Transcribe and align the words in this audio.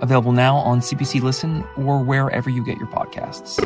available 0.00 0.32
now 0.32 0.56
on 0.56 0.80
CBC 0.80 1.22
Listen 1.22 1.64
or 1.76 2.02
wherever 2.02 2.50
you 2.50 2.64
get 2.64 2.78
your 2.78 2.88
podcasts. 2.88 3.56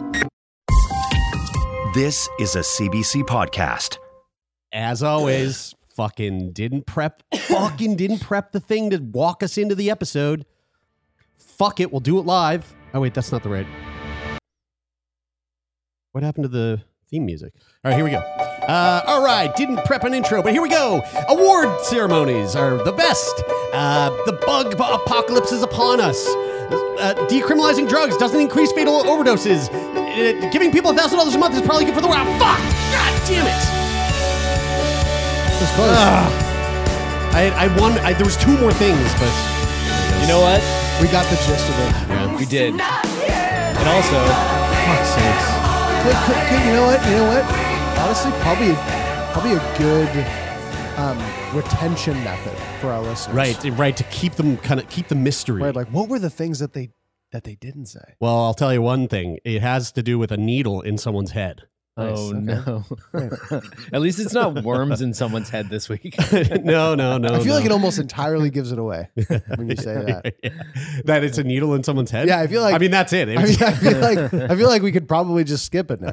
This 1.95 2.29
is 2.41 2.57
a 2.57 2.61
CBC 2.61 3.23
podcast. 3.23 3.99
As 4.73 5.03
always, 5.03 5.75
fucking 5.87 6.53
didn't 6.53 6.87
prep, 6.87 7.23
fucking 7.35 7.97
didn't 7.97 8.19
prep 8.19 8.53
the 8.53 8.61
thing 8.61 8.91
to 8.91 8.99
walk 8.99 9.43
us 9.43 9.57
into 9.57 9.75
the 9.75 9.91
episode. 9.91 10.45
Fuck 11.39 11.79
it, 11.79 11.93
we'll 11.93 12.01
do 12.01 12.19
it 12.19 12.27
live. 12.27 12.75
Oh 12.93 13.01
wait, 13.01 13.15
that's 13.15 13.31
not 13.31 13.43
the 13.43 13.49
right. 13.49 13.67
What 16.13 16.25
happened 16.25 16.45
to 16.45 16.49
the 16.49 16.83
theme 17.15 17.25
music? 17.27 17.53
All 17.85 17.91
right, 17.91 17.95
here 17.95 18.05
we 18.05 18.11
go. 18.11 18.19
Uh, 18.19 19.03
all 19.07 19.25
right, 19.25 19.55
didn't 19.55 19.85
prep 19.85 20.03
an 20.05 20.15
intro, 20.15 20.43
but 20.43 20.53
here 20.53 20.63
we 20.63 20.69
go. 20.69 21.01
Award 21.29 21.81
ceremonies 21.83 22.57
are 22.57 22.83
the 22.83 22.91
best. 22.93 23.43
Uh, 23.73 24.11
the 24.27 24.33
bug 24.45 24.75
apocalypse 24.75 25.53
is 25.53 25.63
upon 25.63 26.01
us. 26.01 26.27
Uh, 26.27 27.15
decriminalizing 27.31 27.89
drugs 27.89 28.17
doesn't 28.17 28.41
increase 28.41 28.73
fatal 28.73 29.05
overdoses. 29.05 29.69
Uh, 29.71 30.51
giving 30.51 30.73
people 30.73 30.91
a 30.91 30.95
thousand 30.95 31.19
dollars 31.19 31.35
a 31.37 31.39
month 31.39 31.55
is 31.55 31.63
probably 31.63 31.85
good 31.85 31.95
for 31.95 32.01
the 32.01 32.09
world. 32.09 32.27
Fuck! 32.43 32.59
God 32.91 33.13
damn 33.29 33.47
it! 33.47 33.63
This 35.61 35.71
close. 35.77 35.95
I, 37.35 37.53
I 37.57 37.67
won. 37.81 37.93
I, 37.99 38.13
there 38.15 38.25
was 38.27 38.37
two 38.37 38.57
more 38.59 38.73
things, 38.73 39.07
but 39.23 39.31
You 40.23 40.27
know 40.29 40.41
what? 40.41 40.63
we 41.03 41.09
got 41.09 41.27
the 41.31 41.37
gist 41.47 41.69
of 41.69 41.77
it. 41.79 42.39
We 42.39 42.47
did. 42.47 42.75
And 42.75 43.89
also, 43.89 44.19
fuck's 44.87 45.11
sakes. 45.15 45.54
Good, 46.05 46.17
good, 46.27 46.51
good. 46.51 46.67
You 46.67 46.73
know 46.75 46.85
what? 46.85 47.07
You 47.07 47.17
know 47.17 47.29
what? 47.29 47.45
Honestly, 47.99 48.31
probably, 48.43 48.75
probably 49.33 49.53
a 49.55 49.79
good 49.79 50.45
um, 50.99 51.19
retention 51.57 52.23
method 52.23 52.59
for 52.79 52.89
our 52.89 53.01
listeners. 53.01 53.35
Right, 53.35 53.79
right. 53.79 53.97
To 53.97 54.05
keep 54.05 54.35
them 54.35 54.59
kind 54.59 54.79
of 54.79 54.89
keep 54.91 55.09
the 55.09 55.15
mystery. 55.15 55.63
Right. 55.63 55.75
Like, 55.75 55.89
what 55.89 56.11
were 56.11 56.19
the 56.19 56.29
things 56.29 56.59
that 56.59 56.75
they 56.75 56.91
that 57.33 57.45
they 57.45 57.55
didn't 57.55 57.87
say? 57.87 58.05
Well, 58.21 58.37
I'll 58.37 58.53
tell 58.53 58.71
you 58.71 58.83
one 58.83 59.09
thing. 59.09 59.39
It 59.47 59.63
has 59.63 59.93
to 59.93 60.03
do 60.03 60.19
with 60.19 60.31
a 60.31 60.37
needle 60.37 60.83
in 60.83 60.99
someone's 60.99 61.31
head. 61.31 61.63
Oh 61.97 62.31
okay. 62.31 62.39
no. 62.41 62.85
At 63.93 64.01
least 64.01 64.19
it's 64.19 64.33
not 64.33 64.65
worms 64.65 65.01
in 65.01 65.15
someone's 65.15 65.49
head 65.49 65.69
this 65.71 65.89
week. 65.89 66.17
no, 66.33 66.95
no, 66.95 67.19
no. 67.19 67.29
I 67.29 67.39
feel 67.39 67.47
no. 67.47 67.55
like 67.55 67.65
it 67.65 67.73
almost 67.73 67.99
entirely 67.99 68.51
gives 68.51 68.73
it 68.73 68.79
away 68.79 69.09
when 69.57 69.69
you 69.69 69.77
say 69.77 69.95
that. 69.95 70.35
that 71.05 71.25
it's 71.25 71.39
a 71.39 71.45
needle 71.45 71.75
in 71.75 71.85
someone's 71.85 72.11
head. 72.11 72.27
Yeah, 72.29 72.41
I 72.41 72.47
feel 72.47 72.63
like- 72.63 72.75
I 72.75 72.79
mean, 72.79 72.91
that's 72.91 73.13
it. 73.13 73.29
I, 73.29 73.45
mean, 73.45 73.57
I 73.63 73.73
feel 73.75 74.01
like 74.01 74.35
I 74.35 74.57
feel 74.57 74.69
like 74.69 74.83
we 74.83 74.93
could 74.93 75.09
probably 75.09 75.45
just 75.45 75.67
skip 75.67 75.91
it 75.91 76.01
now. 76.01 76.13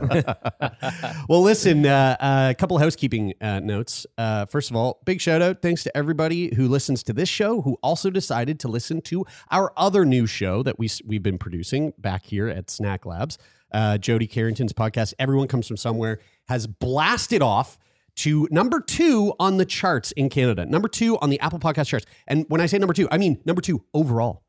well, 1.27 1.41
listen, 1.41 1.85
uh, 1.85 2.15
uh, 2.19 2.47
a 2.51 2.55
couple 2.55 2.77
housekeeping 2.77 3.33
uh, 3.41 3.59
notes. 3.59 4.05
Uh, 4.17 4.45
first 4.45 4.69
of 4.69 4.75
all, 4.75 4.99
big 5.05 5.19
shout 5.19 5.41
out. 5.41 5.61
Thanks 5.61 5.83
to 5.83 5.97
everybody 5.97 6.53
who 6.55 6.67
listens 6.67 7.03
to 7.03 7.13
this 7.13 7.29
show, 7.29 7.61
who 7.61 7.77
also 7.81 8.09
decided 8.09 8.59
to 8.61 8.67
listen 8.67 9.01
to 9.01 9.25
our 9.49 9.73
other 9.75 10.05
new 10.05 10.27
show 10.27 10.63
that 10.63 10.77
we, 10.77 10.89
we've 11.05 11.23
been 11.23 11.37
producing 11.37 11.93
back 11.97 12.25
here 12.25 12.47
at 12.47 12.69
Snack 12.69 13.05
Labs. 13.05 13.37
Uh, 13.71 13.97
Jody 13.97 14.27
Carrington's 14.27 14.73
podcast, 14.73 15.13
Everyone 15.19 15.47
Comes 15.47 15.67
From 15.67 15.77
Somewhere, 15.77 16.19
has 16.47 16.67
blasted 16.67 17.41
off 17.41 17.77
to 18.17 18.47
number 18.51 18.81
two 18.81 19.33
on 19.39 19.57
the 19.57 19.65
charts 19.65 20.11
in 20.13 20.29
Canada, 20.29 20.65
number 20.65 20.87
two 20.89 21.17
on 21.19 21.29
the 21.29 21.39
Apple 21.39 21.59
Podcast 21.59 21.87
charts. 21.87 22.05
And 22.27 22.45
when 22.49 22.59
I 22.61 22.65
say 22.65 22.77
number 22.77 22.93
two, 22.93 23.07
I 23.11 23.17
mean 23.17 23.39
number 23.45 23.61
two 23.61 23.83
overall. 23.93 24.43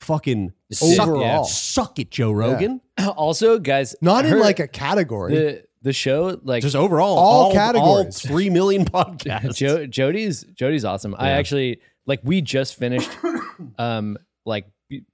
Fucking 0.00 0.52
suck, 0.70 1.08
Overall. 1.08 1.44
suck 1.44 1.98
it, 1.98 2.10
Joe 2.10 2.30
Rogan. 2.30 2.80
also, 3.16 3.58
guys, 3.58 3.96
Not 4.02 4.26
in 4.26 4.38
like 4.38 4.60
a 4.60 4.68
category. 4.68 5.34
the 5.34 5.64
the 5.82 5.92
show 5.92 6.38
like 6.44 6.62
Just 6.62 6.76
overall, 6.76 7.16
All 7.18 7.42
all 7.44 7.52
categories. 7.52 8.20
three 8.20 8.50
million 8.50 8.84
podcasts. 8.86 9.56
Jo- 9.56 9.86
Jody's 9.86 10.42
Jody's 10.54 10.84
awesome. 10.84 11.14
I 11.18 11.30
actually 11.30 11.80
like 12.06 12.20
we 12.22 12.40
just 12.42 12.76
finished 12.76 13.10
um 13.78 14.18
like 14.44 14.66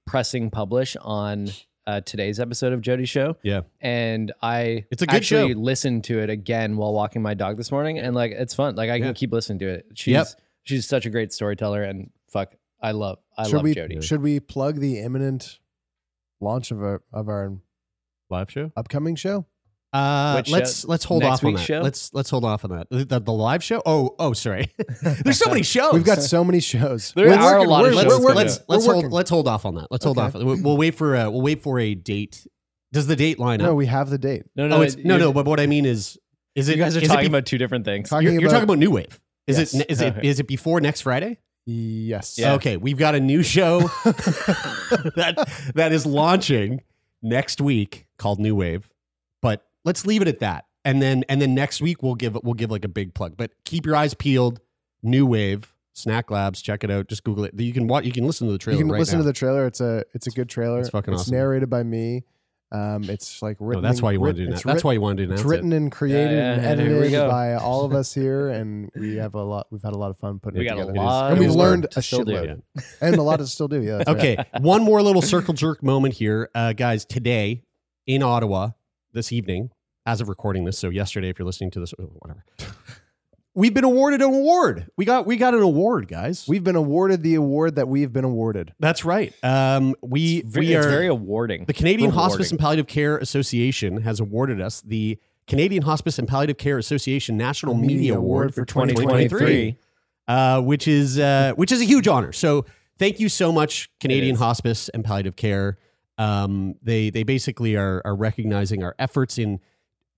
pressing 0.05 0.49
publish 0.49 0.95
on 0.99 1.49
uh, 1.91 2.01
today's 2.01 2.39
episode 2.39 2.73
of 2.73 2.81
Jody's 2.81 3.09
show. 3.09 3.37
Yeah. 3.43 3.61
And 3.81 4.31
I 4.41 4.85
It's 4.91 5.01
a 5.01 5.07
good 5.07 5.15
actually 5.17 5.53
show. 5.53 5.59
listened 5.59 6.03
to 6.05 6.19
it 6.19 6.29
again 6.29 6.77
while 6.77 6.93
walking 6.93 7.21
my 7.21 7.33
dog 7.33 7.57
this 7.57 7.71
morning 7.71 7.99
and 7.99 8.15
like 8.15 8.31
it's 8.31 8.53
fun. 8.53 8.75
Like 8.75 8.89
I 8.89 8.99
can 8.99 9.13
keep 9.13 9.31
listening 9.31 9.59
to 9.59 9.67
it. 9.67 9.85
She's 9.95 10.13
Yep. 10.13 10.27
she's 10.63 10.87
such 10.87 11.05
a 11.05 11.09
great 11.09 11.33
storyteller 11.33 11.83
and 11.83 12.09
fuck 12.29 12.55
I 12.81 12.91
love 12.91 13.19
I 13.37 13.43
should 13.45 13.53
love 13.55 13.63
we 13.63 13.75
Jody. 13.75 14.01
should 14.01 14.21
we 14.21 14.39
plug 14.39 14.79
the 14.79 14.99
imminent 14.99 15.59
launch 16.39 16.71
of 16.71 16.81
our 16.81 17.03
of 17.13 17.27
our 17.27 17.57
live 18.29 18.49
show. 18.51 18.71
upcoming 18.77 19.15
show? 19.15 19.45
Uh, 19.93 20.35
Which 20.35 20.49
let's 20.49 20.81
show? 20.81 20.87
let's 20.87 21.03
hold 21.03 21.23
off 21.23 21.43
on 21.43 21.53
that. 21.55 21.59
show? 21.59 21.81
Let's 21.81 22.13
let's 22.13 22.29
hold 22.29 22.45
off 22.45 22.63
on 22.63 22.71
that. 22.71 22.87
The, 22.89 23.19
the 23.19 23.33
live 23.33 23.61
show. 23.61 23.81
Oh 23.85 24.15
oh 24.19 24.31
sorry. 24.33 24.71
There's 25.23 25.37
so 25.37 25.49
many 25.49 25.63
shows. 25.63 25.93
We've 25.93 26.05
got 26.05 26.21
so 26.21 26.43
many 26.45 26.61
shows. 26.61 27.11
There 27.13 27.27
We're 27.27 27.35
are 27.35 27.57
a 27.57 27.63
lot 27.63 27.85
of 27.85 27.93
we're- 27.93 28.03
shows 28.03 28.21
we're 28.21 28.33
let's 28.33 28.59
let's 28.69 28.85
hold 28.85 28.97
working. 28.97 29.11
let's 29.11 29.29
hold 29.29 29.47
off 29.49 29.65
on 29.65 29.75
that. 29.75 29.87
Let's 29.91 30.05
hold 30.05 30.17
Okay. 30.17 30.27
off. 30.27 30.33
We'll, 30.35 30.61
we'll 30.63 30.77
wait 30.77 30.95
for 30.95 31.15
uh, 31.17 31.29
we'll 31.29 31.41
wait 31.41 31.61
for 31.61 31.77
a 31.77 31.93
date. 31.93 32.47
Does 32.93 33.07
the 33.07 33.15
date 33.17 33.37
line 33.37 33.59
up? 33.59 33.67
No, 33.67 33.75
we 33.75 33.85
have 33.87 34.09
the 34.09 34.17
date. 34.17 34.43
no, 34.55 34.67
no, 34.67 34.77
oh, 34.77 34.81
it's, 34.81 34.95
it- 34.95 35.05
no, 35.05 35.17
no. 35.17 35.33
But 35.33 35.45
what 35.45 35.59
I 35.59 35.65
mean 35.67 35.85
is, 35.85 36.17
is 36.55 36.69
it 36.69 36.77
You 36.77 36.83
guys 36.83 36.95
are 36.95 37.01
talking 37.01 37.21
be- 37.23 37.27
about 37.27 37.45
two 37.45 37.57
different 37.57 37.83
things. 37.83 38.09
Talking 38.09 38.31
You're, 38.31 38.41
you're 38.41 38.49
talking 38.49 38.63
about 38.63 38.77
New 38.77 38.91
Wave. 38.91 39.19
Is 39.47 39.57
Yes. 39.59 39.73
it 39.73 39.85
is 39.91 39.99
it 40.01 40.15
Okay. 40.17 40.27
is 40.27 40.39
it 40.39 40.47
before 40.47 40.79
next 40.79 41.01
Friday? 41.01 41.39
Yes. 41.65 42.37
Yeah. 42.39 42.53
Okay, 42.53 42.77
we've 42.77 42.97
got 42.97 43.13
a 43.15 43.19
new 43.19 43.43
show 43.43 43.79
that 45.15 45.71
that 45.75 45.91
is 45.91 46.05
launching 46.05 46.81
next 47.21 47.61
week 47.61 48.07
called 48.17 48.39
New 48.39 48.55
Wave. 48.55 48.90
But 49.83 49.89
let's 49.89 50.05
leave 50.05 50.21
it 50.21 50.27
at 50.27 50.39
that. 50.39 50.65
And 50.83 51.01
then 51.01 51.23
and 51.29 51.41
then 51.41 51.53
next 51.53 51.81
week 51.81 52.01
we'll 52.01 52.15
give 52.15 52.37
we'll 52.43 52.53
give 52.55 52.71
like 52.71 52.85
a 52.85 52.89
big 52.89 53.13
plug. 53.13 53.35
But 53.37 53.51
keep 53.65 53.85
your 53.85 53.95
eyes 53.95 54.13
peeled. 54.13 54.59
New 55.03 55.25
Wave, 55.25 55.73
Snack 55.93 56.29
Labs, 56.31 56.61
check 56.61 56.83
it 56.83 56.91
out. 56.91 57.07
Just 57.07 57.23
Google 57.23 57.43
it. 57.45 57.53
You 57.59 57.73
can 57.73 57.87
watch 57.87 58.05
you 58.05 58.11
can 58.11 58.25
listen 58.25 58.47
to 58.47 58.53
the 58.53 58.57
trailer. 58.59 58.77
You 58.79 58.85
can 58.85 58.91
right 58.91 58.99
listen 58.99 59.17
now. 59.19 59.23
to 59.23 59.27
the 59.27 59.33
trailer. 59.33 59.65
It's 59.67 59.81
a 59.81 60.03
it's 60.13 60.27
a 60.27 60.31
good 60.31 60.49
trailer. 60.49 60.79
It's 60.79 60.89
fucking 60.89 61.13
awesome. 61.13 61.21
It's 61.23 61.31
narrated 61.31 61.69
by 61.69 61.83
me. 61.83 62.23
Um, 62.73 63.03
it's 63.09 63.41
like 63.41 63.57
written. 63.59 63.83
that's 63.83 64.01
why 64.01 64.13
you 64.13 64.21
want 64.21 64.37
to 64.37 64.43
do 64.43 64.45
that. 64.45 64.63
That's 64.63 64.65
writ- 64.65 64.83
why 64.85 64.93
you 64.93 65.01
wanted 65.01 65.17
to 65.17 65.23
announce 65.25 65.41
It's 65.41 65.49
written 65.49 65.73
and 65.73 65.91
created 65.91 66.31
Yeah, 66.37 66.53
and 66.53 66.79
yeah, 66.79 66.87
here 66.87 66.99
we 67.01 67.07
edited 67.07 67.27
by 67.29 67.53
all 67.61 67.83
of 67.83 67.93
us 67.93 68.13
here, 68.13 68.47
and 68.47 68.89
we 68.95 69.17
have 69.17 69.35
a 69.35 69.43
lot. 69.43 69.67
We've 69.71 69.83
had 69.83 69.91
a 69.91 69.97
lot 69.97 70.09
of 70.09 70.17
fun 70.19 70.39
putting 70.39 70.59
We 70.59 70.67
it 70.67 70.69
got 70.69 70.77
a 70.77 70.85
together. 70.85 70.99
lot 71.05 71.31
and 71.31 71.39
we've 71.41 71.51
learned 71.51 71.87
a 71.97 72.01
still 72.01 72.23
do. 72.23 72.31
shitload, 72.31 72.61
and 73.01 73.15
a 73.17 73.21
lot 73.23 73.37
to 73.37 73.47
still 73.47 73.67
do. 73.67 73.81
Yeah. 73.83 73.97
that's 73.97 74.07
right. 74.07 74.17
Okay, 74.39 74.45
one 74.61 74.83
more 74.83 75.01
little 75.01 75.21
circle 75.21 75.53
jerk 75.53 75.83
moment 75.83 76.13
here, 76.13 76.49
uh, 76.55 76.71
guys. 76.71 77.03
Today 77.03 77.63
in 78.07 78.23
Ottawa, 78.23 78.69
this 79.13 79.31
evening, 79.31 79.71
as 80.05 80.21
of 80.21 80.29
recording 80.29 80.65
this, 80.65 80.77
so 80.77 80.89
yesterday, 80.89 81.29
if 81.29 81.37
you're 81.39 81.45
listening 81.45 81.71
to 81.71 81.79
this, 81.79 81.93
oh, 81.99 82.03
whatever, 82.19 82.43
we've 83.53 83.73
been 83.73 83.83
awarded 83.83 84.21
an 84.21 84.27
award. 84.33 84.87
We 84.97 85.05
got 85.05 85.25
we 85.25 85.37
got 85.37 85.53
an 85.53 85.61
award, 85.61 86.07
guys. 86.07 86.45
We've 86.47 86.63
been 86.63 86.75
awarded 86.75 87.23
the 87.23 87.35
award 87.35 87.75
that 87.75 87.87
we've 87.87 88.11
been 88.11 88.23
awarded. 88.23 88.73
That's 88.79 89.03
right. 89.05 89.33
Um, 89.43 89.95
we 90.01 90.37
It's 90.37 90.49
very, 90.49 90.67
we 90.67 90.75
it's 90.75 90.85
are 90.85 90.89
very 90.89 91.07
awarding. 91.07 91.65
the 91.65 91.73
Canadian 91.73 92.09
Rewarding. 92.11 92.29
Hospice 92.31 92.51
and 92.51 92.59
Palliative 92.59 92.87
Care 92.87 93.17
Association 93.17 94.01
has 94.01 94.19
awarded 94.19 94.61
us 94.61 94.81
the 94.81 95.19
Canadian 95.47 95.83
Hospice 95.83 96.17
and 96.17 96.27
Palliative 96.27 96.57
Care 96.57 96.77
Association 96.77 97.35
National 97.35 97.73
Media, 97.73 97.97
Media 97.97 98.17
Award, 98.17 98.53
Award 98.53 98.55
for 98.55 98.61
for 98.61 98.65
2023, 98.65 99.77
uh, 100.27 100.61
which 100.61 100.87
is 100.87 101.19
uh, 101.19 101.53
which 101.55 101.71
is 101.71 101.81
a 101.81 101.85
huge 101.85 102.07
honor. 102.07 102.31
So 102.31 102.65
thank 102.97 103.19
you 103.19 103.27
so 103.27 103.51
much, 103.51 103.89
Canadian. 103.99 104.37
Hospice 104.37 104.87
and 104.89 105.03
Palliative 105.03 105.35
Care. 105.35 105.77
Um, 106.17 106.75
they 106.81 107.09
they 107.09 107.23
basically 107.23 107.75
are 107.75 108.01
are 108.05 108.15
recognizing 108.15 108.83
our 108.83 108.95
efforts 108.99 109.37
in 109.37 109.59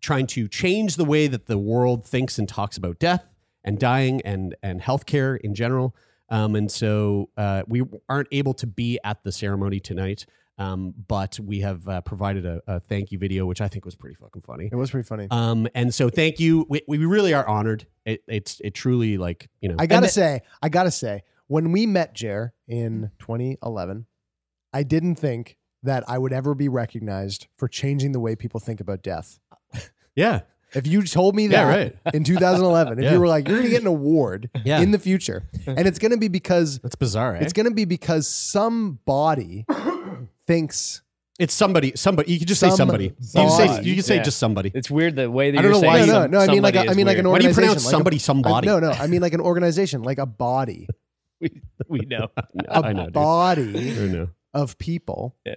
trying 0.02 0.28
to 0.28 0.48
change 0.48 0.98
the 0.98 1.06
way 1.06 1.28
that 1.28 1.46
the 1.46 1.58
world 1.58 2.06
thinks 2.06 2.38
and 2.38 2.48
talks 2.48 2.78
about 2.78 3.00
death 3.00 3.30
and 3.64 3.80
dying 3.80 4.22
and 4.24 4.56
and 4.62 4.82
healthcare 4.82 5.40
in 5.40 5.56
general. 5.56 5.96
Um, 6.30 6.56
and 6.56 6.72
so 6.72 7.30
uh, 7.38 7.64
we 7.68 7.84
aren't 8.10 8.28
able 8.32 8.54
to 8.56 8.68
be 8.68 9.00
at 9.04 9.24
the 9.24 9.32
ceremony 9.32 9.80
tonight, 9.80 10.26
um, 10.58 10.94
but 11.08 11.40
we 11.40 11.60
have 11.62 11.88
uh, 11.88 12.02
provided 12.02 12.46
a, 12.46 12.62
a 12.68 12.80
thank 12.80 13.12
you 13.12 13.20
video, 13.20 13.46
which 13.46 13.62
I 13.62 13.68
think 13.68 13.86
was 13.86 13.96
pretty 13.96 14.16
fucking 14.16 14.42
funny. 14.42 14.70
It 14.72 14.76
was 14.76 14.92
pretty 14.92 15.08
funny. 15.08 15.28
Um, 15.32 15.68
and 15.76 15.94
so 15.94 16.10
thank 16.10 16.40
you. 16.40 16.66
We, 16.70 16.82
we 16.88 16.98
really 16.98 17.34
are 17.34 17.48
honored. 17.48 17.88
It, 18.06 18.24
it's 18.28 18.60
it 18.62 18.74
truly 18.74 19.18
like 19.18 19.50
you 19.62 19.70
know. 19.70 19.76
I 19.80 19.86
gotta 19.86 20.10
say, 20.10 20.42
I 20.62 20.70
gotta 20.70 20.92
say, 20.92 21.24
when 21.48 21.72
we 21.72 21.86
met 21.86 22.14
Jer 22.14 22.54
in 22.68 23.12
2011, 23.20 24.06
I 24.74 24.84
didn't 24.84 25.16
think 25.16 25.58
that 25.84 26.04
I 26.08 26.18
would 26.18 26.34
ever 26.34 26.56
be 26.56 26.68
recognized 26.70 27.48
for 27.58 27.68
changing 27.68 28.12
the 28.14 28.20
way 28.20 28.36
people 28.36 28.60
think 28.60 28.80
about 28.80 29.04
death. 29.04 29.40
yeah, 30.16 30.42
If 30.74 30.88
you 30.88 31.04
told 31.04 31.36
me 31.36 31.48
that 31.48 31.56
Yeah, 31.56 31.68
right. 31.68 31.96
in 32.14 32.24
2011, 32.24 32.98
if 33.00 33.04
Yeah. 33.06 33.12
you 33.14 33.20
were 33.20 33.28
like, 33.28 33.48
you're 33.48 33.58
gonna 33.58 33.70
get 33.70 33.82
an 33.82 33.88
award 33.88 34.50
Yeah. 34.64 34.80
in 34.84 34.92
the 34.92 35.00
future, 35.00 35.48
and 35.68 35.88
it's 35.88 36.00
gonna 36.00 36.18
be 36.18 36.28
because 36.30 36.80
that's 36.80 36.96
bizarre. 36.96 37.36
Eh? 37.36 37.40
it's 37.42 37.54
gonna 37.54 37.72
be 37.72 37.86
because 37.86 38.28
some 38.28 39.00
body 39.06 39.66
thinks 40.48 41.02
It's 41.40 41.54
somebody. 41.54 41.94
Somebody. 41.96 42.32
You 42.32 42.40
could 42.40 42.48
just 42.48 42.60
say 42.62 42.70
somebody. 42.70 43.06
You 43.06 43.12
can 43.34 43.50
say. 43.50 43.82
You 43.84 43.94
can 43.96 44.04
say 44.04 44.16
Yeah. 44.18 44.24
just 44.24 44.38
somebody. 44.40 44.72
It's 44.74 44.90
weird 44.92 45.16
the 45.16 45.30
way 45.30 45.52
that 45.52 45.60
I 45.60 45.62
don't 45.64 45.72
you're 45.74 45.82
know 45.82 45.88
why 45.88 46.00
you- 46.00 46.06
no, 46.08 46.14
some- 46.14 46.32
no, 46.32 46.38
no. 46.38 46.44
I 46.44 46.48
mean 46.48 46.62
like 46.64 46.74
somebody 46.76 46.88
a, 46.88 46.92
I 46.92 46.94
mean 46.96 47.06
like 47.08 47.18
an 47.18 47.26
weird. 47.26 47.32
Why 47.34 47.40
do 47.40 47.44
you 47.46 47.50
organization. 47.50 47.54
pronounce 47.56 47.86
like 47.86 47.90
a- 47.90 47.96
somebody 47.98 48.20
somebody? 48.20 48.70
I- 48.70 48.72
no, 48.72 48.80
no. 48.80 48.92
I 48.92 49.08
mean 49.08 49.22
like 49.22 49.34
an 49.34 49.42
organization, 49.42 50.04
like 50.04 50.18
a 50.20 50.26
body, 50.28 50.88
we, 51.42 51.62
we 51.90 52.00
know. 52.02 52.28
a 52.38 52.44
I 52.86 52.94
know. 52.94 53.04
dude. 53.06 53.14
body 53.14 54.00
I 54.00 54.08
know. 54.08 54.30
of 54.54 54.78
people 54.78 55.36
Yeah. 55.46 55.56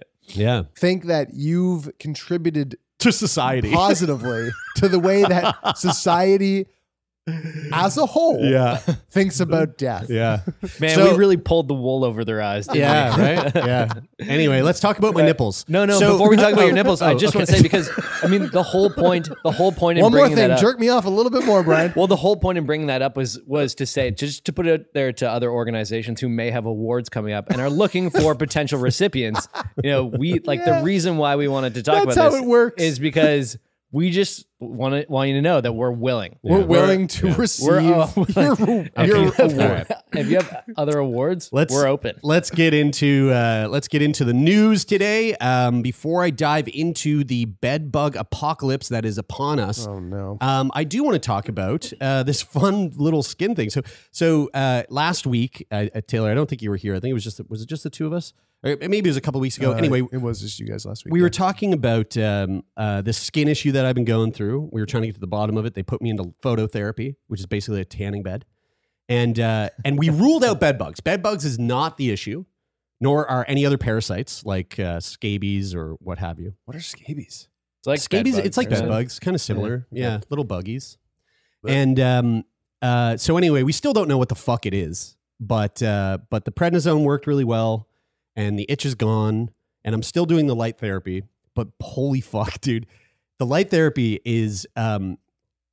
Think 0.77 1.05
that 1.05 1.33
you've 1.33 1.89
contributed 1.99 2.77
To 2.99 3.11
society. 3.11 3.71
positively 3.71 4.49
to 4.77 4.87
the 4.87 4.99
way 4.99 5.23
that 5.23 5.77
society 5.77 6.67
as 7.73 7.97
a 7.97 8.05
whole 8.05 8.39
Yeah. 8.43 8.77
thinks 9.11 9.39
about 9.39 9.77
death. 9.77 10.07
Yeah. 10.09 10.41
Man, 10.79 10.95
So- 10.95 11.11
we 11.11 11.17
really 11.17 11.37
pulled 11.37 11.67
the 11.67 11.73
wool 11.73 12.03
over 12.05 12.23
their 12.23 12.41
eyes. 12.41 12.67
didn't 12.67 12.79
Yeah. 12.81 13.17
we? 13.17 13.23
Right. 13.23 13.55
Yeah. 13.67 13.89
Anyway, 14.19 14.61
let's 14.61 14.79
talk 14.79 14.97
about 14.97 15.13
my 15.13 15.21
uh, 15.23 15.25
nipples. 15.25 15.65
No, 15.67 15.85
no. 15.85 15.99
So- 15.99 16.13
before 16.13 16.29
we 16.29 16.37
talk 16.37 16.53
about 16.53 16.61
your 16.63 16.71
Oh, 16.71 16.75
nipples, 16.75 17.01
I 17.01 17.15
just 17.15 17.35
want 17.35 17.47
to 17.47 17.53
say 17.53 17.61
because 17.61 17.89
I 18.23 18.27
mean 18.27 18.49
the 18.51 18.63
whole 18.63 18.89
point, 18.89 19.29
the 19.43 19.51
whole 19.51 19.71
point 19.71 19.97
in 19.99 20.03
One 20.03 20.11
more 20.11 20.21
bringing 20.21 20.37
thing, 20.37 20.47
that 20.49 20.55
up. 20.55 20.61
jerk 20.61 20.79
me 20.79 20.89
off 20.89 21.05
a 21.05 21.09
little 21.09 21.31
bit 21.31 21.45
more, 21.45 21.63
Brian. 21.63 21.91
Well, 21.95 22.07
the 22.07 22.15
whole 22.15 22.35
point 22.37 22.57
in 22.57 22.65
bringing 22.65 22.87
that 22.87 23.01
up 23.01 23.17
was 23.17 23.39
was 23.45 23.75
to 23.75 23.85
say 23.85 24.11
just 24.11 24.45
to 24.45 24.53
put 24.53 24.65
it 24.67 24.93
there 24.93 25.11
to 25.13 25.29
other 25.29 25.51
organizations 25.51 26.21
who 26.21 26.29
may 26.29 26.51
have 26.51 26.65
awards 26.65 27.09
coming 27.09 27.33
up 27.33 27.49
and 27.49 27.59
are 27.61 27.69
looking 27.69 28.09
for 28.09 28.35
potential 28.47 28.79
recipients. 28.79 29.47
You 29.83 29.91
know, 29.91 30.05
we 30.05 30.39
like 30.39 30.59
Yeah. 30.65 30.79
the 30.79 30.85
reason 30.85 31.17
why 31.17 31.35
we 31.35 31.47
wanted 31.47 31.73
to 31.75 31.83
talk 31.83 32.05
That's 32.05 32.15
about 32.15 32.23
how 32.23 32.29
this 32.31 32.41
it 32.41 32.47
works. 32.47 32.81
is 32.81 32.99
because 32.99 33.57
we 33.91 34.11
just 34.11 34.45
want 34.59 34.93
to 34.95 35.05
want 35.11 35.29
you 35.29 35.35
to 35.35 35.41
know 35.41 35.61
that 35.61 35.73
we're 35.73 35.91
willing. 35.91 36.39
We're 36.41 36.65
willing 36.65 37.07
to 37.09 37.33
receive 37.35 37.67
We're, 37.67 37.79
uh, 37.79 38.11
your, 38.27 38.89
if, 38.95 39.07
your 39.07 39.17
you 39.17 39.31
have, 39.31 39.53
award. 39.53 39.87
if 40.13 40.27
you 40.29 40.35
have 40.37 40.63
other 40.75 40.97
awards, 40.97 41.49
Let's 41.53 41.73
we're 41.73 41.87
open. 41.87 42.17
Let's 42.23 42.49
get 42.49 42.73
into 42.73 43.31
uh, 43.31 43.67
let's 43.69 43.87
get 43.87 44.01
into 44.01 44.25
the 44.25 44.33
news 44.33 44.83
today. 44.85 45.35
Um, 45.35 45.81
before 45.81 46.23
I 46.23 46.31
dive 46.31 46.67
into 46.73 47.23
the 47.23 47.45
bed 47.45 47.91
bug 47.91 48.15
apocalypse 48.15 48.89
that 48.89 49.05
is 49.05 49.17
upon 49.17 49.59
us, 49.59 49.85
Oh 49.87 49.99
no. 49.99 50.37
um, 50.41 50.71
I 50.73 50.83
do 50.83 51.03
want 51.03 51.15
to 51.15 51.19
talk 51.19 51.49
about 51.49 51.91
uh, 52.01 52.23
this 52.23 52.41
fun 52.41 52.91
little 52.95 53.23
skin 53.23 53.53
thing. 53.55 53.69
So, 53.69 53.81
so 54.11 54.49
uh, 54.53 54.83
last 54.89 55.27
week, 55.27 55.65
uh, 55.71 55.85
uh, 55.93 56.01
Taylor, 56.07 56.31
I 56.31 56.33
don't 56.33 56.49
think 56.49 56.61
you 56.61 56.69
were 56.71 56.77
here. 56.77 56.95
I 56.95 56.99
think 56.99 57.11
it 57.11 57.13
was 57.13 57.23
just 57.23 57.39
was 57.49 57.61
it 57.61 57.69
just 57.69 57.83
the 57.83 57.89
two 57.91 58.07
of 58.07 58.13
us, 58.13 58.33
or 58.63 58.75
maybe 58.81 58.97
it 58.99 59.07
was 59.07 59.17
a 59.17 59.21
couple 59.21 59.39
weeks 59.39 59.57
ago. 59.57 59.71
Uh, 59.73 59.75
anyway, 59.75 60.01
it 60.11 60.21
was 60.21 60.41
just 60.41 60.59
you 60.59 60.65
guys 60.65 60.85
last 60.85 61.05
week. 61.05 61.13
we 61.13 61.21
were 61.21 61.29
talking 61.29 61.73
about 61.73 62.17
um, 62.17 62.63
uh, 62.75 63.01
this 63.01 63.17
skin 63.19 63.47
issue 63.47 63.71
that 63.73 63.85
I've 63.85 63.95
been 63.95 64.05
going 64.05 64.31
through. 64.31 64.46
We 64.55 64.81
were 64.81 64.85
trying 64.85 65.01
to 65.03 65.07
get 65.07 65.15
to 65.15 65.19
the 65.21 65.27
bottom 65.27 65.57
of 65.57 65.65
it. 65.65 65.73
They 65.73 65.83
put 65.83 66.01
me 66.01 66.09
into 66.09 66.33
phototherapy, 66.43 67.15
which 67.27 67.39
is 67.39 67.45
basically 67.45 67.81
a 67.81 67.85
tanning 67.85 68.23
bed, 68.23 68.45
and 69.09 69.39
uh, 69.39 69.69
and 69.85 69.97
we 69.99 70.09
ruled 70.23 70.43
out 70.43 70.59
bed 70.59 70.77
bugs. 70.77 70.99
Bed 70.99 71.21
bugs 71.21 71.45
is 71.45 71.57
not 71.59 71.97
the 71.97 72.11
issue, 72.11 72.45
nor 72.99 73.29
are 73.29 73.45
any 73.47 73.65
other 73.65 73.77
parasites 73.77 74.45
like 74.45 74.79
uh, 74.79 74.99
scabies 74.99 75.75
or 75.75 75.93
what 75.99 76.17
have 76.19 76.39
you. 76.39 76.53
What 76.65 76.75
are 76.77 76.81
scabies? 76.81 77.47
It's 77.79 77.87
like 77.87 77.99
scabies, 77.99 78.35
bed 78.37 78.45
it's 78.45 78.57
like 78.57 78.69
bugs, 78.69 78.81
bed 78.81 78.89
bugs, 78.89 79.19
kind 79.19 79.35
of 79.35 79.41
similar. 79.41 79.87
Yeah, 79.91 80.19
little 80.29 80.45
buggies. 80.45 80.97
But- 81.61 81.71
and 81.71 81.99
um, 81.99 82.43
uh, 82.81 83.17
so 83.17 83.37
anyway, 83.37 83.63
we 83.63 83.71
still 83.71 83.93
don't 83.93 84.07
know 84.07 84.17
what 84.17 84.29
the 84.29 84.35
fuck 84.35 84.65
it 84.65 84.73
is, 84.73 85.15
but 85.39 85.81
uh, 85.83 86.19
but 86.29 86.45
the 86.45 86.51
prednisone 86.51 87.03
worked 87.03 87.27
really 87.27 87.43
well, 87.43 87.87
and 88.35 88.57
the 88.57 88.65
itch 88.69 88.85
is 88.85 88.95
gone, 88.95 89.51
and 89.83 89.95
I'm 89.95 90.03
still 90.03 90.25
doing 90.25 90.47
the 90.47 90.55
light 90.55 90.77
therapy. 90.77 91.23
But 91.55 91.69
holy 91.81 92.21
fuck, 92.33 92.61
dude, 92.61 92.85
the 93.39 93.45
light 93.45 93.69
therapy 93.69 94.19
is 94.25 94.67
um, 94.75 95.17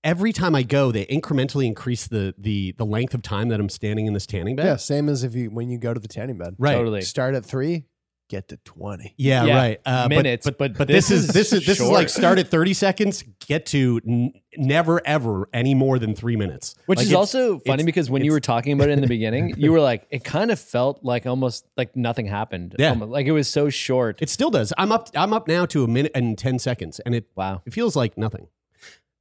every 0.02 0.32
time 0.32 0.55
I 0.55 0.62
go, 0.62 0.93
they 0.93 1.06
incrementally 1.06 1.66
increase 1.66 2.06
the 2.06 2.34
the 2.38 2.72
the 2.72 2.87
length 2.87 3.14
of 3.14 3.22
time 3.22 3.49
that 3.49 3.61
I'm 3.61 3.69
standing 3.69 4.06
in 4.06 4.12
this 4.12 4.26
tanning 4.26 4.56
bed. 4.56 4.66
Yeah, 4.66 4.76
same 4.76 5.08
as 5.08 5.25
if 5.25 5.34
you 5.34 5.50
when 5.50 5.70
you 5.70 5.78
go 5.78 5.94
to 5.94 6.00
the 6.00 6.08
tanning 6.08 6.38
bed. 6.38 6.55
right. 6.58 6.75
Totally. 6.75 7.02
Start 7.02 7.34
at 7.34 7.44
three, 7.44 7.84
get 8.29 8.49
to 8.49 8.56
twenty. 8.59 9.15
Yeah, 9.17 9.44
Yeah, 9.44 9.56
right. 9.56 9.81
Uh, 9.85 10.09
minutes, 10.09 10.44
but, 10.47 10.59
but 10.59 10.76
but, 10.79 10.88
this 10.88 11.09
this, 11.09 11.19
is 11.19 11.29
is 11.29 11.35
this 11.35 11.53
is 11.53 11.67
this 11.67 11.81
is 11.81 11.88
like 11.88 12.09
short. 12.09 12.11
start 12.11 12.38
at 12.38 12.49
thirty 12.49 12.73
seconds, 12.75 13.23
get 13.47 13.67
to 13.67 14.00
n- 14.06 14.32
never 14.56 15.00
ever 15.06 15.49
any 15.53 15.75
more 15.75 15.99
than 15.99 16.15
three 16.15 16.37
minutes. 16.37 16.75
Which 16.87 16.99
Like, 16.99 17.05
is 17.05 17.11
it's- 17.12 17.19
also 17.19 17.59
funny 17.61 17.75
it's- 17.82 17.85
because 17.85 18.11
when 18.11 18.23
you 18.25 18.31
it's- 18.31 18.37
were 18.37 18.41
talking 18.41 18.73
about 18.73 18.88
it 18.88 18.93
in 18.93 19.00
the 19.00 19.06
beginning, 19.06 19.55
you 19.56 19.73
were 19.73 19.81
like, 19.81 20.06
it 20.11 20.25
kind 20.25 20.50
of 20.50 20.59
felt 20.59 21.05
like 21.05 21.26
almost 21.26 21.67
like 21.76 21.94
nothing 21.97 22.26
happened. 22.26 22.76
Yeah. 22.79 22.91
Almost- 22.91 23.11
like 23.11 23.26
it 23.26 23.32
was 23.32 23.49
so 23.49 23.69
short. 23.71 24.21
It 24.23 24.31
still 24.31 24.50
does. 24.50 24.73
I'm 24.79 24.91
up. 24.93 25.11
I'm 25.15 25.32
up 25.32 25.47
now 25.49 25.67
to 25.67 25.85
a 25.85 25.88
minute 25.88 26.12
and 26.15 26.37
ten 26.38 26.59
seconds, 26.59 27.00
and 27.00 27.15
it 27.15 27.26
wow. 27.37 27.62
it 27.67 27.73
feels 27.75 27.94
like 27.97 28.17
nothing. 28.19 28.49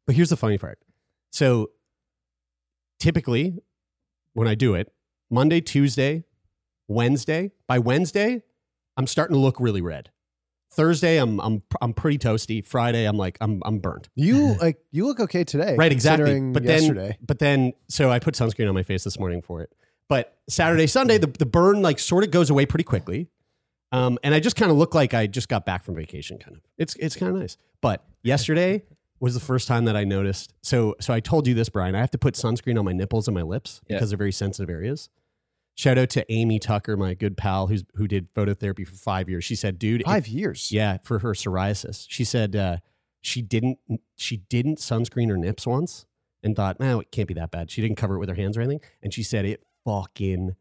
But 0.06 0.16
here's 0.16 0.30
the 0.30 0.38
funny 0.38 0.58
part. 0.58 0.80
So 1.32 1.72
typically, 3.00 3.60
when 4.34 4.48
I 4.48 4.56
do 4.56 4.76
it, 4.76 4.92
Monday, 5.30 5.62
Tuesday, 5.62 6.24
Wednesday. 6.88 7.52
By 7.68 7.80
Wednesday, 7.80 8.44
I'm 8.98 9.08
starting 9.08 9.34
to 9.36 9.40
look 9.40 9.60
really 9.60 9.82
red. 9.82 10.10
Thursday, 10.72 11.18
I'm 11.18 11.40
I'm 11.40 11.62
I'm 11.82 11.94
pretty 11.94 12.18
toasty. 12.18 12.66
Friday, 12.66 13.06
I'm 13.06 13.18
like 13.18 13.38
I'm 13.42 13.62
I'm 13.66 13.78
burnt. 13.80 14.10
You 14.16 14.54
like 14.62 14.80
you 14.92 15.06
look 15.06 15.20
okay 15.20 15.44
today. 15.44 15.76
Right, 15.76 15.92
exactly. 15.92 16.24
considering 16.26 16.54
But 16.54 16.64
then, 16.64 16.82
yesterday. 16.82 17.18
but 17.22 17.40
then, 17.40 17.74
so 17.90 18.10
I 18.10 18.20
put 18.20 18.34
sunscreen 18.34 18.68
on 18.68 18.74
my 18.74 18.84
face 18.84 19.04
this 19.04 19.20
morning 19.20 19.42
for 19.42 19.62
it. 19.62 19.72
But 20.10 20.36
Saturday, 20.50 20.88
Sunday, 20.88 21.18
the, 21.18 21.28
the 21.28 21.46
burn 21.46 21.82
like 21.82 22.00
sort 22.00 22.24
of 22.24 22.32
goes 22.32 22.50
away 22.50 22.66
pretty 22.66 22.84
quickly. 22.84 23.30
Um, 23.92 24.18
and 24.24 24.34
I 24.34 24.40
just 24.40 24.56
kind 24.56 24.72
of 24.72 24.78
look 24.78 24.96
like 24.96 25.14
I 25.14 25.28
just 25.28 25.48
got 25.48 25.66
back 25.66 25.84
from 25.84 25.94
vacation, 25.96 26.40
kind 26.40 26.58
of. 26.58 26.64
It's 26.80 26.96
it's 26.96 27.16
kind 27.16 27.34
of 27.36 27.40
nice. 27.40 27.58
But 27.80 28.04
yesterday 28.24 28.82
was 29.20 29.36
the 29.36 29.40
first 29.40 29.68
time 29.68 29.86
that 29.86 29.96
I 29.96 30.04
noticed. 30.04 30.56
So 30.64 30.96
so 31.00 31.14
I 31.14 31.20
told 31.20 31.46
you 31.46 31.54
this, 31.54 31.70
Brian. 31.70 31.94
I 31.94 32.00
have 32.00 32.10
to 32.12 32.18
put 32.18 32.34
sunscreen 32.34 32.80
on 32.80 32.86
my 32.86 32.94
nipples 32.94 33.28
and 33.28 33.36
my 33.36 33.44
lips 33.44 33.80
Yeah. 33.88 33.98
because 33.98 34.10
they're 34.10 34.18
very 34.18 34.32
sensitive 34.32 34.72
areas. 34.72 35.10
Shout 35.76 35.98
out 35.98 36.10
to 36.12 36.32
Amy 36.32 36.60
Tucker, 36.60 36.96
my 36.96 37.14
good 37.16 37.36
pal, 37.36 37.68
who's 37.68 37.84
who 37.96 38.08
did 38.08 38.32
phototherapy 38.36 38.88
for 38.88 38.96
five 38.96 39.28
years. 39.28 39.44
She 39.44 39.56
said, 39.56 39.80
"Dude, 39.80 40.02
if- 40.02 40.06
five 40.06 40.28
years. 40.28 40.72
yeah, 40.72 40.98
for 41.04 41.20
her 41.20 41.32
psoriasis. 41.34 42.06
She 42.10 42.24
said 42.24 42.56
uh, 42.56 42.78
she 43.22 43.42
didn't 43.42 43.80
she 44.16 44.38
didn't 44.38 44.78
sunscreen 44.78 45.30
her 45.30 45.38
nips 45.38 45.66
once 45.66 46.06
and 46.44 46.56
thought, 46.56 46.80
no, 46.80 47.00
it 47.00 47.10
can't 47.12 47.28
be 47.28 47.34
that 47.36 47.50
bad. 47.52 47.72
She 47.72 47.82
didn't 47.82 47.96
cover 47.98 48.16
it 48.16 48.20
with 48.20 48.30
her 48.30 48.36
hands 48.36 48.58
or 48.58 48.62
anything. 48.62 48.82
And 49.02 49.14
she 49.14 49.24
said 49.24 49.46
it 49.46 49.64
fucking 49.86 50.56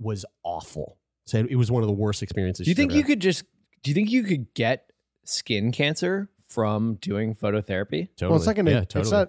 was 0.00 0.24
awful. 0.42 0.98
Said 1.26 1.46
it 1.50 1.56
was 1.56 1.70
one 1.70 1.82
of 1.82 1.86
the 1.86 1.94
worst 1.94 2.22
experiences. 2.22 2.64
Do 2.64 2.70
you 2.70 2.74
think 2.74 2.90
ever 2.90 2.96
you 2.96 3.02
had. 3.02 3.08
could 3.08 3.20
just, 3.20 3.44
do 3.82 3.90
you 3.90 3.94
think 3.94 4.10
you 4.10 4.22
could 4.22 4.52
get 4.54 4.90
skin 5.24 5.72
cancer 5.72 6.28
from 6.48 6.94
doing 6.96 7.34
phototherapy? 7.34 8.08
Totally. 8.16 8.30
Well, 8.30 8.36
it's 8.36 8.46
not 8.46 8.56
gonna. 8.56 8.70
Yeah, 8.70 8.80
It's 8.80 8.94
totally. 8.94 9.12
not. 9.16 9.28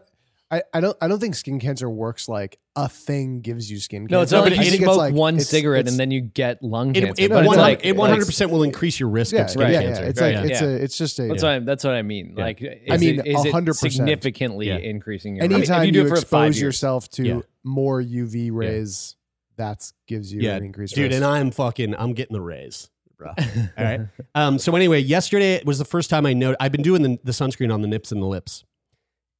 I, 0.52 0.64
I 0.74 0.82
don't 0.82 0.98
I 1.00 1.08
don't 1.08 1.20
think 1.20 1.36
skin 1.36 1.60
cancer 1.60 1.88
works 1.90 2.28
like 2.28 2.58
a 2.86 2.90
thing 2.90 3.42
gives 3.42 3.70
you 3.72 3.80
skin 3.80 4.04
cancer. 4.08 4.16
No, 4.16 4.22
it's 4.22 4.32
No, 4.32 4.38
not 4.40 4.44
but 4.46 4.52
like 4.52 4.62
it- 4.62 4.66
you 4.68 4.74
it's 4.74 4.84
smoke 4.84 4.98
like- 4.98 5.14
one 5.14 5.36
it's- 5.36 5.50
cigarette 5.50 5.82
it's- 5.82 5.94
and 5.94 6.00
then 6.00 6.12
you 6.12 6.22
get 6.22 6.62
lung 6.64 6.96
It, 6.96 7.04
cancer. 7.04 7.24
it, 7.24 7.30
but 7.30 7.40
it's 7.40 7.48
one- 7.48 7.58
like, 7.58 7.80
it 7.86 7.96
100% 7.96 8.40
like- 8.50 8.52
will 8.54 8.64
increase 8.64 9.00
your 9.00 9.10
risk 9.10 9.34
yeah, 9.34 9.42
of 9.44 9.50
skin 9.52 9.62
right, 9.64 9.72
yeah, 9.74 9.82
cancer. 9.82 10.04
It's 10.04 10.22
like 10.22 10.34
yeah. 10.34 10.44
it's 10.44 10.62
Yeah. 10.62 10.68
a 10.68 10.72
it's 10.72 10.98
just 10.98 11.20
a 11.20 11.28
That's 11.28 11.44
what 11.44 11.52
I, 11.52 11.60
that's 11.60 11.84
what 11.84 11.94
I 11.94 12.02
mean. 12.02 12.34
Yeah. 12.38 12.44
Like, 12.44 12.62
I 12.90 12.98
mean, 12.98 13.20
it, 13.20 13.28
is 13.28 13.46
it 13.46 13.52
100%. 13.54 13.76
significantly 13.94 14.68
Yeah. 14.68 14.78
increasing 14.78 15.36
your? 15.36 15.46
I 15.46 15.48
mean, 15.48 15.58
anytime 15.58 15.82
if 15.82 15.86
you, 15.88 15.92
do 15.94 16.06
it 16.06 16.10
for 16.10 16.16
five 16.16 16.22
expose 16.22 16.56
years- 16.58 16.62
yourself 16.62 17.10
to 17.12 17.24
Yeah. 17.28 17.40
more 17.64 18.02
UV 18.02 18.50
rays, 18.52 19.16
that 19.58 19.92
gives 20.08 20.32
you 20.34 20.42
yeah, 20.42 20.56
an 20.56 20.64
increased 20.64 20.96
dude, 20.96 21.12
risk. 21.12 21.16
and 21.18 21.26
I'm 21.26 21.52
fucking, 21.52 21.94
I'm 21.96 22.14
getting 22.14 22.34
the 22.34 22.42
rays. 22.42 22.90
bro. 23.18 23.34
All 23.78 23.84
right. 23.84 24.00
Um, 24.34 24.58
so 24.60 24.74
anyway, 24.78 25.02
yesterday 25.02 25.62
was 25.66 25.78
the 25.78 25.84
first 25.86 26.10
time 26.10 26.26
I 26.26 26.32
know 26.32 26.56
I've 26.62 26.72
been 26.72 26.82
doing 26.84 27.02
the, 27.02 27.20
the 27.26 27.34
sunscreen 27.34 27.74
on 27.74 27.82
the 27.82 27.88
nips 27.90 28.14
and 28.14 28.22
the 28.22 28.26
lips, 28.26 28.64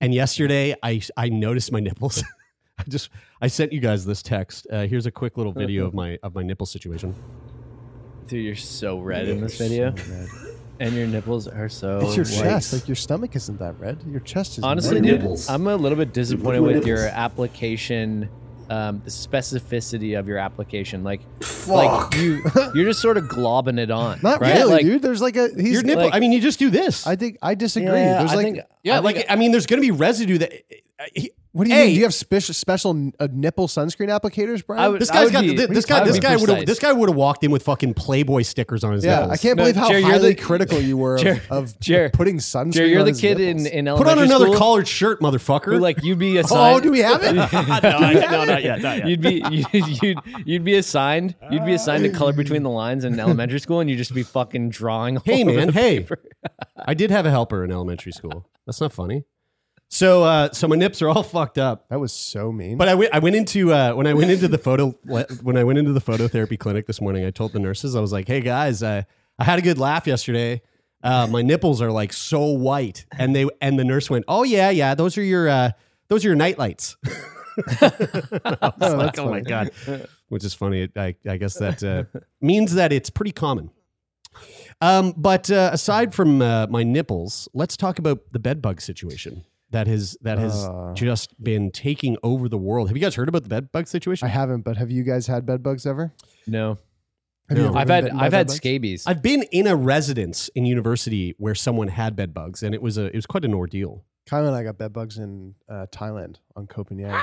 and 0.02 0.14
yesterday 0.14 0.76
I 0.84 1.02
I 1.16 1.30
noticed 1.30 1.72
my 1.72 1.80
nipples. 1.80 2.22
I 2.80 2.84
just 2.88 3.10
I 3.42 3.48
sent 3.48 3.74
you 3.74 3.80
guys 3.80 4.06
this 4.06 4.22
text. 4.22 4.68
Uh, 4.72 4.88
here's 4.88 5.06
a 5.06 5.12
quick 5.12 5.38
little 5.38 5.52
video 5.52 5.86
of 5.86 5.94
my 5.94 6.18
of 6.24 6.34
my 6.36 6.44
nipple 6.44 6.66
situation. 6.66 7.14
Dude, 8.28 8.46
you're 8.46 8.56
so 8.56 9.00
red 9.00 9.28
in 9.28 9.42
this 9.42 9.58
video, 9.58 9.94
and 10.80 10.94
your 10.94 11.08
nipples 11.08 11.48
are 11.48 11.68
so. 11.70 12.00
it's 12.02 12.16
your 12.16 12.26
white. 12.26 12.44
chest. 12.52 12.74
Like 12.74 12.88
your 12.88 12.96
stomach 12.96 13.36
isn't 13.36 13.60
that 13.60 13.80
red. 13.80 14.04
Your 14.08 14.20
chest 14.22 14.58
is 14.60 14.64
Honestly, 14.64 15.02
red. 15.02 15.22
dude, 15.22 15.40
I'm 15.50 15.68
a 15.68 15.76
little 15.76 15.98
bit 15.98 16.14
disappointed 16.14 16.62
with 16.62 16.86
your 16.86 17.06
application, 17.08 18.30
um, 18.70 19.02
the 19.04 19.10
specificity 19.10 20.18
of 20.18 20.28
your 20.28 20.38
application. 20.38 21.04
Like, 21.04 21.22
like 21.68 22.16
you, 22.16 22.42
you're 22.76 22.86
just 22.86 23.02
sort 23.02 23.18
of 23.18 23.26
globbing 23.26 23.80
it 23.80 23.90
on. 23.92 24.20
Not 24.22 24.42
right? 24.42 24.54
really, 24.56 24.72
like, 24.72 24.82
dude. 24.84 25.02
There's 25.02 25.22
like 25.22 25.36
a 25.36 25.50
he's 25.56 25.74
Your 25.74 25.84
nipple. 25.84 26.06
like- 26.06 26.14
I 26.14 26.20
mean, 26.20 26.32
you 26.32 26.40
just 26.40 26.60
do 26.60 26.70
this. 26.70 27.06
I 27.08 27.16
think 27.16 27.38
I 27.42 27.56
disagree. 27.56 27.88
Yeah, 27.90 28.20
There's 28.20 28.32
I 28.32 28.36
like 28.36 28.46
think, 28.46 28.60
yeah, 28.84 29.00
I 29.00 29.02
think- 29.02 29.18
like 29.18 29.26
I 29.28 29.36
mean, 29.36 29.52
there's 29.52 29.66
going 29.66 29.82
to 29.82 29.86
be 29.86 29.92
residue 29.92 30.38
that. 30.38 30.54
uh, 31.00 31.04
he- 31.16 31.32
what 31.52 31.66
do 31.66 31.72
you 31.72 31.76
A, 31.76 31.86
mean? 31.86 31.94
Do 31.94 31.98
you 31.98 32.04
have 32.04 32.14
special 32.14 32.54
special 32.54 33.12
uh, 33.20 33.28
nipple 33.32 33.68
sunscreen 33.68 34.10
applicators, 34.10 34.64
Brian? 34.66 34.92
Would- 34.92 35.02
This 35.02 35.10
guy's 35.10 35.26
would 35.26 35.34
got 35.34 35.42
be- 35.42 35.56
this, 35.56 35.68
this 35.70 35.86
guy. 35.86 36.00
would 36.04 36.08
This 36.10 36.20
guy 36.20 36.36
would 36.36 36.50
have 36.50 36.66
this 36.66 36.80
guy 36.80 36.94
would 36.94 37.10
have 37.10 37.16
walked 37.16 37.44
in 37.44 37.50
with 37.52 37.64
fucking 37.64 37.96
Playboy 37.96 38.44
stickers 38.44 38.84
on 38.84 38.94
his 38.94 39.04
yeah, 39.04 39.16
nipples. 39.22 39.32
I 39.32 39.38
can't 39.38 39.58
No, 39.58 39.64
believe 39.64 39.76
how 39.76 39.90
Jer, 39.90 40.02
highly 40.02 40.34
the- 40.34 40.42
critical 40.42 40.80
you 40.80 40.96
were 40.98 41.16
of, 41.16 41.22
Jer- 41.24 41.42
of 41.50 41.80
Jer- 41.80 42.10
putting 42.12 42.38
sunscreen. 42.38 42.74
Jerry, 42.74 42.92
you're 42.92 43.00
on 43.00 43.06
the 43.06 43.12
his 43.12 43.22
kid 43.22 43.38
nipples. 43.40 43.66
in 43.66 43.88
in 43.88 43.96
Put 43.98 44.08
on 44.08 44.20
another 44.20 44.46
school 44.46 44.58
collared 44.58 44.88
shirt, 44.88 45.22
motherfucker. 45.22 45.74
who, 45.74 45.80
like 45.80 46.04
you'd 46.04 46.20
be 46.20 46.38
assigned. 46.38 46.78
Oh, 46.78 46.80
do 46.80 46.92
we 46.92 47.00
have 47.00 47.22
it? 47.24 47.34
no, 47.84 48.12
no, 48.12 48.46
not 48.46 48.64
yet, 48.64 48.82
not 48.82 48.98
yet. 49.00 49.08
You'd 49.08 49.22
be 49.22 49.44
you'd, 49.74 50.02
you'd 50.04 50.20
you'd 50.46 50.64
be 50.64 50.76
assigned 50.76 51.36
you'd 51.52 51.66
be 51.66 51.74
assigned 51.74 52.04
to 52.04 52.10
color 52.12 52.34
between 52.34 52.62
the 52.64 52.70
lines 52.70 53.04
in 53.06 53.20
elementary 53.20 53.60
school, 53.60 53.80
and 53.80 53.90
you'd 53.90 53.98
just 53.98 54.14
be 54.14 54.24
fucking 54.24 54.70
drawing. 54.70 55.18
Hey 55.26 55.44
man, 55.44 55.70
hey. 55.74 56.06
I 56.78 56.94
did 56.94 57.10
have 57.12 57.26
a 57.26 57.32
helper 57.32 57.64
in 57.64 57.72
elementary 57.72 58.12
school. 58.12 58.48
That's 58.68 58.80
not 58.80 58.94
funny. 58.94 59.24
So, 59.90 60.24
uh, 60.24 60.52
so 60.52 60.68
my 60.68 60.76
nips 60.76 61.02
are 61.02 61.10
all 61.10 61.24
fucked 61.38 61.58
up. 61.58 61.90
That 61.90 62.00
was 62.00 62.14
so 62.14 62.52
mean. 62.52 62.78
But 62.78 62.88
I 62.88 62.96
went, 62.96 63.14
I 63.14 63.20
went 63.20 63.36
into 63.36 63.74
uh, 63.74 63.94
when 63.94 64.08
I 64.08 64.14
went 64.14 64.32
into 64.32 64.48
the 64.48 64.58
photo 64.58 64.92
when 65.42 65.58
I 65.58 65.64
went 65.64 65.80
into 65.80 65.92
the 65.92 66.02
phototherapy 66.02 66.58
clinic 66.58 66.88
this 66.88 67.02
morning. 67.02 67.26
I 67.26 67.32
told 67.32 67.54
the 67.54 67.60
nurses 67.60 67.96
I 67.96 68.00
was 68.00 68.14
like, 68.14 68.28
"Hey 68.28 68.42
guys, 68.42 68.82
uh, 68.84 69.04
I 69.38 69.44
had 69.44 69.60
a 69.60 69.62
good 69.62 69.78
laugh 69.78 70.08
yesterday. 70.08 70.62
Uh, 71.04 71.28
my 71.28 71.42
nipples 71.42 71.82
are 71.82 71.92
like 71.92 72.14
so 72.14 72.46
white, 72.46 73.06
and 73.18 73.36
they 73.36 73.48
and 73.62 73.80
the 73.80 73.84
nurse 73.84 74.10
went, 74.10 74.26
"Oh 74.28 74.44
yeah, 74.44 74.70
yeah, 74.70 74.94
those 74.96 75.18
are 75.18 75.24
your 75.24 75.50
uh, 75.50 75.72
those 76.08 76.24
are 76.24 76.30
your 76.30 76.36
night 76.36 76.60
lights." 76.60 76.96
I 77.82 78.70
like, 78.80 79.18
oh 79.20 79.30
my 79.30 79.42
god, 79.42 79.72
which 80.30 80.46
is 80.46 80.54
funny. 80.54 80.88
I, 80.96 81.16
I 81.28 81.38
guess 81.38 81.56
that 81.56 81.84
uh, 81.84 82.04
means 82.40 82.76
that 82.76 82.94
it's 82.94 83.10
pretty 83.10 83.32
common. 83.32 83.72
Um, 84.82 85.14
but 85.18 85.50
uh, 85.52 85.72
aside 85.74 86.14
from 86.14 86.42
uh, 86.42 86.68
my 86.70 86.84
nipples, 86.84 87.50
let's 87.54 87.76
talk 87.76 88.00
about 88.00 88.32
the 88.32 88.40
bed 88.40 88.62
bug 88.62 88.80
situation 88.80 89.44
that 89.72 89.88
has 89.88 90.18
that 90.22 90.38
has 90.38 90.66
Uh. 90.68 90.94
just 90.96 91.42
been 91.44 91.72
taking 91.72 92.18
over 92.24 92.50
the 92.50 92.58
world. 92.58 92.88
Have 92.90 92.98
you 92.98 93.02
guys 93.02 93.16
heard 93.16 93.30
about 93.30 93.44
the 93.44 93.50
bed 93.50 93.72
bug 93.72 93.88
situation? 93.88 94.26
I 94.28 94.30
haven't, 94.30 94.62
but 94.62 94.78
have 94.78 94.90
you 94.92 95.04
guys 95.04 95.28
had 95.28 95.46
bed 95.46 95.62
bugs 95.64 95.86
ever? 95.86 96.14
No, 96.48 96.78
No. 97.50 97.74
I've 97.76 97.90
had 97.90 98.10
I've 98.10 98.34
had 98.34 98.48
bugs? 98.48 98.56
scabies. 98.58 99.04
I've 99.08 99.22
been 99.22 99.44
in 99.52 99.68
a 99.68 99.76
residence 99.76 100.50
in 100.56 100.66
university 100.66 101.36
where 101.38 101.56
someone 101.56 101.88
had 101.90 102.16
bed 102.16 102.34
bugs, 102.34 102.62
and 102.64 102.74
it 102.76 102.82
was 102.82 102.98
a 102.98 103.06
it 103.08 103.16
was 103.16 103.26
quite 103.26 103.46
an 103.46 103.54
ordeal. 103.54 104.04
Kyle 104.26 104.46
and 104.46 104.56
I 104.56 104.64
got 104.64 104.78
bed 104.78 104.94
bugs 104.94 105.18
in 105.18 105.56
uh, 105.68 105.88
Thailand 105.92 106.36
on 106.56 106.68
Koh 106.68 106.84
Phangan. 106.84 107.20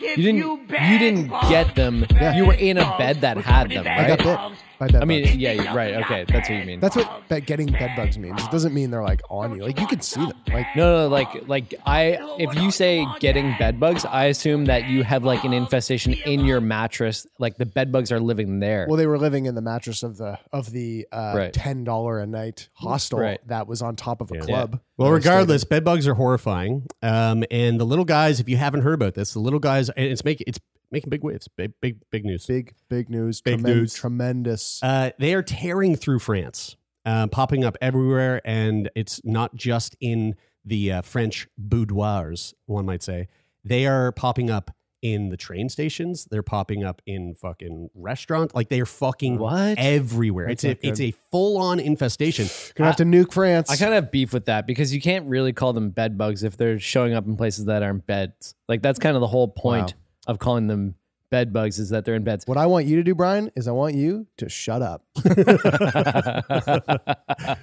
You 0.00 0.16
didn't 0.16 0.36
you 0.38 0.98
didn't 0.98 1.28
get 1.48 1.74
them. 1.74 2.04
You 2.34 2.46
were 2.46 2.54
in 2.54 2.78
a 2.78 2.96
bed 2.98 3.20
that 3.22 3.36
had 3.38 3.70
them, 3.70 3.86
I 3.86 4.06
got 4.08 4.18
right? 4.24 4.50
bit 4.50 4.58
by 4.78 4.88
bed 4.88 5.02
I 5.02 5.04
mean, 5.06 5.24
bugs. 5.24 5.36
yeah, 5.36 5.74
right. 5.74 5.94
Okay, 5.94 6.24
that's 6.28 6.50
what 6.50 6.58
you 6.58 6.64
mean. 6.66 6.80
That's 6.80 6.96
what 6.96 7.28
be- 7.30 7.40
getting 7.40 7.68
bed 7.72 7.96
bugs 7.96 8.18
means. 8.18 8.42
It 8.44 8.50
doesn't 8.50 8.74
mean 8.74 8.90
they're 8.90 9.02
like 9.02 9.22
on 9.30 9.56
you. 9.56 9.62
Like 9.64 9.80
you 9.80 9.86
can 9.86 10.02
see 10.02 10.20
them. 10.20 10.34
Like 10.52 10.66
No, 10.76 11.04
no, 11.04 11.08
like, 11.08 11.48
like 11.48 11.72
I, 11.86 12.18
if 12.38 12.54
you 12.56 12.70
say 12.70 13.06
getting 13.20 13.54
bed 13.58 13.80
bugs, 13.80 14.04
I 14.04 14.26
assume 14.26 14.66
that 14.66 14.86
you 14.88 15.02
have 15.02 15.24
like 15.24 15.44
an 15.44 15.54
infestation 15.54 16.12
in 16.12 16.44
your 16.44 16.60
mattress. 16.60 17.26
Like 17.38 17.56
the 17.56 17.64
bed 17.64 17.90
bugs 17.90 18.12
are 18.12 18.20
living 18.20 18.60
there. 18.60 18.84
well, 18.86 18.98
they 18.98 19.06
were 19.06 19.18
living 19.18 19.46
in 19.46 19.54
the 19.54 19.62
mattress 19.62 20.02
of 20.02 20.18
the 20.18 20.38
of 20.52 20.70
the 20.72 21.06
uh, 21.10 21.32
Right. 21.34 21.52
ten 21.54 21.84
dollar 21.84 22.18
a 22.18 22.26
night 22.26 22.68
hostel 22.74 23.18
Right. 23.20 23.40
that 23.48 23.66
was 23.66 23.80
on 23.80 23.96
top 23.96 24.20
of 24.20 24.30
a 24.30 24.34
Yeah. 24.36 24.40
club. 24.42 24.80
Well, 24.98 25.10
regardless, 25.10 25.64
bed 25.64 25.84
bugs 25.84 26.06
are 26.08 26.14
horrifying. 26.14 26.86
Um, 27.02 27.44
and 27.50 27.78
the 27.78 27.84
little 27.84 28.04
guys, 28.04 28.40
if 28.40 28.48
you 28.48 28.56
haven't 28.56 28.82
heard 28.82 28.94
about 28.94 29.14
this, 29.14 29.32
the 29.32 29.40
little 29.40 29.58
guys, 29.58 29.90
and 29.90 30.06
it's 30.06 30.24
making 30.24 30.44
it's 30.46 30.58
making 30.90 31.10
big 31.10 31.22
waves, 31.22 31.48
big 31.48 31.72
big 31.80 31.98
big 32.10 32.24
news. 32.24 32.46
big 32.46 32.72
big 32.88 33.10
news, 33.10 33.40
Big 33.42 33.62
news. 33.62 33.94
tremendous. 33.94 34.80
Uh, 34.82 35.10
they 35.18 35.34
are 35.34 35.42
tearing 35.42 35.96
through 35.96 36.20
France, 36.20 36.76
uh, 37.04 37.26
popping 37.26 37.64
up 37.64 37.76
everywhere, 37.80 38.40
and 38.44 38.90
it's 38.94 39.20
not 39.24 39.54
just 39.54 39.96
in 40.00 40.34
the 40.64 40.92
uh, 40.92 41.02
French 41.02 41.46
boudoirs, 41.58 42.54
one 42.66 42.86
might 42.86 43.02
say. 43.02 43.28
They 43.64 43.86
are 43.86 44.12
popping 44.12 44.48
up 44.50 44.70
in 45.02 45.28
the 45.28 45.36
train 45.36 45.68
stations. 45.68 46.26
They're 46.30 46.42
popping 46.42 46.84
up 46.84 47.02
in 47.06 47.34
fucking 47.34 47.90
restaurants. 47.94 48.54
Like 48.54 48.68
they 48.68 48.80
are 48.80 48.86
fucking 48.86 49.38
What? 49.38 49.78
everywhere. 49.78 50.48
That's 50.48 50.64
it's 50.64 50.82
a 50.82 50.86
not 50.86 50.92
it's 50.92 51.00
a 51.00 51.10
full 51.30 51.58
on 51.58 51.80
infestation. 51.80 52.48
Gonna 52.74 52.88
have 52.88 52.96
to 52.96 53.04
nuke 53.04 53.32
France. 53.32 53.70
I 53.70 53.76
kind 53.76 53.94
of 53.94 54.04
have 54.04 54.10
beef 54.10 54.32
with 54.32 54.46
that 54.46 54.66
because 54.66 54.94
you 54.94 55.00
can't 55.00 55.26
really 55.26 55.52
call 55.52 55.72
them 55.72 55.90
bed 55.90 56.18
bugs 56.18 56.42
if 56.42 56.56
they're 56.56 56.78
showing 56.78 57.14
up 57.14 57.26
in 57.26 57.36
places 57.36 57.66
that 57.66 57.82
aren't 57.82 58.06
beds. 58.06 58.54
Like 58.68 58.82
that's 58.82 58.98
kind 58.98 59.16
of 59.16 59.20
the 59.20 59.26
whole 59.28 59.48
point 59.48 59.94
of 60.26 60.38
calling 60.38 60.66
them 60.66 60.94
bed 61.30 61.52
bugs 61.52 61.78
is 61.78 61.90
that 61.90 62.04
they're 62.04 62.14
in 62.14 62.24
beds. 62.24 62.46
what 62.46 62.56
I 62.56 62.66
want 62.66 62.86
you 62.86 62.96
to 62.96 63.02
do, 63.02 63.14
Brian, 63.14 63.50
is 63.56 63.68
I 63.68 63.72
want 63.72 63.94
you 63.94 64.26
to 64.38 64.48
shut 64.48 64.82
up. 64.82 65.04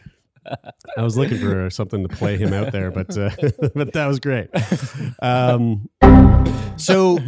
I 0.98 1.02
was 1.04 1.18
looking 1.18 1.40
for 1.40 1.70
something 1.70 2.08
to 2.08 2.16
play 2.16 2.38
him 2.38 2.54
out 2.54 2.72
there, 2.72 2.92
but 2.92 3.18
uh, 3.18 3.30
but 3.76 3.94
that 3.94 4.08
was 4.08 4.20
great. 4.20 4.50
Um, 5.22 5.90
so 6.78 7.20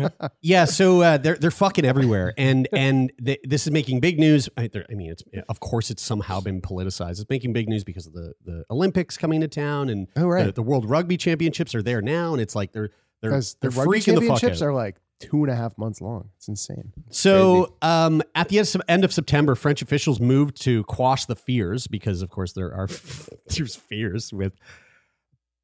yeah, 0.41 0.65
so 0.65 1.01
uh, 1.01 1.17
they're 1.17 1.35
they're 1.35 1.51
fucking 1.51 1.85
everywhere, 1.85 2.33
and 2.37 2.67
and 2.73 3.11
th- 3.23 3.39
this 3.43 3.65
is 3.67 3.71
making 3.71 3.99
big 3.99 4.19
news. 4.19 4.49
I, 4.57 4.69
I 4.89 4.93
mean, 4.93 5.11
it's 5.11 5.23
of 5.49 5.59
course 5.59 5.91
it's 5.91 6.03
somehow 6.03 6.41
been 6.41 6.61
politicized. 6.61 7.19
It's 7.21 7.29
making 7.29 7.53
big 7.53 7.69
news 7.69 7.83
because 7.83 8.07
of 8.07 8.13
the 8.13 8.33
the 8.43 8.63
Olympics 8.71 9.17
coming 9.17 9.41
to 9.41 9.47
town, 9.47 9.89
and 9.89 10.07
Oh, 10.15 10.27
right. 10.27 10.45
the, 10.47 10.51
the 10.53 10.63
World 10.63 10.89
Rugby 10.89 11.17
Championships 11.17 11.75
are 11.75 11.81
there 11.83 12.01
now, 12.01 12.33
and 12.33 12.41
it's 12.41 12.55
like 12.55 12.71
they're 12.73 12.89
they're 13.21 13.31
they're 13.31 13.41
the 13.61 13.69
rugby 13.71 13.99
freaking 13.99 14.15
the 14.19 14.27
fuck 14.27 14.39
championships 14.39 14.61
out. 14.61 14.67
are 14.67 14.73
like 14.73 14.97
two 15.19 15.43
and 15.43 15.51
a 15.51 15.55
half 15.55 15.77
months 15.77 16.01
long. 16.01 16.29
It's 16.37 16.47
insane. 16.47 16.93
So, 17.09 17.75
um, 17.81 18.21
at 18.33 18.49
the 18.49 18.59
end 18.87 19.03
of, 19.03 19.13
September, 19.13 19.55
French 19.55 19.81
officials 19.81 20.19
moved 20.19 20.61
to 20.61 20.83
quash 20.85 21.25
the 21.25 21.35
fears 21.35 21.87
because, 21.87 22.21
of 22.21 22.29
course, 22.29 22.53
there 22.53 22.73
are 22.73 22.87
there's 23.47 23.75
fears 23.75 24.33
with 24.33 24.53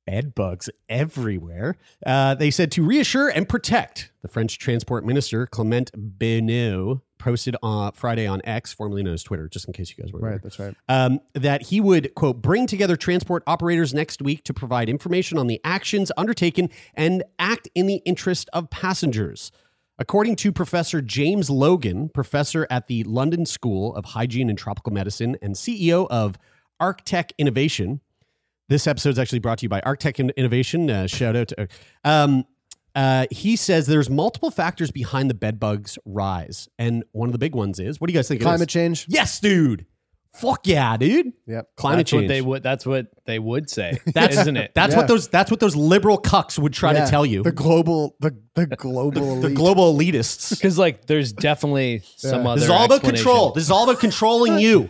bed 0.06 0.34
bugs 0.34 0.70
everywhere. 0.90 1.76
Uh, 2.06 2.36
they 2.36 2.52
said 2.52 2.72
to 2.72 2.84
reassure 2.84 3.30
and 3.30 3.48
protect. 3.48 4.12
The 4.22 4.28
French 4.28 4.60
Transport 4.60 5.06
Minister 5.06 5.48
Clement 5.48 5.92
Beaune 6.20 7.02
posted 7.22 7.56
on 7.64 7.92
Friday 7.94 8.28
on 8.28 8.42
X, 8.44 8.74
formerly 8.74 9.04
known 9.04 9.14
as 9.14 9.24
Twitter, 9.24 9.48
just 9.48 9.66
in 9.68 9.74
case 9.74 9.94
you 9.96 10.04
guys 10.04 10.12
were 10.12 10.20
Right, 10.20 10.42
that's 10.42 10.60
right. 10.60 10.76
um, 10.90 11.20
that 11.34 11.64
he 11.68 11.80
would, 11.80 12.14
quote, 12.16 12.42
bring 12.42 12.68
together 12.68 12.96
transport 12.96 13.44
operators 13.48 13.94
next 13.94 14.22
week 14.22 14.44
to 14.46 14.54
provide 14.54 14.90
information 14.90 15.38
on 15.38 15.48
the 15.48 15.62
actions 15.64 16.12
undertaken 16.18 16.70
and 16.96 17.24
act 17.40 17.70
in 17.76 17.88
the 17.88 18.02
interest 18.06 18.50
of 18.54 18.70
passengers. 18.70 19.52
According 20.00 20.36
to 20.38 20.52
Professor 20.52 21.02
James 21.02 21.50
Logan, 21.50 22.10
professor 22.10 22.66
at 22.72 22.88
the 22.88 23.04
London 23.04 23.46
School 23.46 23.96
of 23.96 24.06
Hygiene 24.06 24.50
and 24.50 24.58
Tropical 24.58 24.92
Medicine 24.92 25.38
and 25.44 25.54
CEO 25.54 26.08
of 26.10 26.40
ArcTech 26.82 27.32
Innovation, 27.38 28.02
this 28.68 28.88
episode 28.88 29.10
is 29.12 29.20
actually 29.20 29.40
brought 29.40 29.60
to 29.60 29.66
you 29.66 29.70
by 29.70 29.82
ArcTech 29.82 30.36
Innovation. 30.36 30.90
Uh, 30.90 31.06
shout 31.06 31.36
out 31.36 31.50
to. 31.50 31.68
Um, 32.04 32.46
uh, 32.96 33.26
he 33.32 33.56
says 33.56 33.88
there's 33.88 34.10
multiple 34.10 34.52
factors 34.52 34.92
behind 34.92 35.30
the 35.30 35.34
bed 35.34 35.60
bugs 35.60 35.98
rise, 36.06 36.68
and 36.78 37.04
one 37.12 37.28
of 37.30 37.34
the 37.34 37.40
big 37.40 37.56
ones 37.56 37.80
is 37.80 38.00
what 38.02 38.08
do 38.08 38.14
you 38.14 38.18
guys 38.18 38.28
think? 38.28 38.42
Climate 38.42 38.70
change. 38.70 39.06
Yes, 39.08 39.40
dude. 39.40 39.86
Fuck 40.34 40.66
yeah, 40.66 40.96
dude. 40.98 41.34
Yep. 41.46 41.76
Climate 41.76 41.98
that's 42.00 42.12
change. 42.12 42.24
what 42.24 42.28
they 42.30 42.42
would. 42.42 42.64
That's 42.64 42.86
what 42.86 43.08
they 43.26 43.38
would 43.38 43.70
say, 43.70 44.00
that's 44.14 44.38
isn't 44.38 44.56
it? 44.58 44.72
That's 44.74 44.94
Yeah. 44.94 45.00
what 45.00 45.08
those. 45.08 45.28
That's 45.28 45.52
what 45.52 45.60
those 45.60 45.76
liberal 45.76 46.20
cucks 46.22 46.58
would 46.58 46.74
try 46.74 46.94
Yeah, 46.94 47.04
to 47.06 47.12
tell 47.12 47.26
you. 47.26 47.44
The 47.44 47.52
global 47.52 48.16
the 48.22 48.36
the 48.56 48.66
global 48.68 49.12
The 49.36 49.48
elite. 49.48 49.56
global 49.58 49.94
elitists. 49.98 50.52
Because 50.62 50.78
like, 50.78 51.06
there's 51.06 51.34
definitely 51.34 52.04
some 52.18 52.44
Yeah. 52.44 52.50
other. 52.50 52.56
This 52.60 52.64
is 52.66 52.70
all 52.70 52.86
about 52.86 53.02
control. 53.04 53.52
This 53.52 53.64
is 53.66 53.72
all 53.72 53.84
about 53.90 54.00
controlling 54.00 54.60
you. 54.60 54.88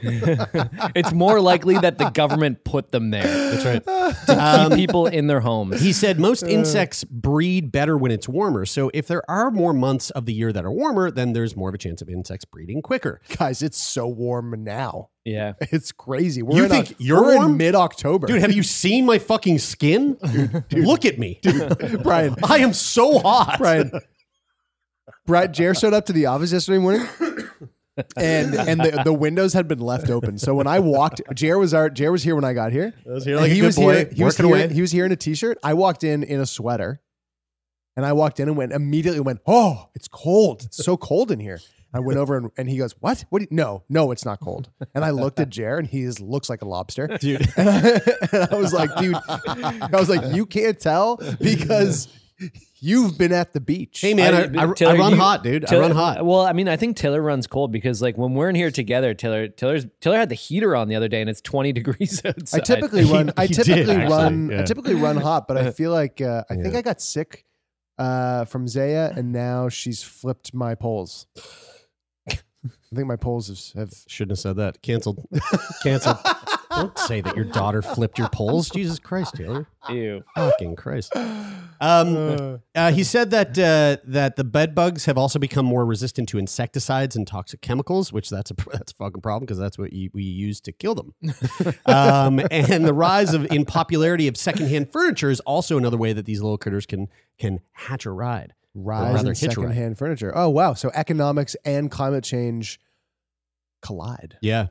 It's 0.95 1.11
more 1.13 1.39
likely 1.41 1.77
that 1.77 1.97
the 1.97 2.09
government 2.09 2.63
put 2.63 2.91
them 2.91 3.11
there. 3.11 3.23
That's 3.23 3.65
right. 3.65 3.83
To 3.85 4.15
keep 4.27 4.37
um, 4.37 4.71
people 4.73 5.07
in 5.07 5.27
their 5.27 5.39
homes. 5.41 5.81
He 5.81 5.93
said 5.93 6.19
most 6.19 6.43
insects 6.43 7.03
breed 7.03 7.71
better 7.71 7.97
when 7.97 8.11
it's 8.11 8.27
warmer. 8.27 8.65
So 8.65 8.89
if 8.93 9.07
there 9.07 9.23
are 9.29 9.51
more 9.51 9.73
months 9.73 10.09
of 10.11 10.25
the 10.25 10.33
year 10.33 10.51
that 10.53 10.65
are 10.65 10.71
warmer, 10.71 11.11
then 11.11 11.33
there's 11.33 11.55
more 11.55 11.69
of 11.69 11.75
a 11.75 11.77
chance 11.77 12.01
of 12.01 12.09
insects 12.09 12.45
breeding 12.45 12.81
quicker. 12.81 13.21
Guys, 13.37 13.61
it's 13.61 13.77
so 13.77 14.07
warm 14.07 14.63
now. 14.63 15.09
Yeah. 15.25 15.53
It's 15.61 15.91
crazy. 15.91 16.41
We're 16.41 16.57
You 16.57 16.63
in 16.65 16.69
think 16.69 16.89
Oc- 16.91 16.95
you're 16.99 17.21
we're 17.21 17.45
in 17.45 17.57
mid 17.57 17.75
October. 17.75 18.27
Dude, 18.27 18.41
have 18.41 18.51
you 18.53 18.63
seen 18.63 19.05
my 19.05 19.19
fucking 19.19 19.59
skin? 19.59 20.17
Look 20.71 21.05
at 21.05 21.19
me. 21.19 21.39
Brian, 22.03 22.35
I 22.43 22.59
am 22.59 22.73
so 22.73 23.19
hot. 23.19 23.57
Brian, 23.59 23.91
Brian, 25.25 25.53
Jer 25.53 25.75
showed 25.75 25.93
up 25.93 26.05
to 26.07 26.13
the 26.13 26.25
office 26.25 26.51
yesterday 26.51 26.79
morning. 26.79 27.07
And 28.17 28.55
and 28.55 28.79
the, 28.81 29.01
the 29.03 29.13
windows 29.13 29.53
had 29.53 29.67
been 29.67 29.79
left 29.79 30.09
open. 30.09 30.37
So 30.39 30.55
when 30.55 30.65
I 30.65 30.79
walked, 30.79 31.21
Jer 31.35 31.59
was 31.59 31.73
our 31.73 31.89
Jer 31.89 32.11
was 32.11 32.23
here 32.23 32.33
when 32.35 32.45
I 32.45 32.53
got 32.53 32.71
here. 32.71 32.93
was 33.05 33.25
here 33.25 33.33
And 33.35 33.41
like 33.43 33.51
a 33.51 33.53
he 33.53 33.59
good 33.59 33.65
was 33.67 33.75
boy, 33.75 33.95
here. 33.95 34.09
He 34.15 34.23
was 34.23 34.39
working 34.39 34.55
here. 34.55 34.65
away. 34.65 34.73
He 34.73 34.81
was 34.81 34.91
here 34.91 35.05
in 35.05 35.11
a 35.11 35.15
t-shirt. 35.17 35.57
I 35.63 35.73
walked 35.75 36.03
in 36.03 36.23
in 36.23 36.39
a 36.39 36.45
sweater, 36.45 37.01
and 37.95 38.05
I 38.05 38.13
walked 38.13 38.39
in 38.39 38.47
and 38.47 38.57
went 38.57 38.71
immediately 38.71 39.19
went. 39.19 39.41
Oh, 39.45 39.89
it's 39.93 40.07
cold. 40.07 40.63
It's 40.63 40.83
so 40.83 40.97
cold 40.97 41.31
in 41.31 41.39
here. 41.39 41.59
I 41.93 41.99
went 41.99 42.17
over 42.17 42.37
and, 42.37 42.51
and 42.57 42.69
he 42.69 42.77
goes, 42.77 42.93
"What? 42.99 43.25
What? 43.29 43.39
Do 43.39 43.47
you, 43.49 43.55
no, 43.55 43.83
no, 43.89 44.11
it's 44.11 44.23
not 44.25 44.39
cold." 44.39 44.69
And 44.95 45.03
I 45.03 45.09
looked 45.09 45.39
at 45.39 45.49
Jer, 45.49 45.77
and 45.77 45.87
he 45.87 46.01
is, 46.03 46.19
looks 46.19 46.49
like 46.49 46.61
a 46.61 46.67
lobster, 46.67 47.07
Dude. 47.19 47.47
And 47.57 47.69
I, 47.69 47.99
and 48.31 48.47
I 48.51 48.55
was 48.55 48.73
like, 48.73 48.95
"Dude," 48.97 49.15
I 49.27 49.89
was 49.93 50.09
like, 50.09 50.33
"You 50.33 50.45
can't 50.45 50.79
tell 50.79 51.17
because 51.39 52.07
you've 52.79 53.17
been 53.17 53.33
at 53.33 53.53
the 53.53 53.59
beach." 53.59 53.99
Hey 54.01 54.13
man, 54.13 54.57
I, 54.57 54.63
I, 54.63 54.65
I 54.65 54.97
run 54.97 55.13
hot, 55.13 55.43
dude. 55.43 55.71
I 55.71 55.79
run 55.79 55.91
hot. 55.91 56.25
Well, 56.25 56.41
I 56.41 56.53
mean, 56.53 56.67
I 56.69 56.77
think 56.77 56.95
Taylor 56.95 57.21
runs 57.21 57.45
cold 57.45 57.71
because 57.71 58.01
like 58.01 58.17
when 58.17 58.33
we're 58.33 58.49
in 58.49 58.55
here 58.55 58.71
together, 58.71 59.13
Taylor 59.13 59.47
Taylor's 59.49 59.85
Taylor 59.99 60.17
had 60.17 60.29
the 60.29 60.35
heater 60.35 60.75
on 60.75 60.87
the 60.87 60.95
other 60.95 61.07
day 61.07 61.21
and 61.21 61.29
it's 61.29 61.41
20 61.41 61.73
degrees 61.73 62.21
outside. 62.25 62.61
I 62.61 62.63
typically 62.63 63.03
run. 63.03 63.31
I 63.35 63.47
he 63.47 63.53
did, 63.53 63.65
typically 63.65 63.95
actually, 63.95 64.15
run. 64.15 64.53
I 64.53 64.63
typically 64.63 64.95
run 64.95 65.17
hot, 65.17 65.47
but 65.47 65.57
I 65.57 65.71
feel 65.71 65.91
like 65.91 66.21
uh, 66.21 66.43
I 66.49 66.55
think 66.55 66.75
I 66.75 66.81
got 66.81 67.01
sick 67.01 67.45
uh, 67.97 68.45
from 68.45 68.67
Zaya, 68.67 69.11
and 69.15 69.31
now 69.31 69.69
she's 69.69 70.01
flipped 70.03 70.53
my 70.53 70.73
poles. 70.73 71.27
I 72.91 72.95
think 72.97 73.07
my 73.07 73.15
poles 73.15 73.47
have, 73.47 73.89
have 73.89 73.93
Shouldn't 74.07 74.31
have 74.31 74.39
said 74.39 74.57
that. 74.57 74.81
Canceled. 74.81 75.25
Canceled. 75.83 76.17
Don't 76.71 76.97
say 76.97 77.21
that 77.21 77.35
your 77.35 77.45
daughter 77.45 77.81
flipped 77.81 78.17
your 78.17 78.29
poles. 78.29 78.69
Jesus 78.69 78.99
Christ, 78.99 79.35
Taylor. 79.35 79.67
Ew. 79.89 80.23
Fucking 80.35 80.75
Christ. 80.75 81.13
Um, 81.83 82.61
uh, 82.75 82.91
he 82.91 83.03
said 83.03 83.31
that 83.31 83.57
uh, 83.57 83.97
that 84.03 84.35
the 84.35 84.43
bed 84.43 84.75
bugs 84.75 85.05
have 85.05 85.17
also 85.17 85.39
become 85.39 85.65
more 85.65 85.83
resistant 85.83 86.29
to 86.29 86.37
insecticides 86.37 87.15
and 87.15 87.25
toxic 87.25 87.61
chemicals, 87.61 88.13
which 88.13 88.29
that's 88.29 88.51
a 88.51 88.53
that's 88.71 88.91
a 88.91 88.95
fucking 88.97 89.21
problem 89.21 89.45
because 89.45 89.57
that's 89.57 89.79
what 89.79 89.91
you, 89.91 90.11
we 90.13 90.21
use 90.21 90.61
to 90.61 90.71
kill 90.71 90.93
them. 90.93 91.15
um, 91.87 92.39
and 92.51 92.85
the 92.85 92.93
rise 92.93 93.33
of 93.33 93.51
in 93.51 93.65
popularity 93.65 94.27
of 94.27 94.37
secondhand 94.37 94.91
furniture 94.91 95.31
is 95.31 95.39
also 95.39 95.75
another 95.75 95.97
way 95.97 96.13
that 96.13 96.27
these 96.27 96.39
little 96.39 96.59
critters 96.59 96.85
can 96.85 97.07
can 97.39 97.61
hatch 97.71 98.05
a 98.05 98.11
ride. 98.11 98.53
Rise 98.73 99.23
in 99.23 99.35
secondhand 99.35 99.97
furniture. 99.97 100.31
Oh 100.35 100.49
wow! 100.49 100.73
So 100.73 100.91
economics 100.93 101.55
and 101.65 101.89
climate 101.89 102.23
change 102.23 102.79
collide. 103.81 104.37
Yeah. 104.41 104.67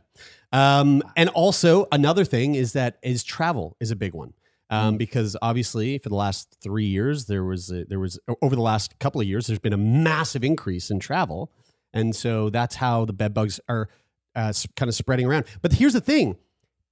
Um, 0.52 1.02
and 1.16 1.28
also 1.30 1.86
another 1.92 2.24
thing 2.24 2.54
is 2.54 2.72
that 2.72 2.98
is 3.02 3.22
travel 3.22 3.76
is 3.80 3.90
a 3.90 3.96
big 3.96 4.14
one. 4.14 4.34
Um, 4.72 4.98
because 4.98 5.36
obviously 5.42 5.98
for 5.98 6.10
the 6.10 6.14
last 6.14 6.56
three 6.62 6.84
years 6.84 7.26
there 7.26 7.42
was 7.42 7.72
a, 7.72 7.84
there 7.86 7.98
was 7.98 8.20
over 8.40 8.54
the 8.54 8.62
last 8.62 8.96
couple 9.00 9.20
of 9.20 9.26
years 9.26 9.48
there's 9.48 9.58
been 9.58 9.72
a 9.72 9.76
massive 9.76 10.44
increase 10.44 10.90
in 10.90 11.00
travel, 11.00 11.50
and 11.92 12.14
so 12.14 12.50
that's 12.50 12.76
how 12.76 13.04
the 13.04 13.12
bed 13.12 13.34
bugs 13.34 13.58
are 13.68 13.88
uh, 14.36 14.52
kind 14.76 14.88
of 14.88 14.94
spreading 14.94 15.26
around. 15.26 15.46
But 15.60 15.72
here's 15.72 15.94
the 15.94 16.00
thing: 16.00 16.36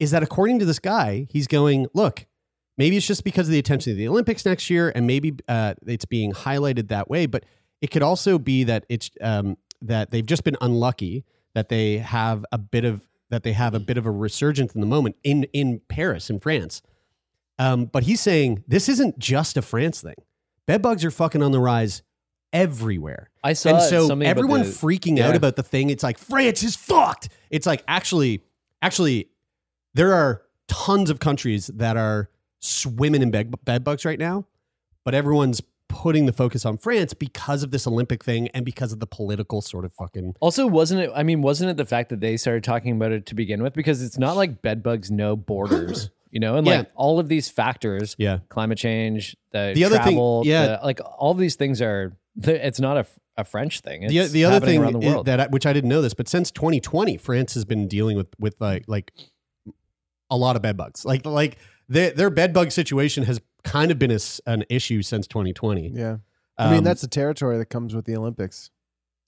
is 0.00 0.10
that 0.10 0.24
according 0.24 0.58
to 0.58 0.64
this 0.64 0.80
guy, 0.80 1.28
he's 1.30 1.46
going 1.46 1.86
look. 1.94 2.26
Maybe 2.78 2.96
it's 2.96 3.06
just 3.06 3.24
because 3.24 3.48
of 3.48 3.52
the 3.52 3.58
attention 3.58 3.92
of 3.92 3.98
the 3.98 4.08
Olympics 4.08 4.46
next 4.46 4.70
year, 4.70 4.92
and 4.94 5.06
maybe 5.06 5.36
uh, 5.48 5.74
it's 5.86 6.04
being 6.04 6.32
highlighted 6.32 6.88
that 6.88 7.10
way. 7.10 7.26
But 7.26 7.44
it 7.82 7.90
could 7.90 8.02
also 8.02 8.38
be 8.38 8.64
that 8.64 8.86
it's 8.88 9.10
um, 9.20 9.58
that 9.82 10.10
they've 10.10 10.24
just 10.24 10.44
been 10.44 10.56
unlucky 10.60 11.24
that 11.54 11.68
they 11.68 11.98
have 11.98 12.44
a 12.52 12.58
bit 12.58 12.84
of 12.84 13.02
that 13.30 13.42
they 13.42 13.52
have 13.52 13.74
a 13.74 13.80
bit 13.80 13.98
of 13.98 14.06
a 14.06 14.10
resurgence 14.10 14.74
in 14.74 14.80
the 14.80 14.86
moment 14.86 15.16
in 15.24 15.44
in 15.52 15.80
Paris 15.88 16.30
in 16.30 16.38
France. 16.38 16.80
Um, 17.58 17.86
but 17.86 18.04
he's 18.04 18.20
saying 18.20 18.62
this 18.68 18.88
isn't 18.88 19.18
just 19.18 19.56
a 19.56 19.62
France 19.62 20.00
thing. 20.00 20.14
Bed 20.66 20.80
bugs 20.80 21.04
are 21.04 21.10
fucking 21.10 21.42
on 21.42 21.50
the 21.50 21.60
rise 21.60 22.02
everywhere. 22.52 23.30
I 23.42 23.54
saw 23.54 23.70
and 23.70 23.82
so 23.82 24.20
everyone 24.20 24.60
the- 24.60 24.66
freaking 24.66 25.18
out 25.18 25.34
about 25.34 25.56
the 25.56 25.62
thing. 25.62 25.90
It's 25.90 26.02
like 26.04 26.18
France 26.18 26.62
is 26.62 26.76
fucked. 26.76 27.28
It's 27.50 27.66
like 27.66 27.82
actually, 27.88 28.44
actually, 28.82 29.30
there 29.94 30.14
are 30.14 30.42
tons 30.68 31.10
of 31.10 31.18
countries 31.18 31.66
that 31.68 31.96
are 31.96 32.30
swimming 32.60 33.22
in 33.22 33.30
bed, 33.30 33.54
bed 33.64 33.84
bugs 33.84 34.04
right 34.04 34.18
now, 34.18 34.46
but 35.04 35.14
everyone's 35.14 35.62
putting 35.88 36.26
the 36.26 36.32
focus 36.32 36.66
on 36.66 36.76
France 36.76 37.14
because 37.14 37.62
of 37.62 37.70
this 37.70 37.86
Olympic 37.86 38.22
thing 38.22 38.48
and 38.48 38.64
because 38.64 38.92
of 38.92 39.00
the 39.00 39.06
political 39.06 39.62
sort 39.62 39.84
of 39.86 39.92
fucking. 39.94 40.34
Also, 40.40 40.66
wasn't 40.66 41.00
it? 41.00 41.10
I 41.14 41.22
mean, 41.22 41.40
wasn't 41.40 41.70
it 41.70 41.76
the 41.78 41.86
fact 41.86 42.10
that 42.10 42.20
they 42.20 42.36
started 42.36 42.62
talking 42.62 42.92
about 42.92 43.10
it 43.12 43.24
to 43.26 43.34
begin 43.34 43.62
with? 43.62 43.72
Because 43.74 44.02
it's 44.02 44.18
not 44.18 44.36
like 44.36 44.60
bed 44.60 44.82
bugs 44.82 45.10
know 45.10 45.34
borders, 45.34 46.10
you 46.30 46.40
know, 46.40 46.56
and 46.56 46.66
Yeah. 46.66 46.78
like 46.78 46.90
all 46.94 47.18
of 47.18 47.28
these 47.28 47.48
factors, 47.48 48.14
Yeah. 48.18 48.40
climate 48.50 48.76
change, 48.78 49.34
the, 49.52 49.72
The 49.74 49.84
other 49.84 49.98
thing- 50.00 50.18
yeah. 50.44 50.76
the- 50.76 50.80
like 50.84 51.00
all 51.16 51.30
of 51.32 51.38
these 51.38 51.56
things 51.56 51.80
are. 51.80 52.16
It's 52.42 52.78
not 52.78 52.96
a, 52.98 53.06
a 53.36 53.44
French 53.44 53.80
thing. 53.80 54.02
It's 54.04 54.12
The, 54.12 54.26
the 54.28 54.44
other 54.44 54.64
thing 54.64 54.80
around 54.80 54.92
the 54.92 54.98
world. 55.00 55.26
that 55.26 55.40
I, 55.40 55.46
which 55.48 55.64
I 55.66 55.72
didn't 55.72 55.88
know 55.88 56.02
this, 56.02 56.14
but 56.14 56.28
since 56.28 56.50
2020, 56.52 57.16
France 57.16 57.54
has 57.54 57.64
been 57.64 57.88
dealing 57.88 58.16
with 58.16 58.28
with 58.38 58.54
like 58.60 58.84
like 58.86 59.10
a 60.30 60.36
lot 60.36 60.54
of 60.56 60.62
bed 60.62 60.76
bugs. 60.76 61.04
Like 61.04 61.24
like 61.26 61.58
their 61.88 62.10
their 62.10 62.30
bed 62.30 62.52
bug 62.52 62.70
situation 62.72 63.24
has 63.24 63.40
kind 63.64 63.90
of 63.90 63.98
been 63.98 64.10
a 64.10 64.14
s 64.14 64.40
an 64.46 64.64
issue 64.68 65.02
since 65.02 65.26
2020. 65.26 65.88
Yeah. 65.94 66.18
I 66.56 66.70
mean, 66.70 66.78
Um, 66.78 66.84
that's 66.84 67.00
the 67.02 67.08
territory 67.08 67.56
that 67.58 67.66
comes 67.66 67.94
with 67.94 68.04
the 68.04 68.16
Olympics. 68.16 68.70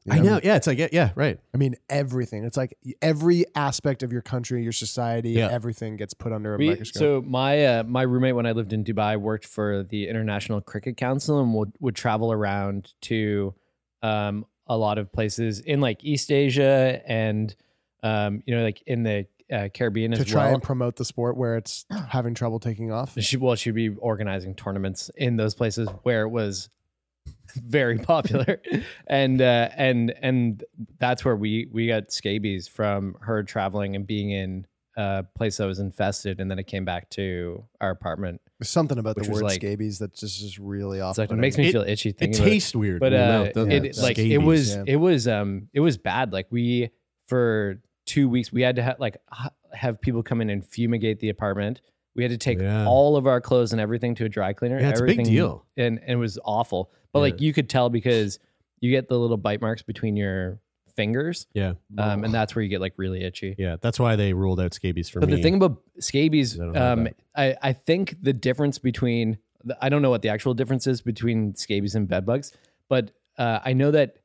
You 0.05 0.15
I 0.15 0.19
know. 0.21 0.41
Yeah, 0.43 0.57
it's 0.57 0.67
like 0.67 0.79
yeah, 0.79 0.89
yeah, 0.93 1.11
right. 1.15 1.39
I 1.55 1.59
mean, 1.59 1.75
everything. 1.91 2.45
It's 2.45 2.57
like 2.57 2.75
every 3.03 3.45
aspect 3.55 4.03
of 4.03 4.11
your 4.13 4.23
country, 4.23 4.63
your 4.63 4.73
society, 4.73 5.33
Yeah. 5.33 5.49
everything 5.51 5.97
gets 5.97 6.15
put 6.15 6.33
under 6.33 6.55
a 6.55 6.59
We- 6.59 6.71
microscope. 6.71 7.01
so 7.01 7.23
my 7.27 7.65
uh, 7.67 7.83
my 7.85 8.03
roommate 8.03 8.35
when 8.35 8.47
I 8.47 8.53
lived 8.53 8.73
in 8.73 8.83
Dubai 8.83 9.17
worked 9.21 9.47
for 9.47 9.83
the 9.83 10.09
International 10.09 10.61
Cricket 10.63 10.97
Council 10.97 11.39
and 11.39 11.53
would 11.55 11.73
would 11.81 11.95
travel 11.95 12.33
around 12.33 12.95
to 13.03 13.55
um, 14.03 14.47
a 14.67 14.77
lot 14.79 14.97
of 14.99 15.13
places 15.13 15.61
in 15.61 15.81
like 15.83 16.03
East 16.03 16.33
Asia 16.33 17.03
and 17.07 17.55
um, 18.03 18.43
you 18.47 18.57
know 18.57 18.63
like 18.63 18.83
in 18.87 19.03
the 19.03 19.27
uh, 19.53 19.69
Caribbean 19.73 20.13
to 20.13 20.19
as 20.21 20.27
try 20.27 20.47
well. 20.47 20.55
and 20.55 20.63
promote 20.63 20.97
the 20.97 21.05
sport 21.05 21.37
where 21.37 21.57
it's 21.57 21.87
having 22.09 22.35
trouble 22.35 22.61
taking 22.61 22.93
off. 22.93 23.19
She 23.21 23.37
well, 23.37 23.55
she'd 23.57 23.75
be 23.75 23.89
organizing 23.91 24.55
tournaments 24.55 25.11
in 25.17 25.37
those 25.37 25.55
places 25.55 25.89
where 26.03 26.23
it 26.23 26.29
was 26.31 26.69
very 27.55 27.99
popular, 27.99 28.61
and 29.07 29.41
uh, 29.43 29.69
and 29.77 30.15
and 30.23 30.65
that's 30.99 31.25
where 31.25 31.37
we 31.37 31.69
we 31.73 31.87
got 31.87 32.13
scabies 32.13 32.69
from 32.69 33.17
her 33.23 33.43
traveling 33.43 33.97
and 33.97 34.07
being 34.07 34.31
in 34.31 34.67
a 34.97 35.25
place 35.37 35.57
that 35.59 35.67
was 35.67 35.79
infested, 35.79 36.41
and 36.41 36.51
then 36.51 36.59
it 36.59 36.67
came 36.67 36.85
back 36.85 37.09
to 37.11 37.65
our 37.81 37.91
apartment. 37.91 38.41
There's 38.59 38.69
something 38.71 38.99
about 38.99 39.17
the 39.17 39.31
word 39.31 39.43
like- 39.43 39.55
scabies 39.55 39.99
that 40.01 40.15
just 40.15 40.43
is 40.43 40.59
really 40.59 41.01
off. 41.01 41.17
Like 41.17 41.31
it 41.31 41.37
makes 41.37 41.57
me 41.57 41.69
It- 41.69 41.73
feel 41.73 41.83
itchy 41.83 42.11
It 42.11 42.19
thinking 42.19 42.41
about 42.41 42.47
it. 42.49 42.51
tastes 42.51 42.75
weird, 42.75 43.01
But 43.01 43.15
uh, 43.15 43.17
mouth, 43.45 43.53
doesn't 43.55 43.73
it, 43.73 43.85
it? 43.85 43.99
like 43.99 44.19
it 44.19 44.39
was 44.39 44.75
yeah. 44.77 44.85
it 44.87 44.97
was 44.97 45.27
um 45.27 45.69
it 45.73 45.81
was 45.81 45.97
bad. 45.97 46.33
Like 46.33 46.47
we 46.51 46.91
for 47.27 47.81
two 48.11 48.29
weeks 48.29 48.53
we 48.53 48.63
had 48.63 48.77
to 48.77 48.83
ha- 48.85 48.97
like 48.99 49.17
h- 49.33 49.51
have 49.73 50.01
people 50.01 50.23
come 50.23 50.41
in 50.41 50.51
and 50.51 50.67
fumigate 50.67 51.21
the 51.21 51.29
apartment. 51.29 51.81
We 52.17 52.25
had 52.25 52.33
to 52.33 52.39
take 52.39 52.59
Yeah. 52.61 52.87
all 52.87 53.17
of 53.17 53.27
our 53.27 53.41
clothes 53.41 53.73
and 53.73 53.81
everything 53.81 54.17
to 54.17 54.25
a 54.25 54.29
dry 54.29 54.53
cleaner. 54.53 54.81
Yeah, 54.81 54.91
it's 54.91 55.01
a 55.01 55.05
big 55.05 55.13
everything, 55.21 55.33
deal. 55.33 55.65
and, 55.77 55.99
and 56.01 56.11
it 56.11 56.17
was 56.17 56.39
awful. 56.45 56.91
But 57.13 57.21
like 57.21 57.41
you 57.41 57.53
could 57.53 57.69
tell 57.71 57.89
because 57.89 58.39
you 58.81 58.91
get 58.91 59.09
the 59.09 59.19
little 59.19 59.37
bite 59.37 59.61
marks 59.61 59.83
between 59.83 60.17
your 60.17 60.59
fingers, 60.97 61.47
Yeah, 61.55 61.75
um, 61.99 62.25
and 62.25 62.35
that's 62.35 62.55
where 62.55 62.63
you 62.65 62.69
get 62.69 62.81
like 62.81 62.95
really 62.97 63.23
itchy. 63.23 63.55
yeah. 63.59 63.77
That's 63.81 63.99
why 64.01 64.17
they 64.17 64.33
ruled 64.33 64.61
out 64.61 64.75
scabies 64.75 65.09
for 65.09 65.21
me. 65.21 65.27
But 65.27 65.31
me. 65.31 65.37
the 65.37 65.43
thing 65.43 65.55
about 65.55 65.81
scabies, 66.01 66.59
I 66.59 66.65
don't 66.65 66.73
know 66.73 66.93
um, 66.93 67.01
about 67.03 67.15
I, 67.37 67.57
I 67.63 67.73
think 67.73 68.17
the 68.21 68.33
difference 68.33 68.79
between 68.79 69.39
the- 69.65 69.79
I 69.81 69.89
don't 69.89 70.03
know 70.03 70.11
what 70.11 70.23
the 70.23 70.31
actual 70.31 70.53
difference 70.55 70.87
is 70.89 71.01
between 71.03 71.55
scabies 71.55 71.95
and 71.95 72.09
bed 72.09 72.27
bugs, 72.27 72.53
but 72.89 73.13
uh, 73.39 73.61
I 73.65 73.73
know 73.73 73.91
that 73.93 74.17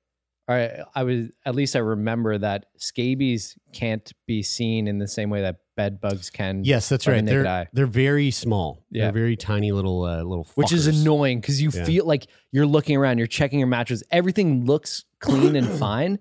I, 0.48 0.84
I 0.94 1.04
was 1.04 1.30
at 1.46 1.56
least 1.56 1.76
I 1.76 1.80
remember 1.80 2.38
that 2.38 2.66
scabies 2.78 3.58
can't 3.74 4.12
be 4.28 4.44
seen 4.44 4.88
in 4.88 5.00
the 5.00 5.08
same 5.08 5.30
way 5.30 5.42
that 5.42 5.58
bed 5.76 6.00
bugs 6.00 6.30
can. 6.30 6.64
yes, 6.64 6.88
that's 6.88 7.08
right. 7.08 7.26
They're 7.26 7.46
eye. 7.48 7.68
they're 7.74 7.86
very 7.88 8.32
small. 8.32 8.86
Yeah. 8.92 9.06
They're 9.06 9.12
very 9.14 9.36
tiny 9.36 9.72
little 9.72 10.04
uh, 10.06 10.24
little. 10.24 10.48
Which 10.56 10.72
is 10.72 10.88
annoying 10.88 11.42
because 11.42 11.62
you 11.62 11.70
Yeah. 11.74 11.84
feel 11.84 12.06
like 12.06 12.28
you're 12.52 12.66
looking 12.68 12.96
around, 12.96 13.18
you're 13.18 13.28
checking 13.28 13.60
your 13.60 13.68
mattress, 13.68 14.04
everything 14.12 14.66
looks 14.66 15.04
clean 15.20 15.56
and 15.56 15.68
fine, 15.80 16.20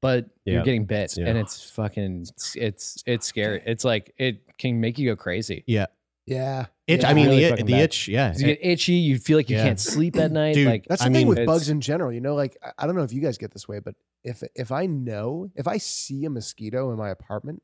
but 0.00 0.30
Yeah. 0.44 0.54
you're 0.54 0.64
getting 0.64 0.86
bit, 0.86 1.16
Yeah. 1.16 1.26
and 1.28 1.38
it's 1.38 1.70
fucking, 1.70 2.26
it's 2.56 3.02
it's 3.06 3.26
scary. 3.26 3.62
It's 3.66 3.84
like 3.84 4.14
it 4.18 4.56
can 4.58 4.80
make 4.80 4.98
you 4.98 5.10
go 5.10 5.14
crazy. 5.16 5.62
Yeah, 5.66 5.86
Yeah. 6.26 6.66
itch. 6.86 7.02
Yeah. 7.02 7.08
I 7.10 7.14
mean, 7.14 7.26
Really 7.28 7.42
the, 7.44 7.50
fucking 7.50 7.66
the 7.66 7.74
itch. 7.74 8.08
Yeah. 8.08 8.32
you 8.36 8.46
get 8.46 8.58
itchy. 8.62 8.92
You 8.94 9.18
feel 9.18 9.36
like 9.38 9.50
you 9.50 9.56
Yeah. 9.56 9.64
can't 9.64 9.80
sleep 9.80 10.16
at 10.16 10.30
night. 10.40 10.54
Dude, 10.54 10.66
like 10.68 10.84
That's 10.88 11.00
the 11.02 11.06
I 11.08 11.12
thing 11.12 11.26
mean, 11.26 11.28
with 11.28 11.46
bugs 11.46 11.68
in 11.68 11.80
general. 11.80 12.12
You 12.12 12.20
know, 12.20 12.34
like 12.34 12.56
I- 12.62 12.72
I 12.78 12.86
don't 12.86 12.94
know 12.96 13.02
if 13.02 13.12
you 13.12 13.20
guys 13.20 13.38
get 13.38 13.50
this 13.52 13.66
way, 13.68 13.80
but 13.80 13.94
if 14.24 14.42
if 14.54 14.70
I 14.70 14.86
know 14.86 15.48
if 15.56 15.66
I 15.66 15.78
see 15.78 16.24
a 16.24 16.30
mosquito 16.30 16.90
in 16.92 16.98
my 16.98 17.10
apartment 17.10 17.62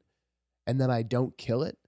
and 0.66 0.80
then 0.80 0.90
I 0.90 1.02
don't 1.02 1.36
kill 1.38 1.62
it, 1.62 1.78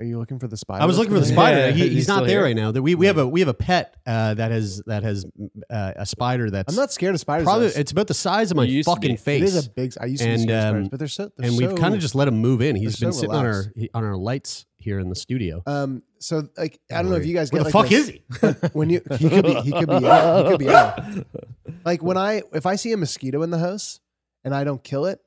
are 0.00 0.04
you 0.04 0.18
looking 0.18 0.38
for 0.38 0.46
the 0.46 0.56
spider? 0.56 0.82
I 0.82 0.86
was 0.86 0.96
looking 0.96 1.12
for 1.12 1.18
the 1.20 1.26
spider. 1.26 1.58
Yeah, 1.58 1.70
He, 1.72 1.82
he's 1.84 1.92
he's 1.92 2.08
not 2.08 2.20
there 2.20 2.28
here. 2.38 2.42
right 2.44 2.54
now. 2.56 2.70
That 2.70 2.82
we, 2.82 2.94
we 2.94 3.06
have 3.06 3.18
a 3.18 3.26
we 3.26 3.40
have 3.40 3.48
a 3.48 3.54
pet 3.54 3.96
uh, 4.06 4.34
that 4.34 4.50
has 4.52 4.80
that 4.86 5.02
has 5.02 5.26
uh, 5.70 5.92
a 5.96 6.06
spider 6.06 6.50
that's 6.50 6.72
I'm 6.72 6.76
not 6.78 6.92
scared 6.92 7.14
of 7.14 7.20
spiders. 7.20 7.44
probably 7.44 7.66
it's 7.68 7.90
about 7.90 8.06
the 8.06 8.14
size 8.14 8.50
of 8.52 8.56
my 8.56 8.62
You 8.64 8.74
used 8.76 8.88
to 8.88 8.94
fucking 8.94 9.16
face. 9.16 9.42
It 9.42 9.46
is 9.46 9.66
a 9.66 9.70
big. 9.70 9.92
I 10.00 10.06
used 10.06 10.22
to 10.22 10.28
be 10.28 10.32
And, 10.34 10.42
scared 10.42 10.56
of 10.58 10.62
spiders, 10.70 10.84
um, 10.84 10.88
but 10.90 10.98
they're 11.00 11.08
so. 11.08 11.30
They're 11.36 11.48
and 11.48 11.58
we've 11.58 11.74
kind 11.74 11.94
of 11.94 12.00
just 12.00 12.14
let 12.14 12.28
him 12.28 12.38
move 12.38 12.62
in. 12.62 12.76
He's 12.76 12.96
they're 12.96 13.08
been 13.08 13.12
so 13.12 13.20
sitting 13.22 13.34
on 13.34 13.44
our 13.44 13.64
on 13.94 14.04
our 14.04 14.16
lights 14.16 14.66
here 14.76 15.00
in 15.00 15.08
the 15.08 15.16
studio. 15.16 15.62
Um. 15.66 16.02
So 16.20 16.48
like, 16.56 16.80
I 16.92 17.02
don't 17.02 17.10
know 17.10 17.16
if 17.16 17.26
you 17.26 17.34
guys 17.34 17.50
Where 17.52 17.62
get 17.64 17.72
the 17.72 17.78
like 17.78 17.84
fuck 17.86 17.90
this- 17.90 18.08
is 18.08 18.14
he? 18.62 18.68
when 18.72 18.90
you 18.90 19.00
he 19.18 19.28
could 19.28 19.44
be 19.44 19.54
he 19.62 19.72
could 19.72 19.88
be 19.88 20.06
out. 20.08 20.44
he 20.44 20.50
could 20.52 20.58
be 20.60 20.68
out. 20.70 21.00
Like 21.84 22.02
when 22.02 22.16
I 22.16 22.42
if 22.52 22.66
I 22.66 22.76
see 22.76 22.92
a 22.92 22.96
mosquito 22.96 23.42
in 23.42 23.50
the 23.50 23.58
house 23.58 24.00
and 24.44 24.54
I 24.54 24.64
don't 24.64 24.82
kill 24.82 25.06
it, 25.06 25.20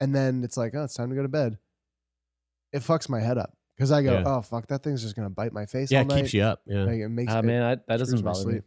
and 0.00 0.14
then 0.14 0.44
it's 0.44 0.56
like 0.56 0.74
oh 0.74 0.84
it's 0.84 0.94
time 0.94 1.08
to 1.10 1.16
go 1.16 1.22
to 1.22 1.28
bed, 1.28 1.56
it 2.72 2.80
fucks 2.82 3.08
my 3.08 3.20
head 3.20 3.38
up 3.38 3.54
because 3.78 3.92
I 3.92 4.02
go 4.02 4.14
Yeah. 4.14 4.24
oh 4.26 4.42
fuck 4.42 4.66
that 4.66 4.82
thing's 4.82 5.02
just 5.02 5.14
gonna 5.16 5.30
bite 5.30 5.52
my 5.52 5.64
face. 5.64 5.90
yeah, 5.90 6.00
all 6.00 6.04
it 6.06 6.08
night. 6.08 6.20
keeps 6.22 6.34
you 6.34 6.42
up. 6.42 6.60
Yeah. 6.66 6.82
Like, 6.82 6.98
it 6.98 7.08
makes 7.08 7.32
Ah, 7.32 7.38
it 7.38 7.44
man, 7.44 7.62
I, 7.62 7.76
that 7.86 7.98
doesn't 7.98 8.22
bother 8.22 8.44
me. 8.46 8.52
sleep. 8.52 8.64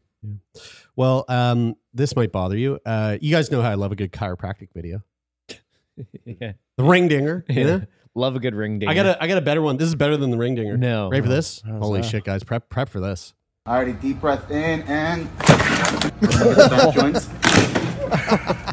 Well, 0.95 1.25
um, 1.27 1.75
this 1.93 2.15
might 2.15 2.31
bother 2.31 2.55
you. 2.57 2.79
Uh, 2.85 3.17
you 3.19 3.31
guys 3.35 3.51
know 3.51 3.61
how 3.61 3.69
I 3.71 3.73
love 3.75 3.91
a 3.91 3.95
good 3.95 4.11
chiropractic 4.11 4.69
video. 4.73 5.01
yeah. 6.25 6.53
The 6.77 6.83
ring 6.83 7.07
dinger. 7.07 7.43
You 7.49 7.63
know? 7.65 7.81
Love 8.15 8.35
a 8.35 8.39
good 8.39 8.53
ring 8.55 8.79
dinger. 8.79 8.91
I 8.91 8.95
got 8.95 9.05
a 9.05 9.21
I 9.23 9.27
got 9.27 9.37
a 9.37 9.41
better 9.41 9.61
one. 9.61 9.77
This 9.77 9.87
is 9.87 9.95
better 9.95 10.17
than 10.17 10.29
the 10.31 10.37
ring 10.37 10.55
dinger. 10.55 10.77
No. 10.77 11.09
Ready 11.09 11.23
for 11.23 11.29
this? 11.29 11.61
How's 11.65 11.81
Holy 11.81 12.01
that? 12.01 12.07
shit, 12.07 12.23
guys! 12.23 12.43
Prep 12.43 12.69
prep 12.69 12.89
for 12.89 12.99
this. 12.99 13.33
Alrighty, 13.67 13.99
deep 14.01 14.19
breath 14.21 14.49
in 14.51 14.81
and 14.83 15.29
Remember 16.21 16.91
joints. 16.91 17.29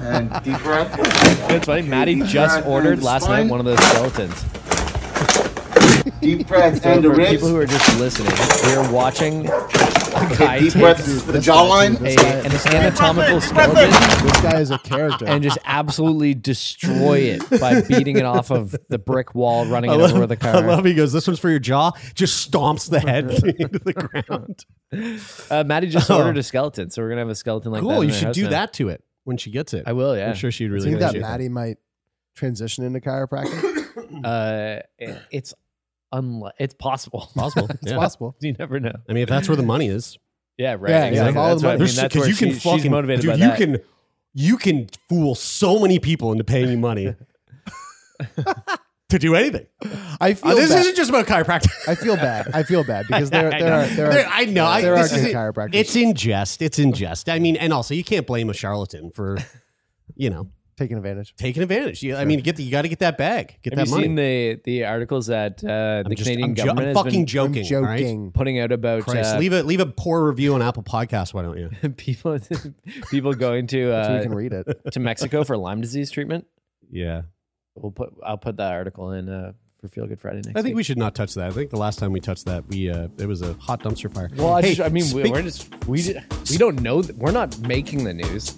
And 0.01 0.31
deep 0.43 0.59
breath. 0.63 0.95
It's 1.51 1.67
funny. 1.67 1.83
Maddie 1.83 2.17
deep 2.17 2.25
just 2.27 2.65
ordered 2.67 3.03
last 3.03 3.25
spine. 3.25 3.45
night 3.47 3.51
one 3.51 3.61
of 3.61 3.67
those 3.67 3.79
skeletons. 3.89 4.45
Deep 6.21 6.47
breath 6.47 6.83
So 6.83 6.91
and 6.91 7.05
the 7.05 7.09
for 7.11 7.15
ribs. 7.17 7.31
people 7.31 7.49
who 7.49 7.57
are 7.57 7.67
just 7.67 7.99
listening, 7.99 8.33
we 8.67 8.77
are 8.77 8.93
watching 8.93 9.47
a 9.47 10.37
guy 10.39 10.59
Deep 10.59 10.73
take 10.73 10.83
breath 10.83 11.23
for 11.25 11.33
the 11.33 11.39
jawline. 11.39 12.01
a, 12.01 12.45
an 12.47 12.75
anatomical 12.77 13.41
skeleton 13.41 13.91
This 14.27 14.41
guy 14.41 14.61
is 14.61 14.71
a 14.71 14.79
character. 14.79 15.27
and 15.27 15.43
just 15.43 15.59
absolutely 15.65 16.35
destroy 16.35 17.19
it 17.19 17.61
by 17.61 17.81
beating 17.83 18.17
it 18.17 18.25
off 18.25 18.51
of 18.51 18.75
the 18.89 18.99
brick 18.99 19.35
wall, 19.35 19.67
running 19.67 19.91
I 19.91 19.95
it 19.95 20.01
over 20.01 20.27
the 20.27 20.35
a 20.35 20.49
I 20.49 20.53
car. 20.53 20.63
love 20.63 20.85
he 20.85 20.95
goes, 20.95 21.13
This 21.13 21.27
one's 21.27 21.39
for 21.39 21.51
your 21.51 21.59
jaw. 21.61 21.93
Just 22.15 22.51
stomps 22.51 22.91
the 22.91 23.01
head 23.01 23.31
into 23.59 23.79
the 23.79 23.93
ground. 23.93 24.65
Uh, 25.51 25.65
Maddie 25.65 25.89
just 25.89 26.11
Oh. 26.11 26.19
ordered 26.19 26.39
a 26.39 26.43
skeleton, 26.43 26.91
so 26.91 27.03
we're 27.03 27.11
gonna 27.11 27.21
have 27.21 27.29
a 27.29 27.35
skeleton 27.35 27.71
like 27.73 27.83
that. 27.83 27.89
cool. 27.89 28.05
You 28.05 28.13
should 28.13 28.33
do 28.33 28.45
now. 28.45 28.51
that 28.51 28.73
to 28.75 28.89
it 28.89 29.05
when 29.25 29.37
she 29.37 29.51
gets 29.51 29.75
it. 29.75 29.85
I 29.87 29.93
will. 29.93 30.17
Yeah. 30.17 30.29
I'm 30.31 30.35
sure 30.35 30.51
she'd 30.51 30.67
I 30.67 30.69
really 30.69 30.87
think 30.89 31.01
that 31.01 31.11
appreciate 31.11 31.29
Maddie 31.29 31.49
might 31.49 31.77
transition 32.35 32.85
into 32.85 33.01
chiropractic. 33.01 33.85
Uh, 34.25 34.81
it- 34.99 35.23
it's 35.31 35.55
unli- 36.13 36.53
It's 36.59 36.75
possible. 36.75 37.31
Possible. 37.35 37.69
It's 37.71 37.91
yeah. 37.93 37.97
possible. 37.97 38.37
you 38.41 38.55
never 38.59 38.81
know. 38.81 38.93
I 39.09 39.13
mean, 39.13 39.23
if 39.25 39.29
that's 39.29 39.49
where 39.49 39.57
the 39.57 39.63
money 39.63 39.89
is, 39.89 40.19
Yeah. 40.57 40.77
Right. 40.79 40.91
Yeah, 40.91 40.99
yeah, 40.99 41.05
exactly. 41.07 41.35
follow 41.35 41.49
That's 41.51 41.61
the 41.63 41.67
what 41.69 41.73
I 41.73 41.77
money. 41.79 41.89
mean. 41.91 41.97
That's 41.97 42.15
where 42.17 42.29
you 42.29 42.35
can 42.35 42.49
she- 42.53 42.59
fucking 42.61 42.79
she's 42.81 42.91
motivated 42.91 43.21
dude, 43.23 43.31
by 43.31 43.37
you 43.37 43.49
that. 43.51 43.59
can 43.59 43.79
you 44.35 44.57
can 44.57 44.89
fool 45.09 45.35
so 45.35 45.79
many 45.81 45.99
people 45.99 46.33
into 46.33 46.45
paying 46.45 46.71
you 46.71 46.79
money. 46.79 47.15
to 49.09 49.19
do 49.19 49.35
anything. 49.35 49.67
I 50.21 50.35
feel 50.35 50.53
Uh, 50.53 50.55
this 50.55 50.69
bad. 50.71 50.81
isn't 50.81 50.97
just 50.97 51.09
about 51.11 51.27
chiropractic. 51.27 51.71
I 51.89 51.95
feel 51.95 52.17
bad. 52.17 52.49
I 52.53 52.63
feel 52.63 52.85
bad 52.85 53.07
because 53.07 53.31
there, 53.31 53.47
I 53.55 53.59
there 53.59 53.69
know. 53.71 53.77
are 53.81 53.87
there 53.87 54.11
There- 54.11 54.27
are 54.27 54.33
I 54.33 54.45
know. 54.45 54.67
I- 54.67 54.83
there 54.83 54.95
are 54.97 55.03
this 55.03 55.13
good 55.13 55.29
is- 55.29 55.35
chiropractors. 55.35 55.75
It's 55.75 55.97
in 55.97 56.15
jest. 56.15 56.61
It's 56.61 56.79
in 56.79 56.93
jest. 56.93 57.29
I 57.29 57.39
mean, 57.39 57.57
and 57.57 57.73
also 57.73 57.95
you 57.95 58.05
can't 58.05 58.27
blame 58.27 58.51
a 58.51 58.55
charlatan 58.55 59.11
for, 59.11 59.39
you 60.15 60.29
know, 60.31 60.49
taking 60.79 60.97
advantage. 60.97 61.35
taking 61.37 61.63
advantage. 61.63 62.03
You, 62.03 62.17
I 62.17 62.25
mean, 62.25 62.41
get 62.41 62.57
the, 62.57 62.63
you 62.63 62.71
got 62.71 62.83
to 62.83 62.89
get 62.89 63.01
that 63.01 63.19
bag. 63.19 63.59
Get 63.63 63.73
Have 63.75 63.79
that 63.79 63.87
you 63.89 63.91
money. 63.93 64.05
seen 64.05 64.15
the 64.15 64.61
the 64.65 64.85
articles 64.87 65.27
that 65.27 65.63
uh, 65.65 66.09
the 66.09 66.15
just- 66.15 66.23
Canadian 66.23 66.51
I'm 66.51 66.55
jo- 66.55 66.65
government 66.65 66.89
I'm 66.89 66.95
has 66.95 67.05
fucking 67.05 67.21
been 67.21 67.27
joking. 67.27 67.67
I'm 67.71 67.77
all 67.77 67.83
right? 67.91 67.99
joking. 68.01 68.33
putting 68.33 68.59
out 68.61 68.73
about 68.73 69.03
Christ, 69.03 69.35
uh, 69.35 69.39
leave 69.39 69.53
a 69.53 69.63
leave 69.63 69.81
a 69.81 69.87
poor 69.87 70.27
review 70.27 70.55
on 70.55 70.63
Apple 70.63 70.83
Podcasts. 70.83 71.35
Why 71.35 71.43
don't 71.43 71.59
you? 71.59 71.71
people 71.97 72.39
people 73.11 73.35
going 73.35 73.67
to 73.69 73.91
So 74.05 74.13
we 74.13 74.19
uh, 74.19 74.23
can 74.23 74.35
read 74.35 74.53
it. 74.53 74.67
to 74.93 75.01
Mexico 75.01 75.45
for 75.45 75.57
Lyme 75.57 75.81
disease 75.81 76.11
treatment. 76.11 76.47
Yeah, 76.91 77.23
We'll 77.75 77.93
put 77.93 78.15
I'll 78.25 78.39
put 78.39 78.57
that 78.57 78.73
article 78.73 79.13
in 79.13 79.29
uh, 79.29 79.53
for 79.81 79.89
Feel 79.89 80.07
Good 80.07 80.21
Friday 80.21 80.37
next. 80.39 80.49
I 80.51 80.55
think 80.55 80.67
week. 80.67 80.77
we 80.77 80.83
should 80.83 80.99
not 80.99 81.15
touch 81.15 81.35
that. 81.35 81.47
I 81.47 81.51
think 81.51 81.71
the 81.71 81.77
last 81.77 81.99
time 81.99 82.13
we 82.13 82.21
touched 82.21 82.47
that, 82.47 82.67
we 82.69 82.91
uh, 82.91 83.09
it 83.19 83.27
was 83.27 83.43
a 83.43 83.53
hot 83.55 83.81
dumpster 83.83 84.13
fire. 84.13 84.31
Well, 84.37 84.55
I, 84.55 84.63
Hey, 84.63 84.75
just, 84.75 84.81
I 84.81 84.89
mean, 84.93 85.05
we, 85.15 85.23
speak- 85.23 85.33
we're 85.33 85.43
just 85.43 85.87
we 85.87 86.03
we 86.51 86.57
don't 86.57 86.81
know. 86.81 87.03
That, 87.03 87.17
we're 87.17 87.31
not 87.31 87.59
making 87.61 88.05
the 88.05 88.15
news. 88.15 88.57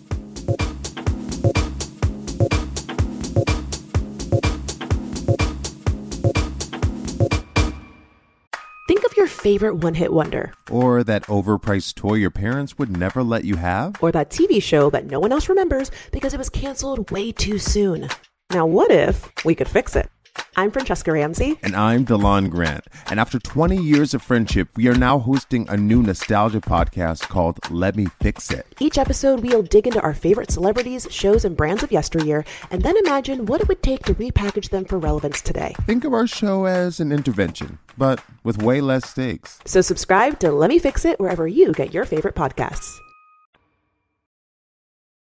Favorite 9.40 9.76
one 9.76 9.94
hit 9.94 10.12
wonder, 10.12 10.52
Or 10.70 11.02
that 11.04 11.22
overpriced 11.24 11.94
toy 11.94 12.14
your 12.14 12.30
parents 12.30 12.76
would 12.78 12.94
never 12.94 13.22
let 13.22 13.44
you 13.44 13.56
have? 13.56 13.94
or 14.02 14.12
that 14.12 14.28
TV 14.30 14.62
show 14.62 14.90
that 14.90 15.06
no 15.06 15.18
one 15.18 15.32
else 15.32 15.48
remembers 15.48 15.90
because 16.12 16.34
it 16.34 16.38
was 16.38 16.50
canceled 16.50 17.10
way 17.10 17.32
too 17.32 17.58
soon. 17.58 18.08
Now, 18.50 18.66
what 18.66 18.90
if 18.90 19.30
we 19.44 19.54
could 19.54 19.68
fix 19.68 19.96
it? 19.96 20.10
I'm 20.56 20.70
Franchesca 20.70 21.12
Ramsey. 21.12 21.58
And 21.62 21.74
I'm 21.74 22.04
DeLon 22.04 22.50
Grant. 22.50 22.84
And 23.08 23.18
after 23.18 23.38
20 23.38 23.76
years 23.76 24.14
of 24.14 24.22
friendship, 24.22 24.68
we 24.76 24.88
are 24.88 24.94
now 24.94 25.18
hosting 25.18 25.68
a 25.68 25.76
new 25.76 26.02
nostalgia 26.02 26.60
podcast 26.60 27.22
called 27.28 27.58
Let 27.70 27.96
Me 27.96 28.06
Fix 28.20 28.50
It. 28.50 28.66
Each 28.78 28.96
episode, 28.98 29.40
we'll 29.40 29.62
dig 29.62 29.86
into 29.86 30.00
our 30.02 30.14
favorite 30.14 30.50
celebrities, 30.50 31.06
shows, 31.10 31.44
and 31.44 31.56
brands 31.56 31.82
of 31.82 31.90
yesteryear, 31.90 32.44
and 32.70 32.82
then 32.82 32.96
imagine 32.98 33.46
what 33.46 33.60
it 33.60 33.68
would 33.68 33.82
take 33.82 34.04
to 34.04 34.14
repackage 34.14 34.70
them 34.70 34.84
for 34.84 34.98
relevance 34.98 35.40
today. 35.40 35.74
Think 35.86 36.04
of 36.04 36.12
our 36.14 36.26
show 36.28 36.64
as 36.66 37.00
an 37.00 37.10
intervention, 37.10 37.78
but 38.00 38.24
with 38.44 38.62
way 38.62 38.80
less 38.80 39.08
stakes. 39.08 39.60
So, 39.66 39.82
subscribe 39.82 40.40
to 40.40 40.50
Let 40.50 40.70
Me 40.70 40.78
Fix 40.78 41.04
It 41.04 41.20
wherever 41.20 41.46
you 41.46 41.72
get 41.74 41.92
your 41.92 42.06
favorite 42.06 42.34
podcasts. 42.34 42.98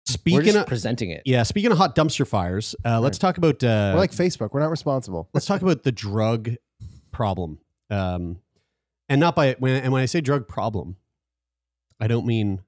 Speaking 0.05 0.57
of 0.57 0.66
presenting 0.66 1.11
it. 1.11 1.23
yeah, 1.25 1.42
speaking 1.42 1.73
of 1.73 1.79
hot 1.79 1.96
dumpster 1.96 2.27
fires, 2.27 2.77
uh, 2.85 3.01
let's 3.01 3.16
talk 3.16 3.38
about 3.38 3.64
uh, 3.64 3.92
We're 3.94 4.01
like 4.01 4.11
Facebook. 4.11 4.51
We're 4.53 4.61
not 4.61 4.70
responsible. 4.70 5.29
let's 5.33 5.46
talk 5.46 5.62
about 5.62 5.85
the 5.85 5.92
drug 5.92 6.57
problem. 7.12 7.61
Um, 7.88 8.40
and 9.09 9.20
not 9.20 9.35
by 9.35 9.57
when 9.59 9.83
and 9.83 9.92
when 9.92 10.03
I 10.03 10.07
say 10.07 10.20
drug 10.20 10.46
problem, 10.46 10.96
I 11.99 12.09
don't 12.09 12.27
mean 12.27 12.61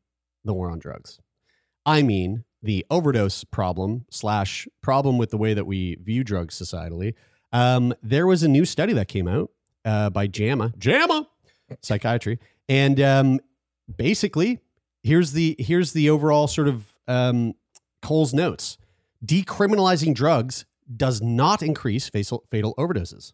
the 0.42 0.54
war 0.54 0.70
on 0.70 0.78
drugs. 0.78 1.20
I 1.84 2.02
mean 2.02 2.44
the 2.62 2.86
overdose 2.90 3.44
problem 3.44 4.06
slash 4.08 4.66
problem 4.80 5.18
with 5.18 5.30
the 5.30 5.36
way 5.36 5.52
that 5.52 5.66
we 5.66 5.96
view 5.96 6.24
drugs 6.24 6.58
societally. 6.58 7.12
Um, 7.52 7.92
there 8.02 8.26
was 8.26 8.42
a 8.42 8.48
new 8.48 8.64
study 8.64 8.94
that 8.94 9.08
came 9.08 9.28
out 9.28 9.50
uh, 9.84 10.10
by 10.10 10.26
JAMA, 10.26 10.74
JAMA 10.78 11.28
Psychiatry, 11.80 12.38
and 12.68 13.00
um, 13.00 13.40
basically 13.96 14.60
here's 15.02 15.32
the 15.32 15.56
here's 15.58 15.92
the 15.92 16.10
overall 16.10 16.46
sort 16.46 16.68
of 16.68 16.96
um, 17.08 17.54
Cole's 18.00 18.32
notes. 18.32 18.78
Decriminalizing 19.24 20.14
drugs 20.14 20.64
does 20.94 21.22
not 21.22 21.62
increase 21.62 22.08
fatal, 22.08 22.44
fatal 22.48 22.74
overdoses. 22.76 23.32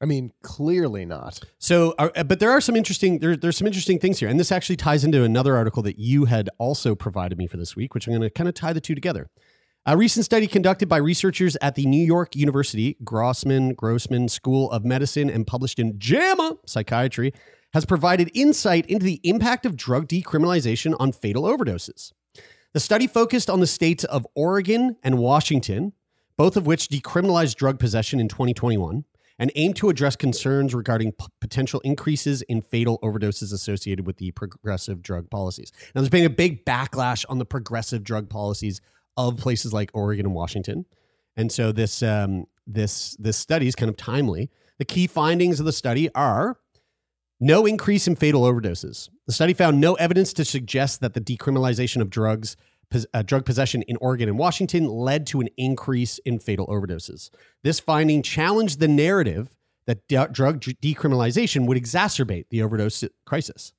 I 0.00 0.04
mean, 0.04 0.32
clearly 0.42 1.06
not. 1.06 1.40
So, 1.58 1.94
uh, 1.98 2.22
but 2.24 2.38
there 2.38 2.50
are 2.50 2.60
some 2.60 2.76
interesting 2.76 3.20
there, 3.20 3.34
there's 3.34 3.56
some 3.56 3.66
interesting 3.66 3.98
things 3.98 4.18
here, 4.18 4.28
and 4.28 4.38
this 4.38 4.52
actually 4.52 4.76
ties 4.76 5.04
into 5.04 5.24
another 5.24 5.56
article 5.56 5.82
that 5.84 5.98
you 5.98 6.26
had 6.26 6.50
also 6.58 6.94
provided 6.94 7.38
me 7.38 7.46
for 7.46 7.56
this 7.56 7.74
week, 7.74 7.94
which 7.94 8.06
I'm 8.06 8.12
going 8.12 8.22
to 8.22 8.30
kind 8.30 8.48
of 8.48 8.54
tie 8.54 8.74
the 8.74 8.80
two 8.80 8.94
together. 8.94 9.30
A 9.88 9.96
recent 9.96 10.24
study 10.24 10.48
conducted 10.48 10.88
by 10.88 10.96
researchers 10.96 11.56
at 11.62 11.76
the 11.76 11.86
New 11.86 12.04
York 12.04 12.34
University 12.34 12.96
Grossman 13.04 13.72
Grossman 13.74 14.28
School 14.28 14.68
of 14.72 14.84
Medicine 14.84 15.30
and 15.30 15.46
published 15.46 15.78
in 15.78 15.96
JAMA 15.96 16.56
Psychiatry 16.66 17.32
has 17.72 17.84
provided 17.84 18.32
insight 18.34 18.84
into 18.86 19.06
the 19.06 19.20
impact 19.22 19.64
of 19.64 19.76
drug 19.76 20.08
decriminalization 20.08 20.96
on 20.98 21.12
fatal 21.12 21.44
overdoses. 21.44 22.10
The 22.72 22.80
study 22.80 23.06
focused 23.06 23.48
on 23.48 23.60
the 23.60 23.66
states 23.68 24.02
of 24.02 24.26
Oregon 24.34 24.96
and 25.04 25.18
Washington, 25.18 25.92
both 26.36 26.56
of 26.56 26.66
which 26.66 26.88
decriminalized 26.88 27.54
drug 27.54 27.78
possession 27.78 28.18
in 28.18 28.26
2021 28.26 29.04
and 29.38 29.52
aimed 29.54 29.76
to 29.76 29.88
address 29.88 30.16
concerns 30.16 30.74
regarding 30.74 31.12
p- 31.12 31.26
potential 31.40 31.78
increases 31.84 32.42
in 32.42 32.60
fatal 32.60 32.98
overdoses 33.04 33.52
associated 33.52 34.04
with 34.04 34.16
the 34.16 34.32
progressive 34.32 35.00
drug 35.00 35.30
policies. 35.30 35.70
Now, 35.94 36.00
there's 36.00 36.08
been 36.08 36.24
a 36.24 36.30
big 36.30 36.64
backlash 36.64 37.24
on 37.28 37.38
the 37.38 37.44
progressive 37.44 38.02
drug 38.02 38.28
policies 38.28 38.80
of 39.16 39.38
places 39.38 39.72
like 39.72 39.90
Oregon 39.94 40.26
and 40.26 40.34
Washington, 40.34 40.86
and 41.36 41.50
so 41.50 41.72
this 41.72 42.02
um, 42.02 42.46
this 42.66 43.16
this 43.18 43.36
study 43.36 43.66
is 43.66 43.74
kind 43.74 43.88
of 43.88 43.96
timely. 43.96 44.50
The 44.78 44.84
key 44.84 45.06
findings 45.06 45.60
of 45.60 45.66
the 45.66 45.72
study 45.72 46.12
are 46.14 46.58
no 47.40 47.66
increase 47.66 48.06
in 48.06 48.16
fatal 48.16 48.42
overdoses. 48.42 49.08
The 49.26 49.32
study 49.32 49.52
found 49.52 49.80
no 49.80 49.94
evidence 49.94 50.32
to 50.34 50.44
suggest 50.44 51.00
that 51.00 51.14
the 51.14 51.20
decriminalization 51.20 52.00
of 52.00 52.10
drugs, 52.10 52.56
uh, 53.12 53.22
drug 53.22 53.44
possession 53.44 53.82
in 53.82 53.96
Oregon 54.00 54.28
and 54.28 54.38
Washington 54.38 54.86
led 54.86 55.26
to 55.28 55.40
an 55.40 55.48
increase 55.56 56.18
in 56.18 56.38
fatal 56.38 56.66
overdoses. 56.68 57.30
This 57.62 57.80
finding 57.80 58.22
challenged 58.22 58.80
the 58.80 58.88
narrative 58.88 59.56
that 59.86 60.06
d- 60.08 60.26
drug 60.32 60.60
decriminalization 60.60 61.66
would 61.66 61.78
exacerbate 61.78 62.46
the 62.50 62.62
overdose 62.62 63.04
crisis. 63.24 63.72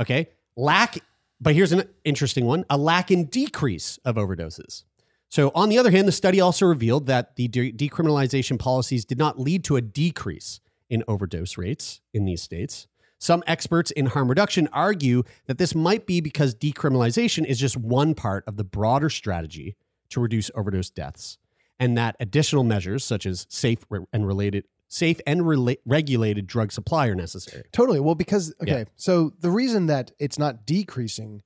Okay, 0.00 0.28
lack, 0.56 0.98
but 1.42 1.54
here's 1.54 1.72
an 1.72 1.88
interesting 2.04 2.44
one: 2.44 2.64
a 2.70 2.78
lack 2.78 3.10
in 3.10 3.24
decrease 3.26 3.98
of 4.04 4.16
overdoses. 4.16 4.84
So, 5.28 5.50
on 5.54 5.70
the 5.70 5.78
other 5.78 5.90
hand, 5.90 6.06
the 6.06 6.12
study 6.12 6.40
also 6.40 6.66
revealed 6.66 7.06
that 7.06 7.36
the 7.36 7.48
de- 7.48 7.72
decriminalization 7.72 8.58
policies 8.58 9.04
did 9.04 9.18
not 9.18 9.40
lead 9.40 9.64
to 9.64 9.76
a 9.76 9.80
decrease 9.80 10.60
in 10.90 11.02
overdose 11.08 11.56
rates 11.56 12.00
in 12.12 12.26
these 12.26 12.42
states. 12.42 12.86
Some 13.18 13.42
experts 13.46 13.90
in 13.90 14.06
harm 14.06 14.28
reduction 14.28 14.68
argue 14.72 15.22
that 15.46 15.56
this 15.56 15.74
might 15.74 16.06
be 16.06 16.20
because 16.20 16.54
decriminalization 16.54 17.46
is 17.46 17.58
just 17.58 17.76
one 17.76 18.14
part 18.14 18.44
of 18.46 18.56
the 18.56 18.64
broader 18.64 19.08
strategy 19.08 19.76
to 20.10 20.20
reduce 20.20 20.50
overdose 20.54 20.90
deaths, 20.90 21.38
and 21.80 21.96
that 21.96 22.14
additional 22.20 22.62
measures 22.62 23.02
such 23.02 23.24
as 23.24 23.46
safe 23.48 23.84
and 24.12 24.26
related 24.26 24.64
safe 24.94 25.18
and 25.26 25.40
rela- 25.40 25.78
regulated 25.86 26.46
drug 26.46 26.70
supply 26.70 27.06
are 27.06 27.14
necessary. 27.14 27.64
Totally. 27.72 27.98
Well, 27.98 28.14
because 28.14 28.52
okay, 28.62 28.80
Yeah. 28.80 28.84
so 28.94 29.32
the 29.40 29.50
reason 29.50 29.86
that 29.86 30.12
it's 30.18 30.38
not 30.38 30.66
decreasing 30.66 31.42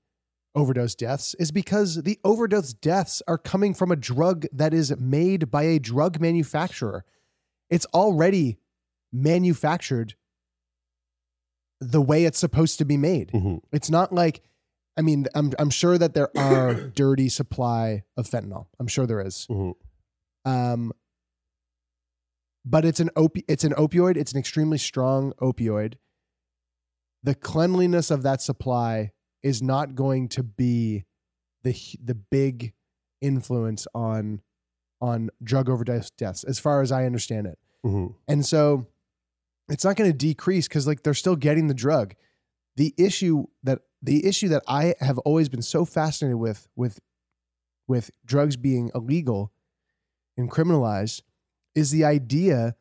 overdose 0.56 0.96
deaths 0.96 1.34
is 1.34 1.52
because 1.52 2.02
the 2.02 2.18
overdose 2.24 2.72
deaths 2.72 3.22
are 3.28 3.38
coming 3.38 3.72
from 3.72 3.92
a 3.92 3.96
drug 3.96 4.46
that 4.52 4.74
is 4.74 4.96
made 4.98 5.48
by 5.50 5.62
a 5.62 5.78
drug 5.78 6.20
manufacturer. 6.20 7.04
It's 7.70 7.86
already 7.94 8.58
manufactured 9.12 10.14
the 11.80 12.00
way 12.02 12.24
it's 12.24 12.38
supposed 12.38 12.78
to 12.78 12.84
be 12.84 12.96
made. 12.96 13.30
Mhm. 13.32 13.60
It's 13.72 13.90
not 13.90 14.12
like 14.12 14.42
I 14.98 15.02
mean, 15.02 15.26
I'm 15.34 15.52
I'm 15.58 15.68
sure 15.70 15.98
that 15.98 16.14
there 16.14 16.36
are 16.36 16.72
dirty 17.02 17.28
supply 17.28 18.02
of 18.16 18.26
fentanyl. 18.26 18.66
I'm 18.80 18.86
sure 18.88 19.06
there 19.06 19.20
is. 19.20 19.46
Mhm. 19.50 19.74
Um, 20.46 20.92
but 22.68 22.84
it's 22.84 22.98
an 23.00 23.10
opi- 23.16 23.44
it's 23.48 23.64
an 23.64 23.72
opioid. 23.74 24.16
It's 24.16 24.32
an 24.32 24.38
extremely 24.38 24.76
strong 24.76 25.32
opioid. 25.40 25.94
The 27.22 27.34
cleanliness 27.34 28.10
of 28.10 28.22
that 28.24 28.42
supply 28.42 29.12
is 29.42 29.62
not 29.62 29.94
going 29.94 30.28
to 30.30 30.42
be 30.42 31.04
the 31.62 31.74
the 32.02 32.14
big 32.14 32.74
influence 33.20 33.86
on 33.94 34.42
on 35.00 35.30
drug 35.42 35.68
overdose 35.70 36.10
deaths, 36.10 36.42
as 36.44 36.58
far 36.58 36.82
as 36.82 36.90
I 36.90 37.04
understand 37.04 37.46
it. 37.46 37.58
Mhm. 37.84 38.14
And 38.26 38.44
so 38.44 38.86
it's 39.68 39.84
not 39.84 39.96
going 39.96 40.10
to 40.10 40.16
decrease 40.16 40.66
because 40.68 40.86
like 40.86 41.02
they're 41.02 41.14
still 41.14 41.36
getting 41.36 41.68
the 41.68 41.74
drug. 41.74 42.14
The 42.76 42.94
issue 42.98 43.46
that 43.62 43.82
the 44.02 44.26
issue 44.26 44.48
that 44.48 44.62
I 44.66 44.94
have 45.00 45.18
always 45.18 45.48
been 45.48 45.62
so 45.62 45.84
fascinated 45.84 46.38
with 46.38 46.68
with 46.76 47.00
with 47.88 48.10
drugs 48.24 48.56
being 48.56 48.90
illegal 48.94 49.52
and 50.36 50.50
criminalized 50.50 51.22
is 51.76 51.92
the 51.92 52.04
idea 52.04 52.74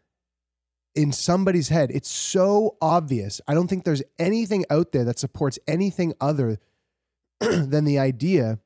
in 0.95 1.11
somebody's 1.11 1.69
head. 1.69 1.91
It's 1.91 2.09
so 2.09 2.77
obvious. 2.81 3.41
I 3.47 3.53
don't 3.53 3.67
think 3.67 3.83
there's 3.83 4.01
anything 4.17 4.65
out 4.69 4.93
there 4.93 5.03
that 5.03 5.19
supports 5.19 5.59
anything 5.67 6.13
other 6.21 6.57
than 7.39 7.83
the 7.83 7.99
idea 7.99 8.59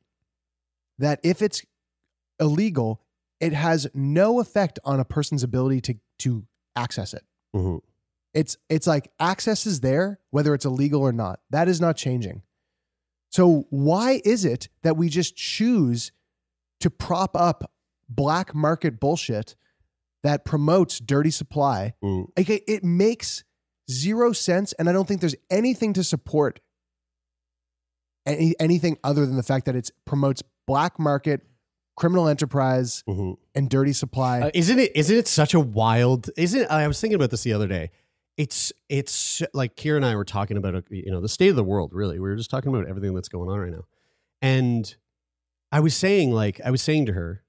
that 1.00 1.20
if 1.24 1.42
it's 1.42 1.66
illegal, 2.40 3.02
it 3.40 3.54
has 3.54 3.88
no 3.94 4.40
effect 4.40 4.80
on 4.86 5.00
a 5.00 5.06
person's 5.06 5.44
ability 5.44 5.82
to 5.82 5.96
to 6.20 6.46
access 6.76 7.14
it. 7.14 7.24
Mhm. 7.56 7.82
It's 8.34 8.58
it's 8.70 8.86
like 8.86 9.12
access 9.20 9.66
is 9.66 9.80
there 9.80 10.20
whether 10.30 10.54
it's 10.54 10.66
illegal 10.66 11.02
or 11.02 11.12
not. 11.12 11.40
That 11.50 11.68
is 11.68 11.82
not 11.82 11.98
changing. 11.98 12.44
So 13.32 13.66
why 13.70 14.22
is 14.26 14.46
it 14.46 14.70
that 14.84 14.98
we 14.98 15.10
just 15.10 15.36
choose 15.36 16.12
to 16.80 16.90
prop 16.90 17.36
up 17.36 17.72
black 18.08 18.54
market 18.54 19.00
bullshit 19.00 19.56
that 20.24 20.46
promotes 20.46 21.00
dirty 21.00 21.32
supply. 21.32 21.94
Mm. 22.04 22.28
Like 22.38 22.50
it, 22.50 22.64
it 22.68 22.84
makes 22.84 23.44
zero 23.90 24.32
sense, 24.34 24.74
and 24.74 24.90
I 24.90 24.94
don't 24.94 25.08
think 25.08 25.22
there's 25.22 25.36
anything 25.50 25.94
to 25.94 26.04
support 26.04 26.60
any, 28.26 28.56
anything 28.60 28.98
other 29.04 29.26
than 29.26 29.36
the 29.38 29.44
fact 29.44 29.66
that 29.66 29.76
it 29.76 29.90
promotes 30.06 30.44
black 30.68 31.00
market, 31.00 31.42
criminal 31.96 32.28
enterprise, 32.28 33.04
Mhm. 33.08 33.38
and 33.56 33.70
dirty 33.70 33.94
supply. 33.94 34.42
Uh, 34.42 34.52
isn't 34.54 34.80
it? 34.80 34.92
Isn't 34.96 35.18
it 35.18 35.28
such 35.28 35.54
a 35.54 35.60
wild? 35.60 36.30
Isn't 36.38 36.70
I 36.70 36.88
was 36.88 37.00
thinking 37.02 37.16
about 37.16 37.32
this 37.32 37.44
the 37.44 37.54
other 37.54 37.68
day. 37.68 37.92
It's 38.38 38.72
it's 38.88 39.42
like 39.54 39.76
Kira 39.76 39.98
and 39.98 40.06
I 40.06 40.16
were 40.16 40.24
talking 40.24 40.56
about 40.56 40.74
uh, 40.76 40.82
you 40.90 41.12
know 41.12 41.20
the 41.20 41.28
state 41.28 41.50
of 41.50 41.56
the 41.58 41.64
world. 41.64 41.92
Really, 41.94 42.20
we 42.20 42.30
were 42.30 42.36
just 42.38 42.50
talking 42.50 42.74
about 42.74 42.88
everything 42.88 43.14
that's 43.14 43.28
going 43.28 43.50
on 43.50 43.60
right 43.60 43.72
now, 43.72 43.86
and 44.42 44.96
I 45.74 45.82
was 45.82 45.94
saying 45.96 46.32
like 46.32 46.62
I 46.64 46.72
was 46.72 46.82
saying 46.82 47.06
to 47.08 47.14
her, 47.14 47.44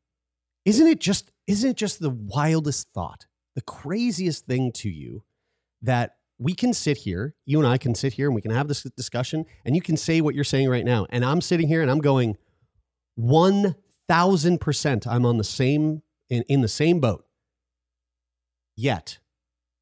isn't 0.71 0.87
it 0.87 1.01
just 1.01 1.33
isn't 1.49 1.71
it 1.71 1.77
just 1.77 1.99
the 1.99 2.11
wildest 2.11 2.93
thought, 2.95 3.27
the 3.57 3.61
craziest 3.61 4.47
thing 4.47 4.71
to 4.71 4.89
you 4.89 5.25
that 5.83 6.15
we 6.39 6.55
can 6.55 6.73
sit 6.73 6.99
here, 6.99 7.35
you 7.45 7.59
and 7.59 7.67
I 7.67 7.77
can 7.77 7.93
sit 7.93 8.13
here 8.13 8.29
and 8.29 8.37
we 8.37 8.41
can 8.41 8.53
have 8.53 8.69
this 8.69 8.85
discussion, 8.97 9.47
and 9.65 9.75
you 9.75 9.83
can 9.83 9.97
say 9.97 10.21
what 10.21 10.37
you're 10.37 10.45
saying 10.45 10.69
right 10.71 10.85
now, 10.85 11.09
and 11.11 11.25
I'm 11.25 11.41
sitting 11.41 11.67
here 11.67 11.83
and 11.83 11.91
I'm 11.91 11.99
going 11.99 12.37
one 13.17 13.75
thousand 14.09 14.61
percent 14.61 15.09
I'm 15.09 15.27
on 15.27 15.39
the 15.39 15.45
same 15.45 16.03
in, 16.29 16.45
in 16.49 16.61
the 16.61 16.69
same 16.69 17.01
boat. 17.01 17.25
Yet 18.77 19.19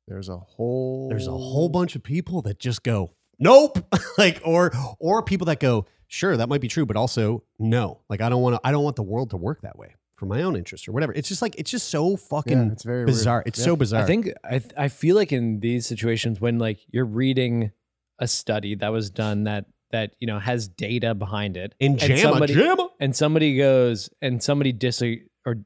there's 0.06 0.30
a 0.30 0.38
whole 0.38 1.10
there's 1.10 1.26
a 1.26 1.32
whole 1.32 1.68
bunch 1.68 1.96
of 1.96 2.02
people 2.02 2.40
that 2.42 2.58
just 2.58 2.82
go 2.82 3.12
nope, 3.38 3.78
like 4.18 4.40
or 4.42 4.72
or 4.98 5.22
people 5.22 5.44
that 5.46 5.60
go 5.60 5.84
sure 6.06 6.34
that 6.34 6.48
might 6.48 6.62
be 6.62 6.68
true, 6.68 6.86
but 6.86 6.96
also 6.96 7.44
no, 7.58 8.00
like 8.08 8.22
I 8.22 8.30
don't 8.30 8.40
want 8.40 8.54
to 8.54 8.60
I 8.64 8.72
don't 8.72 8.84
want 8.84 8.96
the 8.96 9.02
world 9.02 9.28
to 9.30 9.36
work 9.36 9.60
that 9.60 9.78
way 9.78 9.94
for 10.18 10.26
my 10.26 10.42
own 10.42 10.56
interest 10.56 10.88
or 10.88 10.92
whatever. 10.92 11.12
It's 11.14 11.28
just 11.28 11.40
like 11.40 11.54
it's 11.56 11.70
just 11.70 11.88
so 11.88 12.16
fucking 12.16 12.58
Yeah, 12.66 12.72
it's 12.72 12.82
very 12.82 12.98
weird. 12.98 13.06
bizarre. 13.06 13.42
It's 13.46 13.62
so 13.62 13.76
bizarre. 13.76 14.02
I 14.02 14.06
think 14.06 14.28
I 14.44 14.60
I 14.76 14.88
feel 14.88 15.14
like 15.16 15.32
in 15.32 15.60
these 15.60 15.86
situations 15.86 16.40
when 16.40 16.58
like 16.58 16.80
you're 16.90 17.04
reading 17.06 17.70
a 18.18 18.26
study 18.28 18.74
that 18.74 18.88
was 18.88 19.10
done 19.10 19.44
that 19.44 19.66
that 19.92 20.14
you 20.20 20.26
know 20.26 20.38
has 20.38 20.68
data 20.68 21.14
behind 21.14 21.56
it 21.56 21.74
In 21.80 21.98
and 22.00 22.18
somebody, 22.18 22.54
JAMA. 22.54 22.88
and 23.00 23.14
somebody 23.16 23.56
goes 23.56 24.10
and 24.20 24.42
somebody 24.42 24.72
disagree 24.72 25.24
or 25.46 25.56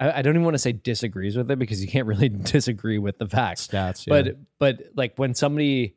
I, 0.00 0.18
I 0.18 0.22
don't 0.22 0.34
even 0.34 0.42
want 0.44 0.54
to 0.54 0.58
say 0.58 0.72
disagrees 0.72 1.36
with 1.36 1.50
it 1.50 1.58
because 1.58 1.80
you 1.80 1.88
can't 1.88 2.06
really 2.06 2.28
disagree 2.56 2.98
with 2.98 3.18
the 3.18 3.28
facts 3.28 3.68
stats, 3.68 4.06
but 4.08 4.26
yeah. 4.26 4.32
but 4.58 4.82
like 4.96 5.12
when 5.16 5.34
somebody 5.34 5.94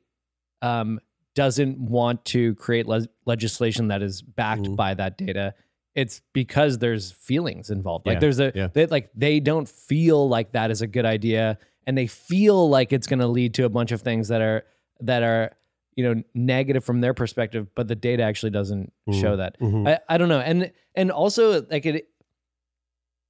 um 0.62 1.00
doesn't 1.36 1.78
want 1.80 2.26
to 2.26 2.54
create 2.56 2.88
le- 2.88 3.08
legislation 3.26 3.88
that 3.90 4.02
is 4.02 4.22
backed 4.22 4.62
Mm-hmm. 4.64 4.76
by 4.76 4.94
that 4.96 5.18
data 5.18 5.54
it's 5.98 6.22
because 6.32 6.78
there's 6.78 7.12
feelings 7.12 7.70
involved 7.72 8.06
like 8.06 8.16
Yeah, 8.16 8.20
there's 8.20 8.40
a 8.40 8.52
yeah. 8.56 8.68
they, 8.72 8.86
like 8.86 9.10
they 9.16 9.40
don't 9.42 9.68
feel 9.68 10.30
like 10.30 10.52
that 10.54 10.70
is 10.72 10.82
a 10.82 10.88
good 10.88 11.06
idea 11.06 11.58
and 11.88 11.98
they 11.98 12.06
feel 12.08 12.70
like 12.70 12.94
it's 12.94 13.08
going 13.08 13.20
to 13.20 13.28
lead 13.28 13.56
to 13.56 13.66
a 13.66 13.70
bunch 13.70 13.92
of 13.92 14.02
things 14.02 14.28
that 14.28 14.42
are 14.42 14.64
that 15.02 15.24
are 15.24 15.56
you 15.96 16.04
know 16.06 16.22
negative 16.36 16.84
from 16.86 17.02
their 17.02 17.14
perspective 17.16 17.68
but 17.76 17.88
the 17.88 17.96
data 17.96 18.22
actually 18.24 18.52
doesn't 18.52 18.94
show 19.12 19.34
Mhm, 19.34 19.38
that 19.38 19.60
mhm. 19.60 19.88
I, 19.90 20.00
I 20.14 20.18
don't 20.20 20.30
know 20.30 20.40
and 20.40 20.72
and 20.96 21.12
also 21.12 21.64
like 21.64 21.86
it 21.88 22.08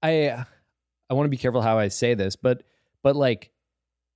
i 0.03 0.43
i 1.09 1.13
want 1.13 1.25
to 1.25 1.29
be 1.29 1.37
careful 1.37 1.61
how 1.61 1.77
i 1.79 1.87
say 1.87 2.13
this 2.13 2.35
but 2.35 2.63
but 3.03 3.15
like 3.15 3.51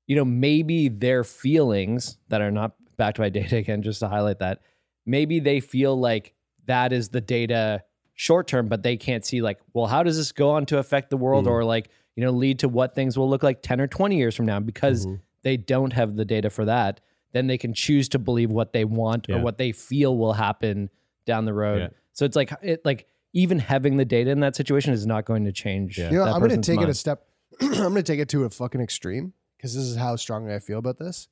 you 0.08 0.16
know 0.16 0.26
maybe 0.26 0.90
their 0.90 1.24
feelings 1.24 2.18
that 2.30 2.42
are 2.42 2.52
not 2.52 2.76
backed 2.98 3.18
by 3.18 3.30
data 3.40 3.58
again 3.58 3.82
just 3.82 4.00
to 4.00 4.08
highlight 4.08 4.40
that 4.40 4.60
maybe 5.06 5.40
they 5.40 5.60
feel 5.60 5.98
like 6.00 6.34
that 6.66 6.94
is 6.94 7.10
the 7.10 7.22
data 7.22 7.84
short 8.28 8.46
term 8.48 8.68
but 8.68 8.84
they 8.84 8.96
can't 8.98 9.26
see 9.26 9.42
like 9.42 9.58
well 9.74 9.88
how 9.88 10.04
does 10.04 10.16
this 10.16 10.32
go 10.32 10.52
on 10.52 10.64
to 10.66 10.78
affect 10.78 11.10
the 11.10 11.18
world 11.18 11.46
Mm. 11.46 11.50
or 11.50 11.64
like 11.64 11.90
you 12.16 12.24
know 12.24 12.30
lead 12.32 12.60
to 12.60 12.70
what 12.70 12.94
things 12.94 13.18
will 13.18 13.28
look 13.30 13.42
like 13.42 13.64
10 13.64 13.82
or 13.82 13.88
20 13.88 14.16
years 14.16 14.36
from 14.36 14.46
now 14.46 14.60
because 14.60 15.06
Mm-hmm. 15.08 15.16
they 15.42 15.58
don't 15.58 15.94
have 15.94 16.16
the 16.16 16.26
data 16.26 16.50
for 16.52 16.66
that 16.66 17.00
then 17.32 17.48
they 17.48 17.58
can 17.58 17.74
choose 17.74 18.08
to 18.10 18.20
believe 18.20 18.52
what 18.52 18.74
they 18.74 18.86
want 18.86 19.28
or 19.30 19.40
what 19.40 19.58
they 19.58 19.72
feel 19.72 20.16
will 20.18 20.34
happen 20.34 20.90
down 21.26 21.46
the 21.46 21.54
road 21.54 21.80
Yeah. 21.82 21.88
so 22.14 22.26
it's 22.26 22.36
like 22.36 22.52
it 22.62 22.86
like 22.86 23.08
even 23.34 23.58
having 23.60 23.98
the 23.98 24.06
data 24.06 24.30
in 24.30 24.42
that 24.42 24.56
situation 24.56 24.94
is 24.94 25.06
not 25.08 25.26
going 25.26 25.46
to 25.46 25.52
change 25.52 25.98
You 25.98 26.10
know, 26.12 26.26
that 26.26 26.34
I'm 26.36 26.40
going 26.42 26.52
to 26.52 26.58
person's 26.58 26.68
take 26.68 26.82
it 26.82 26.90
a 26.90 26.94
step. 26.94 27.26
I'm 27.62 27.72
going 27.72 27.96
to 27.96 28.04
take 28.04 28.20
it 28.20 28.30
to 28.30 28.44
a 28.44 28.50
fucking 28.50 28.82
extreme 28.82 29.34
because 29.58 29.74
this 29.74 29.86
is 29.86 29.96
how 29.96 30.16
strongly 30.18 30.54
I 30.54 30.60
feel 30.60 30.78
about 30.80 31.00
this. 31.00 31.28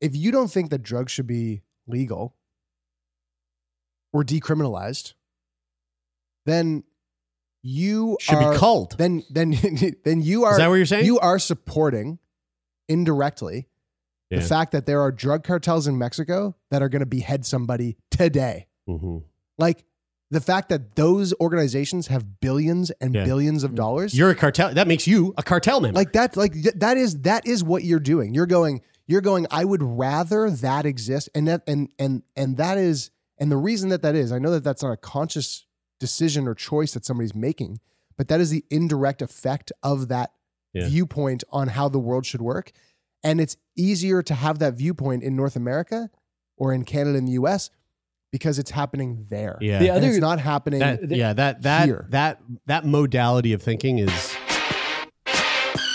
If 0.00 0.14
you 0.14 0.30
don't 0.30 0.50
think 0.52 0.68
that 0.70 0.82
drugs 0.82 1.10
should 1.10 1.26
be 1.26 1.62
legal 1.86 2.36
or 4.12 4.22
decriminalized, 4.24 5.14
then 6.46 6.84
you 7.62 8.16
Should 8.20 8.38
be 8.38 8.44
are- 8.44 8.54
culled. 8.56 8.96
Then, 8.98 9.22
then, 9.30 9.56
then 10.04 10.22
you 10.22 10.44
are. 10.44 10.52
Is 10.52 10.58
that 10.58 10.68
what 10.68 10.74
you're 10.74 10.86
saying? 10.86 11.06
You 11.06 11.18
are 11.20 11.38
supporting 11.38 12.18
indirectly 12.88 13.68
Yeah. 14.30 14.40
the 14.40 14.44
fact 14.46 14.72
that 14.72 14.86
there 14.86 15.00
are 15.00 15.12
drug 15.12 15.44
cartels 15.44 15.86
in 15.86 15.98
Mexico 15.98 16.56
that 16.70 16.82
are 16.82 16.88
going 16.88 17.00
to 17.00 17.06
behead 17.06 17.46
somebody 17.46 17.96
today. 18.10 18.66
Mm-hmm. 18.88 19.18
Like 19.58 19.84
the 20.30 20.40
fact 20.40 20.70
that 20.70 20.96
those 20.96 21.34
organizations 21.40 22.06
have 22.08 22.40
billions 22.40 22.90
and 23.00 23.14
Yeah. 23.14 23.24
billions 23.24 23.64
of 23.64 23.74
dollars. 23.74 24.16
You're 24.16 24.30
a 24.30 24.34
cartel. 24.34 24.72
That 24.74 24.88
makes 24.88 25.06
you 25.06 25.34
a 25.36 25.42
cartel 25.42 25.80
member. 25.80 25.94
like 25.96 26.12
that 26.14 26.36
like 26.36 26.54
th- 26.54 26.74
that 26.76 26.96
is 26.96 27.20
that 27.22 27.46
is 27.46 27.62
what 27.62 27.84
you're 27.84 28.00
doing 28.00 28.34
you're 28.34 28.46
going 28.46 28.80
you're 29.06 29.20
going 29.20 29.46
i 29.50 29.62
would 29.64 29.82
rather 29.82 30.48
that 30.50 30.86
exist 30.86 31.28
and 31.34 31.46
that 31.48 31.62
and 31.66 31.90
and 31.98 32.22
and 32.34 32.56
that 32.56 32.78
is 32.78 33.10
and 33.38 33.50
the 33.52 33.56
reason 33.56 33.90
that 33.90 34.00
that 34.02 34.14
is 34.14 34.32
i 34.32 34.38
know 34.38 34.50
that 34.52 34.64
that's 34.64 34.82
not 34.82 34.92
a 34.92 34.96
conscious 34.96 35.66
decision 36.06 36.46
or 36.48 36.54
choice 36.54 36.92
that 36.94 37.04
somebody's 37.04 37.34
making 37.34 37.72
but 38.18 38.28
that 38.28 38.40
is 38.40 38.50
the 38.50 38.64
indirect 38.70 39.20
effect 39.22 39.72
of 39.82 40.08
that 40.08 40.30
Yeah. 40.74 40.88
viewpoint 40.88 41.42
on 41.50 41.68
how 41.76 41.88
the 41.88 41.98
world 42.08 42.24
should 42.26 42.42
work 42.42 42.72
and 43.24 43.40
it's 43.40 43.56
easier 43.76 44.20
to 44.30 44.34
have 44.34 44.58
that 44.58 44.74
viewpoint 44.74 45.22
in 45.22 45.32
north 45.36 45.56
america 45.56 46.10
or 46.56 46.72
in 46.76 46.84
canada 46.84 47.16
and 47.18 47.26
the 47.28 47.34
us 47.34 47.70
because 48.32 48.58
it's 48.58 48.70
happening 48.70 49.26
there 49.28 49.56
Yeah. 49.60 49.78
The 49.78 49.90
other- 49.90 50.08
it's 50.08 50.18
not 50.30 50.38
happening 50.40 50.80
that, 50.80 51.10
yeah, 51.10 51.32
that 51.34 51.62
that 51.62 51.84
here. 51.86 52.06
that 52.10 52.40
that 52.66 52.84
modality 52.86 53.52
of 53.52 53.60
thinking 53.62 53.98
is 53.98 54.10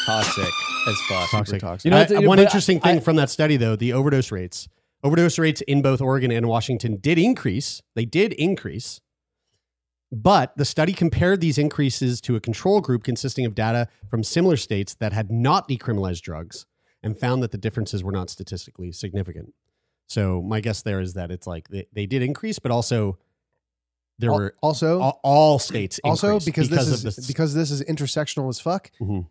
toxic 0.06 0.54
as 0.88 0.96
fuck 1.10 1.30
toxic. 1.32 1.60
toxic. 1.62 1.86
You 1.86 1.92
know, 1.92 1.98
I- 1.98 2.02
it's- 2.04 2.26
one 2.26 2.40
interesting 2.40 2.80
I- 2.84 2.88
thing 2.94 3.02
from 3.02 3.16
that 3.18 3.30
study, 3.30 3.58
though, 3.58 3.76
the 3.76 3.92
overdose 3.92 4.32
rates. 4.32 4.70
Overdose 5.04 5.38
rates 5.38 5.62
in 5.62 5.82
both 5.82 6.00
Oregon 6.02 6.32
and 6.32 6.48
Washington 6.48 6.96
did 6.98 7.18
increase. 7.18 7.82
They 7.96 8.06
did 8.06 8.32
increase, 8.34 9.02
but 10.12 10.56
the 10.58 10.66
study 10.66 10.94
compared 10.94 11.42
these 11.42 11.58
increases 11.58 12.22
to 12.22 12.36
a 12.36 12.40
control 12.40 12.80
group 12.82 13.04
consisting 13.04 13.46
of 13.46 13.54
data 13.56 13.88
from 14.10 14.24
similar 14.24 14.58
states 14.58 14.94
that 14.96 15.14
had 15.14 15.32
not 15.32 15.68
decriminalized 15.68 16.22
drugs, 16.22 16.66
and 17.04 17.18
found 17.18 17.44
that 17.44 17.52
the 17.52 17.58
differences 17.58 18.04
were 18.04 18.12
not 18.12 18.30
statistically 18.30 18.92
significant. 18.92 19.54
So 20.08 20.42
my 20.42 20.62
guess 20.62 20.82
there 20.82 21.00
is 21.00 21.14
that 21.14 21.32
it's 21.32 21.46
like 21.46 21.68
they, 21.68 21.88
they 21.94 22.06
did 22.06 22.22
increase, 22.22 22.60
but 22.60 22.72
also 22.72 23.18
there 24.18 24.32
Al- 24.32 24.38
were 24.38 24.56
also 24.62 25.00
all, 25.00 25.20
all 25.24 25.60
states 25.60 26.00
also 26.04 26.40
because, 26.40 26.70
because 26.70 26.70
this 26.70 26.88
is 26.88 27.04
this. 27.04 27.28
because 27.28 27.54
this 27.54 27.70
is 27.72 27.84
intersectional 27.84 28.50
as 28.50 28.60
fuck. 28.60 28.90
Mhm. 29.00 29.28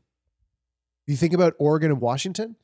You 1.06 1.16
think 1.16 1.32
about 1.32 1.54
Oregon 1.58 1.90
and 1.90 2.00
Washington. 2.00 2.56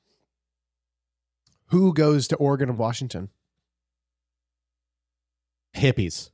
Who 1.67 1.93
goes 1.95 2.29
to 2.29 2.37
Oregon 2.37 2.69
and 2.69 2.79
Washington? 2.79 3.31
hippies. 5.75 6.31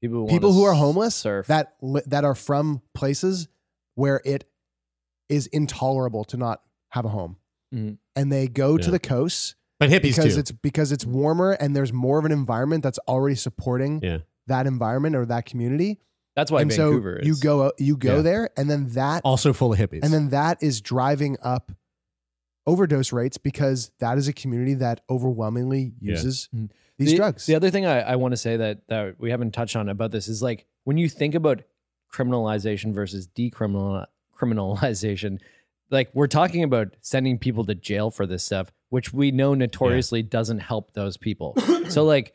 People 0.00 0.20
who, 0.22 0.28
People 0.28 0.52
who 0.52 0.64
are 0.64 0.74
homeless 0.74 1.14
surf. 1.14 1.46
that 1.46 1.74
that 2.06 2.24
are 2.24 2.34
from 2.34 2.82
places 2.94 3.48
where 3.94 4.20
it 4.24 4.44
is 5.28 5.46
intolerable 5.48 6.24
to 6.24 6.36
not 6.36 6.62
have 6.90 7.04
a 7.04 7.08
home, 7.08 7.36
Mhm. 7.74 7.98
and 8.14 8.30
they 8.32 8.46
go 8.48 8.76
to 8.76 8.90
the 8.90 8.98
coasts 8.98 9.54
But 9.80 9.90
hippies 9.90 10.02
because 10.02 10.34
too. 10.34 10.40
it's 10.40 10.50
because 10.52 10.92
it's 10.92 11.04
warmer 11.06 11.52
and 11.52 11.74
there's 11.74 11.92
more 11.92 12.18
of 12.18 12.24
an 12.24 12.32
environment 12.32 12.82
that's 12.82 12.98
already 13.08 13.34
supporting 13.36 14.00
yeah. 14.02 14.18
that 14.46 14.66
environment 14.66 15.16
or 15.16 15.24
that 15.26 15.46
community. 15.46 16.00
that's 16.36 16.50
why 16.50 16.60
and 16.62 16.70
vancouver 16.70 17.18
so 17.22 17.26
you 17.26 17.32
is 17.32 17.40
go 17.40 17.72
you 17.78 17.96
go 17.96 18.16
Yeah. 18.16 18.22
there, 18.22 18.50
and 18.56 18.68
then 18.70 18.88
that 18.90 19.22
Also 19.24 19.52
full 19.52 19.72
of 19.72 19.78
hippies. 19.78 20.00
And 20.02 20.12
then 20.12 20.28
that 20.30 20.62
is 20.62 20.80
driving 20.80 21.36
up 21.42 21.70
overdose 22.66 23.12
rates 23.12 23.36
because 23.38 23.90
that 24.00 24.18
is 24.18 24.26
a 24.28 24.32
community 24.32 24.74
that 24.74 25.02
overwhelmingly 25.10 25.94
uses 26.00 26.48
Mhm. 26.54 26.70
These 26.98 27.10
the, 27.10 27.16
drugs. 27.16 27.46
The 27.46 27.54
other 27.54 27.70
thing 27.70 27.86
I, 27.86 28.00
I 28.00 28.16
want 28.16 28.32
to 28.32 28.36
say 28.36 28.56
that 28.56 28.86
that 28.88 29.16
we 29.18 29.30
haven't 29.30 29.52
touched 29.52 29.76
on 29.76 29.88
about 29.88 30.10
this 30.10 30.28
is 30.28 30.42
like 30.42 30.66
when 30.84 30.96
you 30.98 31.08
think 31.08 31.34
about 31.34 31.62
criminalization 32.12 32.92
versus 32.94 33.26
decriminal 33.28 34.06
criminalization, 34.38 35.38
like 35.90 36.10
we're 36.14 36.26
talking 36.26 36.62
about 36.62 36.94
sending 37.00 37.38
people 37.38 37.64
to 37.64 37.74
jail 37.74 38.10
for 38.10 38.26
this 38.26 38.44
stuff, 38.44 38.72
which 38.90 39.12
we 39.12 39.30
know 39.30 39.54
notoriously 39.54 40.22
doesn't 40.22 40.58
help 40.60 40.92
those 40.92 41.16
people. 41.16 41.56
so 41.88 42.04
like 42.04 42.34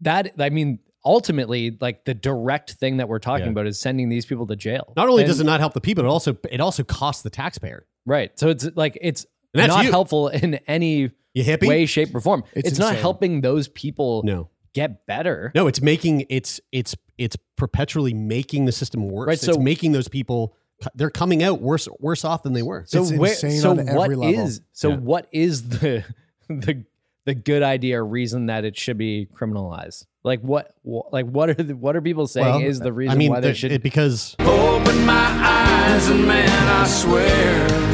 that, 0.00 0.32
I 0.38 0.50
mean, 0.50 0.78
ultimately, 1.04 1.76
like 1.80 2.04
the 2.04 2.14
direct 2.14 2.72
thing 2.72 2.98
that 2.98 3.08
we're 3.08 3.18
talking 3.18 3.46
Yeah. 3.46 3.52
about 3.52 3.66
is 3.66 3.78
sending 3.78 4.08
these 4.08 4.26
people 4.26 4.46
to 4.48 4.56
jail. 4.56 4.92
Not 4.96 5.08
only 5.08 5.22
And- 5.22 5.28
does 5.30 5.40
it 5.40 5.44
not 5.44 5.60
help 5.60 5.72
the 5.74 5.80
people, 5.80 6.04
it 6.04 6.08
also 6.08 6.36
it 6.50 6.60
also 6.60 6.82
costs 6.84 7.22
the 7.22 7.30
taxpayer. 7.30 7.86
right, 8.06 8.38
so 8.38 8.48
it's 8.48 8.68
like 8.74 8.98
it's 9.00 9.26
not 9.54 9.84
you. 9.84 9.90
helpful 9.90 10.28
in 10.28 10.54
any 10.66 11.10
You 11.34 11.44
hippie? 11.44 11.66
way, 11.68 11.86
shape, 11.86 12.14
or 12.14 12.20
form. 12.20 12.44
It's 12.54 12.70
It's, 12.70 12.78
not 12.78 12.90
insane. 12.90 13.00
helping 13.02 13.40
those 13.42 13.68
people 13.68 14.22
No, 14.24 14.48
get 14.72 15.04
better. 15.06 15.50
no, 15.54 15.66
it's 15.66 15.82
making 15.82 16.24
it's 16.28 16.60
it's 16.72 16.94
it's 17.18 17.36
perpetually 17.56 18.14
making 18.14 18.64
the 18.66 18.72
system 18.72 19.08
worse. 19.08 19.26
Right, 19.26 19.34
it's 19.34 19.44
so- 19.44 19.58
making 19.58 19.92
those 19.92 20.08
people 20.08 20.54
they're 20.96 21.10
coming 21.10 21.42
out 21.42 21.60
worse 21.62 21.88
worse 22.00 22.24
off 22.24 22.42
than 22.42 22.52
they 22.52 22.62
were. 22.62 22.84
So 22.86 23.02
It's 23.02 23.12
where, 23.12 23.30
insane 23.32 23.60
so 23.60 23.70
on 23.70 23.80
every 23.80 23.94
what 23.94 24.10
level. 24.10 24.40
is 24.46 24.60
so 24.72 24.90
Yeah. 24.90 24.96
what 24.96 25.28
is 25.32 25.68
the 25.68 26.04
the 26.48 26.84
the 27.26 27.34
good 27.34 27.62
idea 27.62 28.00
or 28.00 28.04
reason 28.06 28.46
that 28.46 28.64
it 28.64 28.76
should 28.76 28.98
be 28.98 29.26
criminalized? 29.34 30.06
Like 30.24 30.40
what 30.40 30.74
wh- 30.84 31.10
like 31.12 31.26
what 31.26 31.50
are 31.50 31.54
the, 31.54 31.74
what 31.76 31.96
are 31.96 32.02
people 32.02 32.26
saying 32.26 32.46
Well, 32.46 32.60
is 32.62 32.80
the 32.80 32.92
reason 32.92 33.12
I 33.12 33.16
mean, 33.18 33.30
why 33.30 33.40
they 33.40 33.48
there- 33.48 33.54
should 33.54 33.72
it- 33.72 33.82
because 33.82 34.34
Open 34.40 35.06
my 35.06 35.12
eyes 35.14 36.08
and 36.10 36.26
man, 36.26 36.48
I 36.68 36.86
swear 36.86 37.93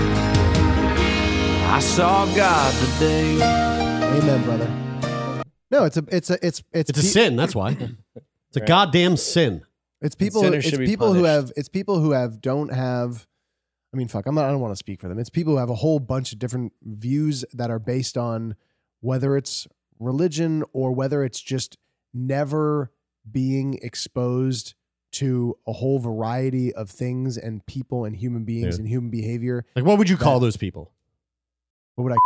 I 1.73 1.79
saw 1.81 2.27
God 2.35 2.75
today. 2.95 3.37
Amen, 3.41 4.43
brother. 4.45 5.45
No, 5.71 5.85
it's 5.85 5.97
a 5.97 6.05
it's 6.11 6.29
a 6.31 6.35
it's 6.47 6.63
it's 6.73 6.91
it's 6.91 6.91
a 6.91 6.95
pe- 6.95 7.01
sin. 7.01 7.37
That's 7.37 7.55
why 7.55 7.71
it's 8.49 8.57
a 8.57 8.61
goddamn 8.61 9.17
sin. 9.17 9.63
It's 10.03 10.15
people. 10.15 10.43
sinners 10.43 10.65
It's 10.65 10.71
should 10.71 10.81
be 10.81 10.87
people 10.87 11.13
who 11.15 11.25
have. 11.25 11.53
It's 11.57 11.69
people 11.69 12.01
who 12.01 12.11
have 12.11 12.41
don't 12.41 12.73
have. 12.73 13.27
I 13.95 13.97
mean, 13.97 14.09
fuck. 14.09 14.27
I'm 14.27 14.35
not. 14.35 14.45
I 14.47 14.51
don't 14.51 14.61
want 14.61 14.73
to 14.73 14.77
speak 14.77 15.01
for 15.01 15.09
them. 15.09 15.19
It's 15.19 15.31
people 15.31 15.53
who 15.55 15.59
have 15.59 15.71
a 15.71 15.75
whole 15.77 16.01
bunch 16.01 16.33
of 16.33 16.39
different 16.39 16.73
views 16.83 17.45
that 17.53 17.71
are 17.71 17.79
based 17.79 18.19
on 18.19 18.57
whether 19.01 19.37
it's 19.37 19.67
religion 19.99 20.65
or 20.73 20.93
whether 20.93 21.23
it's 21.25 21.41
just 21.41 21.77
never 22.13 22.91
being 23.31 23.79
exposed 23.83 24.75
to 25.13 25.57
a 25.67 25.73
whole 25.73 25.99
variety 25.99 26.73
of 26.73 26.89
things 26.91 27.37
and 27.37 27.65
people 27.67 28.05
and 28.05 28.17
human 28.17 28.45
beings 28.45 28.77
Yeah. 28.77 28.81
and 28.81 28.89
human 28.89 29.11
behavior. 29.11 29.65
Like, 29.75 29.85
what 29.85 29.99
would 29.99 30.09
you 30.09 30.17
call 30.17 30.39
That- 30.41 30.47
those 30.47 30.57
people? 30.57 30.93
What 31.97 32.05
would 32.05 32.13
I? 32.13 32.17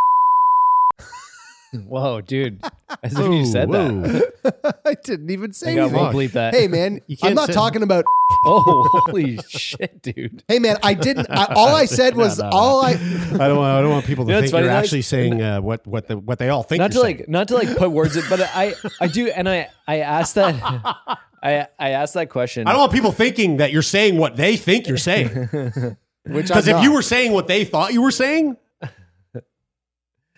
Whoa, 1.88 2.20
dude. 2.20 2.61
As 3.03 3.18
if 3.18 3.27
you 3.33 3.44
said 3.44 3.68
Whoa, 3.68 4.00
that. 4.03 4.81
I 4.85 4.94
didn't 4.94 5.31
even 5.31 5.53
say 5.53 5.70
Hang 5.72 5.79
on, 5.79 5.85
anything. 5.88 6.03
we'll 6.03 6.12
bleep 6.12 6.33
that. 6.33 6.55
Hey, 6.55 6.68
man, 6.68 7.00
You 7.09 7.16
I'm 7.22 7.35
can't 7.35 7.46
say- 7.48 7.53
talking 7.53 7.83
about. 7.83 8.05
Oh, 8.46 8.88
holy 9.07 9.38
shit, 9.48 10.00
dude. 10.03 10.42
Hey, 10.46 10.59
man, 10.61 10.77
I 10.83 10.94
didn't. 10.94 11.27
I, 11.31 11.46
all 11.55 11.74
I 11.74 11.87
said 11.87 12.14
was 12.14 12.38
No, 12.38 12.44
no, 12.44 12.50
no. 12.50 12.57
all 12.57 12.85
I. 12.85 12.90
I 12.90 12.94
don't 13.48 13.57
want. 13.57 13.72
I 13.72 13.81
don't 13.81 13.90
want 13.90 14.07
people 14.07 14.24
to 14.24 14.31
You 14.31 14.35
know, 14.35 14.38
think 14.40 14.44
it's 14.44 14.53
funny, 14.53 14.64
you're 14.66 14.74
like- 14.74 14.85
actually 14.85 15.03
saying 15.03 15.42
uh, 15.42 15.61
what 15.61 15.85
what 15.87 16.07
the, 16.09 16.16
what 16.18 16.38
they 16.38 16.48
all 16.50 16.62
think. 16.62 16.79
not 16.81 16.90
to 16.92 16.98
you're 16.98 17.05
like 17.05 17.29
not 17.29 17.48
to 17.48 17.55
like 17.57 17.77
put 17.77 17.90
words 17.90 18.16
in, 18.16 18.22
but 18.31 18.40
I 18.40 18.74
I 19.00 19.09
do 19.09 19.29
and 19.29 19.48
I 19.48 19.68
I 19.88 19.98
asked 20.00 20.37
that 20.37 20.55
I 21.42 21.66
I 21.79 21.90
asked 21.90 22.14
that 22.14 22.29
question. 22.31 22.66
I 22.68 22.70
don't 22.72 22.81
want 22.81 22.92
people 22.92 23.11
thinking 23.12 23.57
that 23.59 23.72
you're 23.72 23.83
saying 23.83 24.16
what 24.18 24.37
they 24.37 24.57
think 24.57 24.87
you're 24.87 24.96
saying. 24.96 25.29
Which 26.27 26.46
Because 26.46 26.68
I'm 26.68 26.77
if 26.77 26.83
you 26.83 26.92
were 26.92 27.03
saying 27.03 27.33
what 27.33 27.48
they 27.48 27.64
thought 27.64 27.92
you 27.92 28.00
were 28.03 28.11
saying, 28.11 28.57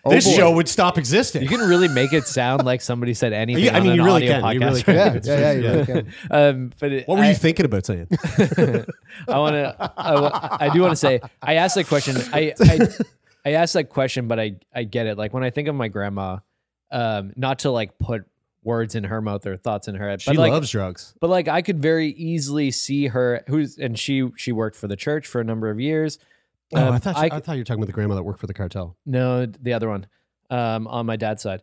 Oh, 0.07 0.11
this 0.11 0.25
boy. 0.25 0.35
show 0.35 0.51
would 0.51 0.67
stop 0.67 0.97
existing. 0.97 1.43
You 1.43 1.47
can 1.47 1.61
really 1.61 1.87
make 1.87 2.13
it 2.13 2.25
sound 2.25 2.65
like 2.65 2.81
somebody 2.81 3.13
said 3.13 3.33
anything. 3.43 3.63
Yeah, 3.63 3.75
I 3.75 3.79
on 3.79 3.83
mean, 3.83 3.91
an 3.91 3.97
you 3.97 4.03
really 4.05 4.29
audio 4.29 4.41
can. 4.41 4.53
You 4.53 4.59
really 4.67 4.83
can. 4.83 5.13
right? 5.13 5.25
Yeah, 5.25 5.39
yeah, 5.39 5.39
yeah, 5.39 5.51
you 5.51 5.67
really 5.69 5.85
can. 5.85 6.13
um, 6.31 6.73
but 6.79 6.91
it, 6.91 7.07
what 7.07 7.17
were 7.17 7.23
I, 7.23 7.29
you 7.29 7.35
thinking 7.35 7.65
about 7.65 7.85
saying? 7.85 8.07
I 9.27 9.39
want 9.39 9.55
to. 9.55 9.93
I, 9.97 10.19
wa- 10.19 10.57
I 10.59 10.69
do 10.69 10.81
want 10.81 10.91
to 10.91 10.97
say. 10.97 11.21
I 11.41 11.55
asked 11.55 11.75
that 11.75 11.87
question. 11.87 12.15
I, 12.33 12.53
I 12.59 12.87
I 13.45 13.51
asked 13.53 13.73
that 13.73 13.89
question, 13.89 14.27
but 14.27 14.39
I 14.39 14.55
I 14.73 14.83
get 14.83 15.07
it. 15.07 15.17
Like 15.17 15.33
when 15.33 15.43
I 15.43 15.49
think 15.49 15.67
of 15.67 15.75
my 15.75 15.87
grandma, 15.87 16.39
um, 16.91 17.33
not 17.35 17.59
to 17.59 17.71
like 17.71 17.97
put 17.99 18.25
words 18.63 18.95
in 18.95 19.05
her 19.05 19.21
mouth 19.21 19.47
or 19.47 19.55
thoughts 19.57 19.87
in 19.87 19.95
her 19.95 20.09
head. 20.09 20.21
She 20.21 20.31
but 20.31 20.37
like, 20.37 20.51
loves 20.51 20.69
drugs. 20.69 21.13
But 21.19 21.29
like 21.29 21.47
I 21.47 21.61
could 21.61 21.81
very 21.81 22.09
easily 22.09 22.69
see 22.71 23.07
her 23.07 23.43
who's 23.47 23.77
and 23.77 23.97
she 23.97 24.29
she 24.35 24.51
worked 24.51 24.75
for 24.75 24.87
the 24.87 24.97
church 24.97 25.25
for 25.25 25.41
a 25.41 25.43
number 25.43 25.69
of 25.69 25.79
years. 25.79 26.19
Oh, 26.73 26.87
Um, 26.87 26.93
I 26.93 26.99
thought 26.99 27.15
I 27.15 27.25
I, 27.31 27.39
thought 27.39 27.53
you 27.53 27.61
were 27.61 27.63
talking 27.63 27.79
about 27.81 27.87
the 27.87 27.93
grandma 27.93 28.15
that 28.15 28.23
worked 28.23 28.39
for 28.39 28.47
the 28.47 28.53
cartel. 28.53 28.97
no, 29.05 29.45
the 29.45 29.73
other 29.73 29.87
one, 29.89 30.07
um, 30.49 30.87
on 30.87 31.05
my 31.05 31.15
dad's 31.15 31.41
side. 31.41 31.61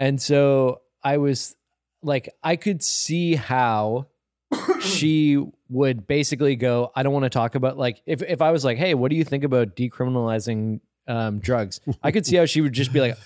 And 0.00 0.20
so 0.20 0.80
I 1.02 1.18
was 1.18 1.56
like, 2.02 2.28
I 2.42 2.56
could 2.56 2.82
see 2.82 3.34
how 3.34 4.06
she 4.80 5.44
would 5.68 6.06
basically 6.06 6.56
go, 6.56 6.90
I 6.94 7.02
don't 7.02 7.12
want 7.12 7.24
to 7.24 7.30
talk 7.30 7.54
about 7.54 7.76
like 7.76 8.00
if 8.06 8.22
if 8.22 8.40
I 8.40 8.50
was 8.50 8.64
like, 8.64 8.78
hey, 8.78 8.94
what 8.94 9.10
do 9.10 9.16
you 9.16 9.24
think 9.24 9.44
about 9.44 9.76
decriminalizing 9.76 10.80
um, 11.08 11.38
drugs? 11.40 11.80
I 12.02 12.10
could 12.10 12.26
see 12.26 12.36
how 12.36 12.46
she 12.46 12.60
would 12.60 12.72
just 12.72 12.92
be 12.92 13.00
like, 13.00 13.16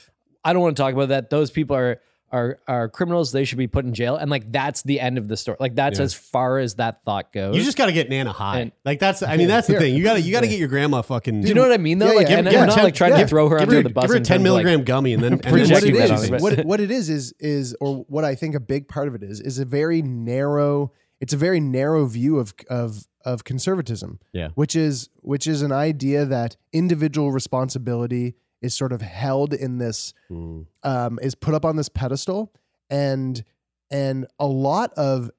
I 0.45 0.53
don't 0.53 0.63
want 0.63 0.77
to 0.77 0.83
talk 0.83 0.95
about 0.95 1.09
that. 1.11 1.31
Those 1.31 1.51
people 1.51 1.77
are 1.77 2.01
are 2.33 2.61
are 2.69 2.89
criminals. 2.89 3.33
They 3.33 3.45
should 3.45 3.59
be 3.59 3.67
put 3.67 3.85
in 3.85 3.93
jail. 3.95 4.17
And 4.17 4.31
like 4.31 4.51
that's 4.53 4.83
the 4.83 5.01
end 5.01 5.19
of 5.19 5.27
the 5.29 5.37
story. 5.37 5.57
Like 5.61 5.75
that's 5.75 5.99
Yeah. 5.99 6.05
as 6.05 6.15
far 6.15 6.59
as 6.59 6.77
that 6.77 7.03
thought 7.05 7.33
goes. 7.33 7.57
You 7.57 7.63
just 7.63 7.77
got 7.77 7.87
to 7.87 7.93
get 7.93 8.09
Nana 8.09 8.33
high. 8.33 8.61
And- 8.61 8.73
like 8.85 8.99
that's. 9.01 9.23
I 9.23 9.37
mean, 9.37 9.49
that's 9.49 9.67
the 9.67 9.79
thing. 9.79 9.95
You 9.97 10.03
got 10.05 10.15
to 10.15 10.21
you 10.21 10.33
got 10.33 10.41
to 10.43 10.49
get 10.49 10.59
your 10.59 10.69
grandma 10.69 11.03
fucking. 11.03 11.41
do 11.43 11.49
you 11.49 11.55
know 11.55 11.63
what 11.63 11.73
I 11.73 11.79
mean 11.79 11.99
though? 11.99 12.07
Yeah, 12.07 12.13
like, 12.13 12.29
yeah. 12.29 12.39
and 12.39 12.47
Give- 12.49 12.55
we're 12.55 12.61
give 12.61 12.69
not 12.69 12.79
her 12.79 12.85
like 12.85 12.95
trying 12.95 13.13
ten- 13.13 13.21
to 13.23 13.27
throw 13.27 13.49
her 13.49 13.59
give 13.59 13.69
under 13.69 13.77
her, 13.77 13.83
the 13.83 13.91
bus. 13.91 14.03
give 14.05 14.11
her 14.11 14.17
in 14.17 14.23
ten 14.25 14.39
terms 14.39 14.49
of, 14.49 14.55
like- 14.55 14.65
milligram 14.65 14.85
gummy 14.85 15.13
and 15.15 15.23
then 15.23 15.33
and 15.35 15.43
then 15.43 15.53
Projecting 15.53 15.91
it 15.91 15.93
she 15.95 15.99
that 16.09 16.11
is, 16.13 16.29
on 16.31 16.35
it. 16.37 16.41
what, 16.43 16.65
what 16.65 16.81
it 16.81 16.91
is, 16.91 17.11
is 17.11 17.35
is 17.41 17.77
or 17.81 18.05
what 18.09 18.25
I 18.25 18.35
think 18.35 18.55
a 18.55 18.61
big 18.61 18.89
part 18.89 19.09
of 19.09 19.15
it 19.15 19.23
is, 19.23 19.41
is 19.41 19.59
a 19.59 19.65
very 19.65 20.01
narrow. 20.03 20.93
It's 21.21 21.33
a 21.33 21.37
very 21.37 21.61
narrow 21.61 22.07
view 22.07 22.39
of 22.39 22.55
of 22.71 23.07
of 23.25 23.45
conservatism. 23.45 24.19
Yeah. 24.33 24.49
which 24.55 24.75
is 24.75 25.09
which 25.21 25.47
is 25.47 25.61
an 25.63 25.73
idea 25.73 26.25
that 26.25 26.57
individual 26.73 27.33
responsibility 27.33 28.35
is 28.63 28.75
sort 28.75 28.93
of 28.93 29.01
held 29.03 29.53
in 29.55 29.79
this 29.79 30.13
Mm. 30.31 30.67
um, 30.83 31.19
is 31.23 31.35
put 31.35 31.55
up 31.55 31.65
on 31.65 31.77
this 31.77 31.89
pedestal, 31.89 32.53
and 32.89 33.43
and 33.91 34.27
a 34.39 34.47
lot 34.47 34.93
of 34.95 35.31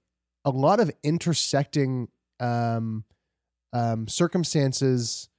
a 0.46 0.50
lot 0.50 0.80
of 0.80 0.92
intersecting 1.04 2.10
um, 2.40 3.04
um, 3.74 4.08
circumstances 4.08 5.30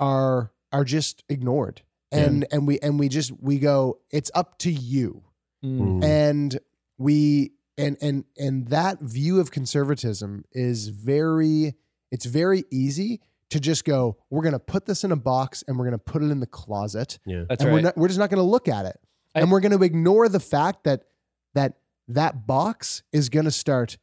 are 0.00 0.52
are 0.72 0.84
just 0.84 1.22
ignored, 1.28 1.82
and 2.10 2.46
and 2.50 2.66
we 2.66 2.78
and 2.80 2.98
we 2.98 3.08
just 3.08 3.32
we 3.40 3.58
go, 3.58 3.98
it's 4.10 4.30
up 4.34 4.58
to 4.58 4.70
you, 4.72 5.22
Mm. 5.64 6.02
and 6.04 6.58
we 6.98 7.52
and 7.78 7.96
and 8.00 8.24
and 8.38 8.68
that 8.68 9.00
view 9.00 9.38
of 9.40 9.50
conservatism 9.50 10.44
is 10.52 10.88
very 10.88 11.74
it's 12.10 12.26
very 12.26 12.64
easy 12.70 13.20
to 13.52 13.60
just 13.60 13.84
go 13.84 14.16
we're 14.30 14.42
going 14.42 14.52
to 14.52 14.58
put 14.58 14.84
this 14.86 15.04
in 15.04 15.12
a 15.12 15.16
box 15.16 15.62
and 15.66 15.78
we're 15.78 15.84
going 15.84 15.98
to 15.98 16.12
put 16.12 16.22
it 16.22 16.30
in 16.30 16.40
the 16.40 16.46
closet 16.46 17.18
Yeah. 17.24 17.44
That's 17.48 17.62
and 17.62 17.68
right. 17.70 17.74
we're 17.74 17.80
not, 17.82 17.96
we're 17.96 18.08
just 18.08 18.18
not 18.18 18.28
going 18.30 18.38
to 18.44 18.50
look 18.50 18.68
at 18.68 18.84
it 18.86 18.98
I- 19.34 19.40
and 19.40 19.50
we're 19.50 19.60
going 19.60 19.76
to 19.78 19.82
ignore 19.84 20.28
the 20.28 20.40
fact 20.40 20.84
that 20.84 21.04
that 21.54 21.74
that 22.08 22.46
box 22.46 23.02
is 23.12 23.28
going 23.28 23.44
to 23.46 23.50
start 23.50 23.96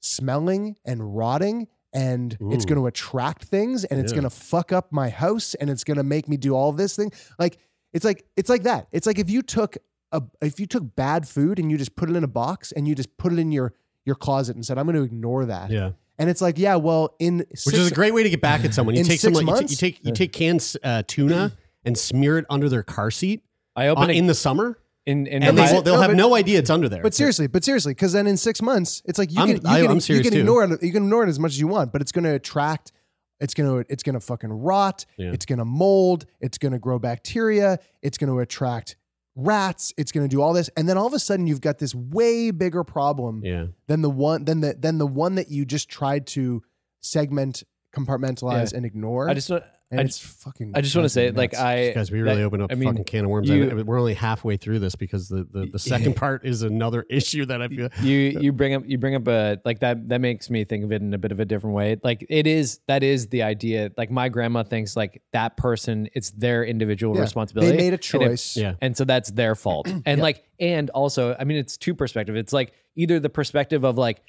smelling 0.00 0.76
and 0.84 1.16
rotting 1.16 1.68
and 1.92 2.36
it's 2.50 2.64
going 2.64 2.78
to 2.80 2.86
attract 2.86 3.44
things 3.44 3.84
and 3.84 4.00
it's 4.00 4.12
Yeah. 4.12 4.16
going 4.20 4.30
to 4.30 4.36
fuck 4.36 4.72
up 4.72 4.90
my 4.92 5.08
house 5.10 5.54
and 5.54 5.70
it's 5.70 5.84
going 5.84 5.96
to 5.96 6.02
make 6.02 6.28
me 6.28 6.36
do 6.36 6.52
all 6.54 6.72
this 6.72 6.96
thing 6.96 7.12
like 7.38 7.58
it's 7.92 8.04
like 8.04 8.24
it's 8.36 8.48
like 8.50 8.64
that 8.64 8.88
it's 8.92 9.06
like 9.06 9.18
if 9.18 9.30
you 9.30 9.42
took 9.42 9.76
a 10.12 10.22
if 10.42 10.58
you 10.58 10.66
took 10.66 10.94
bad 10.96 11.26
food 11.28 11.58
and 11.58 11.70
you 11.70 11.78
just 11.78 11.94
put 11.96 12.10
it 12.10 12.16
in 12.16 12.24
a 12.24 12.28
box 12.28 12.72
and 12.72 12.88
you 12.88 12.94
just 12.94 13.16
put 13.16 13.32
it 13.32 13.38
in 13.38 13.52
your 13.52 13.72
your 14.04 14.16
closet 14.16 14.56
and 14.56 14.66
said 14.66 14.76
i'm 14.76 14.84
going 14.86 14.96
to 14.96 15.02
ignore 15.02 15.46
that 15.46 15.70
Yeah. 15.70 15.92
And 16.18 16.30
it's 16.30 16.40
like 16.40 16.58
yeah 16.58 16.76
well 16.76 17.14
in 17.18 17.38
Which 17.66 17.74
is 17.74 17.90
a 17.90 17.94
great 17.94 18.14
way 18.14 18.22
to 18.22 18.30
get 18.30 18.40
back 18.40 18.64
at 18.64 18.72
someone. 18.74 18.94
You 18.94 19.00
In 19.00 19.06
take 19.06 19.20
six 19.20 19.22
someone, 19.36 19.42
you, 19.46 19.52
ta- 19.52 19.56
months? 19.60 19.72
you 19.72 19.76
take 19.76 20.04
you 20.04 20.12
take 20.12 20.32
canned 20.32 20.76
uh, 20.82 21.02
tuna 21.06 21.52
and 21.84 21.96
smear 21.98 22.38
it 22.38 22.46
under 22.48 22.68
their 22.68 22.82
car 22.82 23.10
seat 23.10 23.42
I 23.76 23.88
open 23.88 24.02
opened 24.04 24.12
a- 24.16 24.18
in 24.18 24.26
the 24.26 24.34
summer, 24.34 24.78
in 25.06 25.26
in 25.26 25.42
and 25.42 25.56
my- 25.56 25.66
they 25.66 25.72
will, 25.74 25.82
they'll 25.82 25.94
no, 25.96 26.00
have 26.00 26.10
but- 26.10 26.16
no 26.16 26.34
idea 26.34 26.58
it's 26.58 26.70
under 26.70 26.88
there. 26.88 27.02
But 27.02 27.12
seriously, 27.14 27.46
but 27.48 27.64
seriously, 27.64 27.92
because 27.92 28.12
then 28.12 28.26
in 28.26 28.36
six 28.36 28.62
months, 28.62 29.02
it's 29.04 29.18
like 29.18 29.32
you 29.32 29.38
I'm- 29.40 29.48
can 29.48 29.56
you 29.56 29.62
I- 29.68 29.80
can, 29.82 29.88
I'm 29.90 29.94
you 29.96 30.00
serious 30.00 30.24
can 30.26 30.32
too. 30.34 30.40
ignore 30.40 30.64
it. 30.64 30.70
You 30.82 30.92
can 30.92 31.02
ignore 31.04 31.24
it 31.24 31.28
as 31.28 31.38
much 31.38 31.52
as 31.52 31.60
you 31.60 31.66
want, 31.66 31.92
but 31.92 32.00
it's 32.00 32.12
going 32.12 32.24
to 32.24 32.34
attract. 32.34 32.92
It's 33.40 33.52
gonna 33.52 33.84
it's 33.88 34.02
gonna 34.04 34.20
fucking 34.20 34.50
rot. 34.52 35.04
Yeah. 35.18 35.32
It's 35.32 35.44
gonna 35.44 35.64
mold. 35.64 36.24
It's 36.40 36.56
gonna 36.56 36.78
grow 36.78 36.98
bacteria. 37.00 37.78
It's 38.00 38.16
gonna 38.16 38.38
attract 38.38 38.94
rats. 39.36 39.92
It's 39.96 40.12
gonna 40.12 40.28
do 40.28 40.40
all 40.40 40.52
this, 40.52 40.70
and 40.76 40.88
then 40.88 40.96
all 40.96 41.06
of 41.06 41.12
a 41.12 41.18
sudden 41.18 41.46
you've 41.46 41.60
got 41.60 41.78
this 41.78 41.94
way 41.94 42.50
bigger 42.50 42.84
problem 42.84 43.42
yeah. 43.44 43.66
than 43.86 44.02
the 44.02 44.10
one 44.10 44.44
than 44.44 44.60
the 44.60 44.74
than 44.74 44.98
the 44.98 45.06
one 45.06 45.34
that 45.36 45.50
you 45.50 45.64
just 45.64 45.88
tried 45.88 46.26
to 46.28 46.62
segment, 47.00 47.62
compartmentalize, 47.94 48.72
Yeah. 48.72 48.78
and 48.78 48.86
ignore. 48.86 49.28
I 49.28 49.34
just 49.34 49.50
want 49.50 49.64
and 49.90 50.00
I 50.00 50.02
it's 50.04 50.18
fucking. 50.18 50.72
I 50.74 50.80
just 50.80 50.96
want 50.96 51.04
to 51.04 51.08
say 51.08 51.26
fucking 51.28 51.36
like. 51.36 51.54
I 51.54 51.92
Guys, 51.92 52.10
we 52.10 52.20
really 52.22 52.36
that- 52.38 52.44
opened 52.44 52.62
up 52.62 52.70
I 52.70 52.74
a 52.74 52.76
mean, 52.76 52.88
fucking 52.88 53.04
can 53.04 53.24
of 53.26 53.30
worms. 53.30 53.48
you- 53.48 53.70
I- 53.70 53.82
we're 53.82 53.98
only 53.98 54.14
halfway 54.14 54.56
through 54.56 54.78
this 54.80 54.94
because 54.96 55.28
the, 55.28 55.46
the, 55.50 55.66
the 55.72 55.78
second 55.78 56.16
part 56.16 56.44
is 56.44 56.62
another 56.62 57.04
issue 57.10 57.44
that 57.46 57.60
I 57.62 57.68
feel. 57.68 57.88
you 58.02 58.16
you 58.40 58.52
bring 58.52 58.74
up 58.74 58.82
you 58.86 58.98
bring 58.98 59.14
up 59.14 59.28
a 59.28 59.60
like 59.64 59.80
that 59.80 60.08
that 60.08 60.20
makes 60.20 60.50
me 60.50 60.64
think 60.64 60.84
of 60.84 60.92
it 60.92 61.02
in 61.02 61.12
a 61.14 61.18
bit 61.18 61.32
of 61.32 61.38
a 61.40 61.44
different 61.44 61.76
way 61.76 61.96
like 62.02 62.24
it 62.28 62.46
is 62.46 62.80
that 62.88 63.02
is 63.02 63.28
the 63.28 63.42
idea 63.42 63.90
like 63.96 64.10
my 64.10 64.28
grandma 64.28 64.62
thinks 64.62 64.96
like 64.96 65.22
that 65.32 65.56
person 65.56 66.08
it's 66.14 66.30
their 66.32 66.64
individual 66.64 67.14
Yeah. 67.14 67.20
responsibility 67.22 67.72
They 67.72 67.76
made 67.76 67.88
a 67.88 67.92
And 67.92 67.94
if- 67.94 68.00
choice. 68.00 68.56
Yeah. 68.56 68.74
and 68.80 68.96
so 68.96 69.04
that's 69.04 69.30
their 69.30 69.54
fault 69.54 69.88
and 70.06 70.20
like 70.20 70.44
and 70.58 70.90
also 70.90 71.36
i 71.38 71.44
mean 71.44 71.58
it's 71.58 71.76
two 71.76 71.94
perspective 71.94 72.36
it's 72.36 72.52
like 72.52 72.72
either 72.96 73.20
the 73.20 73.28
perspective 73.30 73.84
of 73.84 73.98
like 73.98 74.22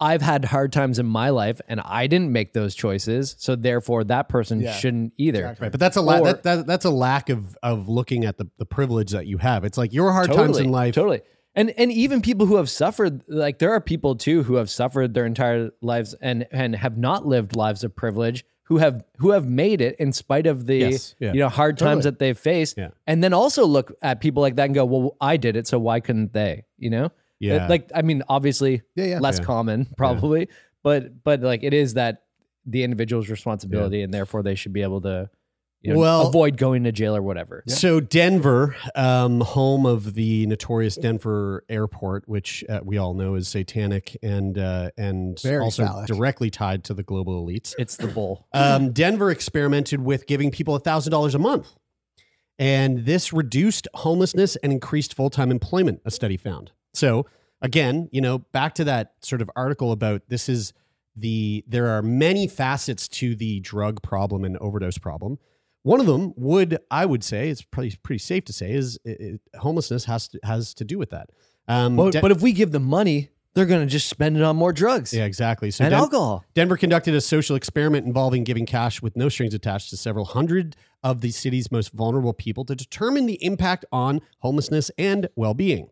i've 0.00 0.22
had 0.22 0.44
hard 0.44 0.72
times 0.72 0.98
in 0.98 1.06
my 1.06 1.30
life 1.30 1.60
and 1.68 1.80
i 1.80 2.06
didn't 2.06 2.30
make 2.30 2.52
those 2.52 2.74
choices 2.74 3.34
so 3.38 3.56
therefore 3.56 4.04
that 4.04 4.28
person 4.28 4.60
Yeah. 4.60 4.72
shouldn't 4.72 5.12
either 5.16 5.40
Exactly. 5.40 5.64
Right, 5.64 5.70
but 5.72 5.80
that's 5.80 5.96
a 5.96 6.02
la- 6.02 6.18
Or- 6.18 6.24
that, 6.26 6.42
that, 6.42 6.66
that's 6.66 6.84
a 6.84 6.90
lack 6.90 7.28
of 7.30 7.56
of 7.62 7.88
looking 7.88 8.24
at 8.24 8.36
the, 8.38 8.46
the 8.58 8.66
privilege 8.66 9.10
that 9.12 9.26
you 9.26 9.38
have. 9.38 9.64
It's 9.64 9.78
like 9.78 9.92
your 9.92 10.12
hard 10.12 10.32
times 10.32 10.58
in 10.58 10.70
life. 10.70 10.94
Totally. 10.94 11.22
And 11.54 11.70
and 11.78 11.90
even 11.90 12.20
people 12.20 12.44
who 12.46 12.56
have 12.56 12.68
suffered, 12.68 13.22
like 13.28 13.58
there 13.58 13.72
are 13.72 13.80
people 13.80 14.14
too 14.16 14.42
who 14.42 14.56
have 14.56 14.68
suffered 14.68 15.14
their 15.14 15.24
entire 15.24 15.70
lives 15.80 16.14
and 16.20 16.46
and 16.52 16.76
have 16.76 16.98
not 16.98 17.24
lived 17.26 17.56
lives 17.56 17.82
of 17.82 17.96
privilege, 17.96 18.44
who 18.64 18.76
have 18.76 19.02
who 19.16 19.30
have 19.30 19.46
made 19.48 19.80
it 19.80 19.96
in 19.98 20.12
spite 20.12 20.46
of 20.46 20.66
the 20.66 20.76
Yes, 20.76 21.14
yeah. 21.18 21.32
you 21.32 21.40
know 21.40 21.48
hard 21.48 21.78
times 21.78 22.04
that 22.04 22.18
they've 22.18 22.36
faced. 22.38 22.76
Yeah. 22.76 22.88
And 23.06 23.24
then 23.24 23.32
also 23.32 23.64
look 23.64 23.92
at 24.02 24.20
people 24.20 24.42
like 24.42 24.56
that 24.56 24.64
and 24.66 24.74
go, 24.74 24.84
well, 24.84 25.16
I 25.20 25.38
did 25.38 25.56
it, 25.56 25.66
so 25.66 25.78
why 25.78 26.00
couldn't 26.00 26.34
they? 26.34 26.64
You 26.78 26.90
know? 26.90 27.12
Yeah. 27.40 27.66
Like 27.68 27.90
I 27.94 28.02
mean, 28.02 28.22
obviously, 28.28 28.82
Yeah, 28.94 29.04
yeah. 29.04 29.18
less 29.20 29.38
Yeah. 29.38 29.44
common 29.44 29.86
probably, 29.96 30.48
but 30.82 31.22
but 31.22 31.40
like 31.40 31.62
it 31.62 31.74
is 31.74 31.94
that 31.94 32.22
the 32.64 32.82
individual's 32.82 33.28
responsibility, 33.30 34.02
and 34.02 34.12
therefore 34.12 34.42
they 34.42 34.54
should 34.56 34.72
be 34.72 34.82
able 34.82 35.00
to, 35.02 35.30
you 35.82 35.92
know, 35.92 36.00
Well- 36.00 36.26
avoid 36.28 36.56
going 36.56 36.82
to 36.84 36.90
jail 36.92 37.14
or 37.14 37.22
whatever. 37.22 37.62
So 37.68 38.00
Denver, 38.00 38.74
um, 38.96 39.40
home 39.40 39.86
of 39.86 40.14
the 40.14 40.46
notorious 40.46 40.96
Denver 40.96 41.62
airport, 41.68 42.28
which 42.28 42.64
uh, 42.68 42.80
we 42.82 42.98
all 42.98 43.14
know 43.14 43.34
is 43.36 43.46
satanic 43.46 44.16
and 44.22 44.58
uh, 44.58 44.90
and 44.96 45.38
Very 45.40 45.62
also 45.62 45.84
phallic. 45.86 46.06
directly 46.08 46.50
tied 46.50 46.82
to 46.84 46.94
the 46.94 47.04
global 47.04 47.46
elites. 47.46 47.74
It's 47.78 47.96
the 47.96 48.08
bull. 48.08 48.48
Um, 48.52 48.92
Denver 48.92 49.30
experimented 49.30 50.00
with 50.00 50.26
giving 50.26 50.50
people 50.50 50.76
thousand 50.78 51.12
dollars 51.12 51.34
a 51.36 51.38
month, 51.38 51.76
and 52.58 53.04
this 53.04 53.32
reduced 53.32 53.86
homelessness 53.94 54.56
and 54.56 54.72
increased 54.72 55.14
full 55.14 55.30
time 55.30 55.50
employment. 55.50 56.00
A 56.04 56.10
study 56.10 56.36
found. 56.36 56.72
So 56.96 57.26
again, 57.62 58.08
you 58.12 58.20
know, 58.20 58.38
back 58.38 58.74
to 58.76 58.84
that 58.84 59.14
sort 59.22 59.42
of 59.42 59.50
article 59.56 59.92
about 59.92 60.22
this 60.28 60.48
is 60.48 60.72
the 61.14 61.64
there 61.66 61.88
are 61.88 62.02
many 62.02 62.46
facets 62.46 63.08
to 63.08 63.34
the 63.34 63.60
drug 63.60 64.02
problem 64.02 64.44
and 64.44 64.56
overdose 64.58 64.98
problem. 64.98 65.38
One 65.82 66.00
of 66.00 66.06
them 66.06 66.32
would 66.36 66.78
I 66.90 67.06
would 67.06 67.22
say 67.24 67.48
it's 67.48 67.62
probably 67.62 67.94
pretty 68.02 68.18
safe 68.18 68.44
to 68.46 68.52
say 68.52 68.72
is 68.72 68.98
it, 69.04 69.20
it- 69.20 69.40
homelessness 69.60 70.04
has 70.06 70.28
to 70.28 70.40
has 70.42 70.74
to 70.74 70.84
do 70.84 70.98
with 70.98 71.10
that. 71.10 71.30
Um, 71.68 71.96
But, 71.96 72.12
De- 72.12 72.20
but 72.20 72.30
if 72.32 72.42
we 72.42 72.52
give 72.52 72.70
them 72.72 72.84
money, 72.84 73.30
they're 73.54 73.66
going 73.66 73.80
to 73.80 73.90
just 73.90 74.08
spend 74.08 74.36
it 74.36 74.42
on 74.42 74.54
more 74.56 74.72
drugs. 74.72 75.12
yeah, 75.14 75.24
exactly. 75.24 75.70
So 75.70 75.84
and 75.84 75.90
Den- 75.92 75.98
alcohol. 76.00 76.44
Denver 76.54 76.76
conducted 76.76 77.14
a 77.14 77.20
social 77.20 77.56
experiment 77.56 78.06
involving 78.06 78.44
giving 78.44 78.66
cash 78.66 79.00
with 79.00 79.16
no 79.16 79.28
strings 79.30 79.54
attached 79.54 79.88
to 79.90 79.96
several 79.96 80.26
hundred 80.26 80.76
of 81.02 81.22
the 81.22 81.30
city's 81.30 81.72
most 81.72 81.92
vulnerable 81.92 82.34
people 82.34 82.64
to 82.66 82.74
determine 82.74 83.24
the 83.26 83.42
impact 83.42 83.84
on 83.90 84.20
homelessness 84.40 84.90
and 84.98 85.28
well-being. 85.36 85.88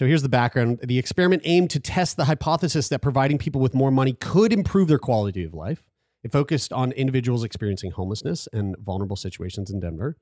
So 0.00 0.06
here's 0.06 0.22
the 0.22 0.30
background. 0.30 0.80
The 0.82 0.98
experiment 0.98 1.42
aimed 1.44 1.68
to 1.72 1.78
test 1.78 2.16
the 2.16 2.24
hypothesis 2.24 2.88
that 2.88 3.02
providing 3.02 3.36
people 3.36 3.60
with 3.60 3.74
more 3.74 3.90
money 3.90 4.14
could 4.14 4.50
improve 4.50 4.88
their 4.88 4.98
quality 4.98 5.44
of 5.44 5.52
life. 5.52 5.84
It 6.24 6.32
focused 6.32 6.72
on 6.72 6.92
individuals 6.92 7.44
experiencing 7.44 7.90
homelessness 7.90 8.48
and 8.50 8.78
vulnerable 8.78 9.16
situations 9.16 9.70
in 9.70 9.78
Denver. 9.78 10.16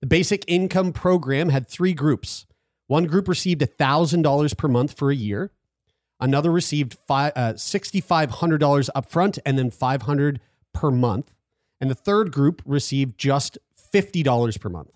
The 0.00 0.06
basic 0.06 0.44
income 0.46 0.92
program 0.92 1.48
had 1.48 1.68
three 1.68 1.92
groups. 1.92 2.46
One 2.86 3.06
group 3.06 3.26
received 3.26 3.62
$1,000 3.62 4.56
per 4.56 4.68
month 4.68 4.96
for 4.96 5.10
a 5.10 5.16
year. 5.16 5.50
Another 6.20 6.52
received 6.52 6.96
uh, 7.10 7.32
$6,500 7.34 8.90
upfront 8.94 9.38
and 9.44 9.58
then 9.58 9.72
500 9.72 10.40
per 10.72 10.92
month. 10.92 11.34
And 11.80 11.90
the 11.90 11.96
third 11.96 12.30
group 12.30 12.62
received 12.64 13.18
just 13.18 13.58
$50 13.92 14.60
per 14.60 14.68
month. 14.68 14.95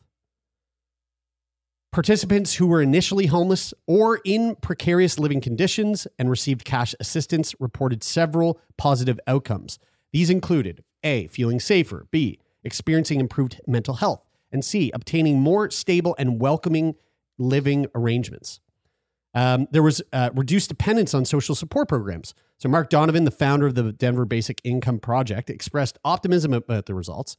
Participants 1.92 2.54
who 2.54 2.68
were 2.68 2.80
initially 2.80 3.26
homeless 3.26 3.74
or 3.84 4.20
in 4.24 4.54
precarious 4.54 5.18
living 5.18 5.40
conditions 5.40 6.06
and 6.20 6.30
received 6.30 6.64
cash 6.64 6.94
assistance 7.00 7.52
reported 7.58 8.04
several 8.04 8.60
positive 8.76 9.18
outcomes. 9.26 9.80
These 10.12 10.30
included 10.30 10.84
A, 11.02 11.26
feeling 11.26 11.58
safer, 11.58 12.06
B, 12.12 12.38
experiencing 12.62 13.18
improved 13.18 13.60
mental 13.66 13.94
health, 13.94 14.24
and 14.52 14.64
C, 14.64 14.92
obtaining 14.94 15.40
more 15.40 15.68
stable 15.70 16.14
and 16.16 16.40
welcoming 16.40 16.94
living 17.38 17.86
arrangements. 17.92 18.60
Um, 19.34 19.66
there 19.72 19.82
was 19.82 20.00
uh, 20.12 20.30
reduced 20.32 20.68
dependence 20.68 21.12
on 21.12 21.24
social 21.24 21.56
support 21.56 21.88
programs. 21.88 22.34
So, 22.58 22.68
Mark 22.68 22.88
Donovan, 22.88 23.24
the 23.24 23.30
founder 23.32 23.66
of 23.66 23.74
the 23.74 23.92
Denver 23.92 24.24
Basic 24.24 24.60
Income 24.62 25.00
Project, 25.00 25.50
expressed 25.50 25.98
optimism 26.04 26.52
about 26.52 26.86
the 26.86 26.94
results. 26.94 27.36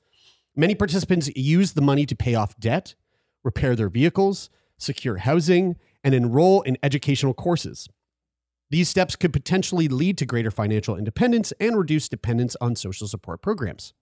Many 0.58 0.76
participants 0.76 1.30
used 1.38 1.76
the 1.76 1.82
money 1.82 2.06
to 2.06 2.16
pay 2.16 2.36
off 2.36 2.60
debt, 2.60 2.96
repair 3.44 3.76
their 3.76 3.90
vehicles, 3.90 4.50
secure 4.78 5.18
housing, 5.18 5.76
and 6.04 6.14
enroll 6.14 6.62
in 6.62 6.78
educational 6.82 7.34
courses. 7.34 7.88
These 8.70 8.90
steps 8.90 9.16
could 9.16 9.34
potentially 9.34 9.88
lead 9.88 10.18
to 10.20 10.26
greater 10.26 10.50
financial 10.50 10.96
independence 10.96 11.52
and 11.60 11.78
reduce 11.78 12.08
dependence 12.08 12.56
on 12.62 12.76
social 12.76 13.08
support 13.08 13.42
programs. 13.42 13.94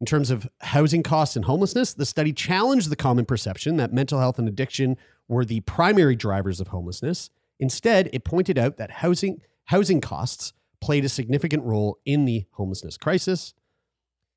In 0.00 0.06
terms 0.06 0.30
of 0.30 0.48
housing 0.60 1.02
costs 1.02 1.36
and 1.36 1.44
homelessness, 1.44 1.94
the 1.94 2.06
study 2.06 2.32
challenged 2.32 2.90
the 2.90 2.96
common 2.96 3.24
perception 3.24 3.76
that 3.76 3.92
mental 3.92 4.18
health 4.18 4.38
and 4.38 4.48
addiction 4.48 4.96
were 5.28 5.44
the 5.44 5.60
primary 5.60 6.16
drivers 6.16 6.60
of 6.60 6.68
homelessness. 6.68 7.30
Instead, 7.60 8.08
it 8.12 8.24
pointed 8.24 8.58
out 8.58 8.76
that 8.76 8.90
housing, 8.90 9.40
housing 9.66 10.00
costs 10.00 10.52
played 10.80 11.04
a 11.04 11.08
significant 11.08 11.62
role 11.62 11.98
in 12.04 12.24
the 12.24 12.44
homelessness 12.52 12.96
crisis. 12.96 13.54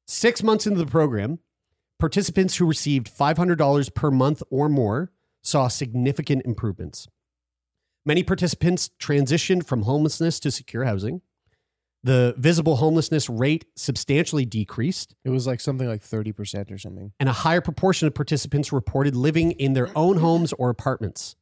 Six 0.06 0.44
months 0.44 0.68
into 0.68 0.80
the 0.80 0.86
program, 0.86 1.40
participants 2.00 2.58
who 2.58 2.66
received 2.66 3.10
$500 3.10 3.94
per 3.94 4.12
month 4.12 4.44
or 4.50 4.70
more 4.70 5.12
saw 5.42 5.68
significant 5.68 6.46
improvements. 6.46 7.08
Many 8.06 8.24
participants 8.24 8.92
transitioned 9.00 9.66
from 9.66 9.84
homelessness 9.84 10.40
to 10.42 10.52
secure 10.52 10.86
housing. 10.86 11.22
The 12.04 12.36
visible 12.38 12.76
homelessness 12.76 13.30
rate 13.30 13.66
substantially 13.76 14.46
decreased. 14.46 15.16
It 15.24 15.32
was 15.32 15.48
like 15.48 15.60
something 15.60 15.88
like 15.88 16.04
30% 16.04 16.72
or 16.72 16.78
something. 16.78 17.14
and 17.20 17.28
a 17.28 17.34
higher 17.34 17.62
proportion 17.62 18.08
of 18.08 18.14
participants 18.14 18.72
reported 18.72 19.16
living 19.16 19.54
in 19.54 19.74
their 19.74 19.90
own 19.98 20.18
homes 20.18 20.54
or 20.54 20.70
apartments. 20.70 21.36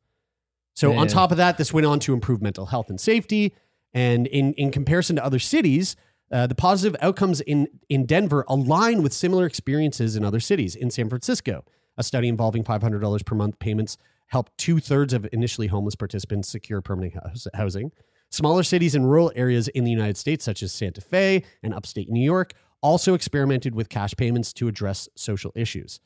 So, 0.75 0.93
on 0.93 1.07
top 1.07 1.31
of 1.31 1.37
that, 1.37 1.57
this 1.57 1.73
went 1.73 1.85
on 1.85 1.99
to 1.99 2.13
improve 2.13 2.41
mental 2.41 2.67
health 2.67 2.89
and 2.89 2.99
safety. 2.99 3.53
And 3.93 4.25
in, 4.25 4.53
in 4.53 4.71
comparison 4.71 5.17
to 5.17 5.23
other 5.23 5.37
cities, 5.37 5.95
uh, 6.33 6.47
the 6.47 6.55
positive 6.55 6.99
outcomes 7.01 7.41
in, 7.41 7.67
in 7.89 8.05
Denver 8.05 8.43
align 8.47 9.03
with 9.03 9.13
similar 9.13 9.45
experiences 9.45 10.15
in 10.15 10.25
other 10.25 10.39
cities. 10.39 10.75
In 10.75 10.89
San 10.89 11.07
Francisco, 11.07 11.63
a 11.95 12.03
study 12.03 12.27
involving 12.27 12.63
$500 12.63 13.25
per 13.25 13.35
month 13.35 13.59
payments 13.59 13.97
helped 14.27 14.57
two 14.57 14.79
thirds 14.79 15.13
of 15.13 15.27
initially 15.31 15.67
homeless 15.67 15.95
participants 15.95 16.49
secure 16.49 16.81
permanent 16.81 17.13
house, 17.13 17.47
housing. 17.53 17.91
Smaller 18.31 18.63
cities 18.63 18.95
and 18.95 19.07
rural 19.07 19.31
areas 19.35 19.67
in 19.69 19.83
the 19.83 19.91
United 19.91 20.17
States, 20.17 20.43
such 20.43 20.63
as 20.63 20.71
Santa 20.71 21.01
Fe 21.01 21.43
and 21.61 21.71
upstate 21.71 22.09
New 22.09 22.23
York, 22.23 22.53
also 22.81 23.13
experimented 23.13 23.75
with 23.75 23.89
cash 23.89 24.15
payments 24.15 24.51
to 24.53 24.67
address 24.67 25.07
social 25.15 25.51
issues. 25.55 25.99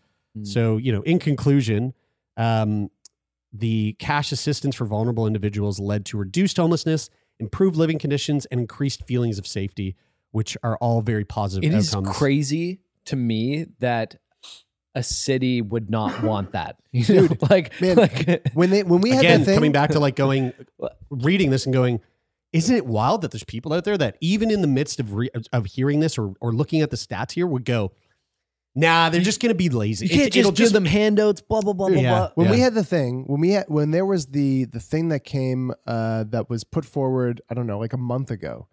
So, 0.44 0.78
you 0.78 0.92
know, 0.92 1.02
in 1.02 1.18
conclusion, 1.18 1.94
um, 2.36 2.92
the 3.52 3.94
cash 3.94 4.32
assistance 4.32 4.76
for 4.76 4.86
vulnerable 4.86 5.26
individuals 5.26 5.80
led 5.80 6.06
to 6.08 6.18
reduced 6.18 6.58
homelessness, 6.58 7.10
improved 7.40 7.76
living 7.76 7.98
conditions, 7.98 8.46
and 8.48 8.60
increased 8.60 9.04
feelings 9.06 9.40
of 9.40 9.48
safety, 9.48 9.96
which 10.32 10.58
are 10.64 10.78
all 10.78 11.02
very 11.02 11.26
positive 11.26 11.70
It 11.72 11.76
is 11.76 11.94
outcomes. 11.96 12.18
crazy 12.18 12.80
to 13.06 13.16
me 13.16 13.66
that 13.80 14.16
a 14.96 15.04
city 15.04 15.62
would 15.62 15.90
not 15.90 16.24
want 16.24 16.52
that. 16.54 16.78
You 16.92 17.14
know, 17.28 17.28
like, 17.50 17.80
Man, 17.80 17.96
like 17.98 18.50
when 18.54 18.70
they 18.72 18.82
when 18.84 19.02
we 19.02 19.12
had 19.12 19.20
Again, 19.20 19.40
that 19.42 19.46
thing, 19.46 19.56
coming 19.56 19.72
back 19.72 19.92
to 19.92 20.00
like 20.00 20.16
going, 20.16 20.54
reading 21.10 21.52
this 21.52 21.66
and 21.66 21.74
going, 21.74 22.02
isn't 22.54 22.76
it 22.76 22.86
wild 22.88 23.22
that 23.22 23.32
there's 23.32 23.44
people 23.44 23.72
out 23.74 23.84
there 23.84 23.98
that 23.98 24.18
even 24.22 24.50
in 24.50 24.62
the 24.62 24.68
midst 24.68 25.00
of 25.00 25.14
re- 25.14 25.30
of 25.54 25.66
hearing 25.68 26.00
this 26.00 26.18
or 26.18 26.34
or 26.42 26.52
looking 26.54 26.82
at 26.82 26.90
the 26.90 26.98
stats 26.98 27.34
here 27.34 27.46
would 27.46 27.66
go, 27.66 27.92
nah, 28.74 29.10
they're 29.10 29.22
just 29.22 29.40
going 29.42 29.50
to 29.52 29.56
be 29.56 29.70
lazy. 29.70 30.06
You 30.06 30.10
can't 30.10 30.22
It's- 30.28 30.40
it'll 30.40 30.52
just 30.52 30.74
give 30.74 30.74
them 30.74 30.86
handouts, 30.86 31.42
blah, 31.42 31.62
blah, 31.62 31.74
blah, 31.74 31.90
blah, 31.90 32.00
Yeah. 32.02 32.10
blah. 32.18 32.30
when 32.36 32.50
we 32.50 32.60
had 32.60 32.74
the 32.74 32.84
thing 32.84 33.26
when 33.28 33.42
we 33.42 33.52
had 33.52 33.66
when 33.68 33.92
there 33.92 34.06
was 34.06 34.28
the 34.28 34.66
the 34.66 34.80
thing 34.80 35.10
that 35.10 35.24
came 35.24 35.72
uh 35.86 36.24
that 36.30 36.50
was 36.50 36.64
put 36.64 36.86
forward 36.86 37.42
i 37.50 37.54
don't 37.54 37.68
know 37.68 37.78
like 37.80 37.94
a 37.94 37.98
month 37.98 38.32
ago 38.32 38.68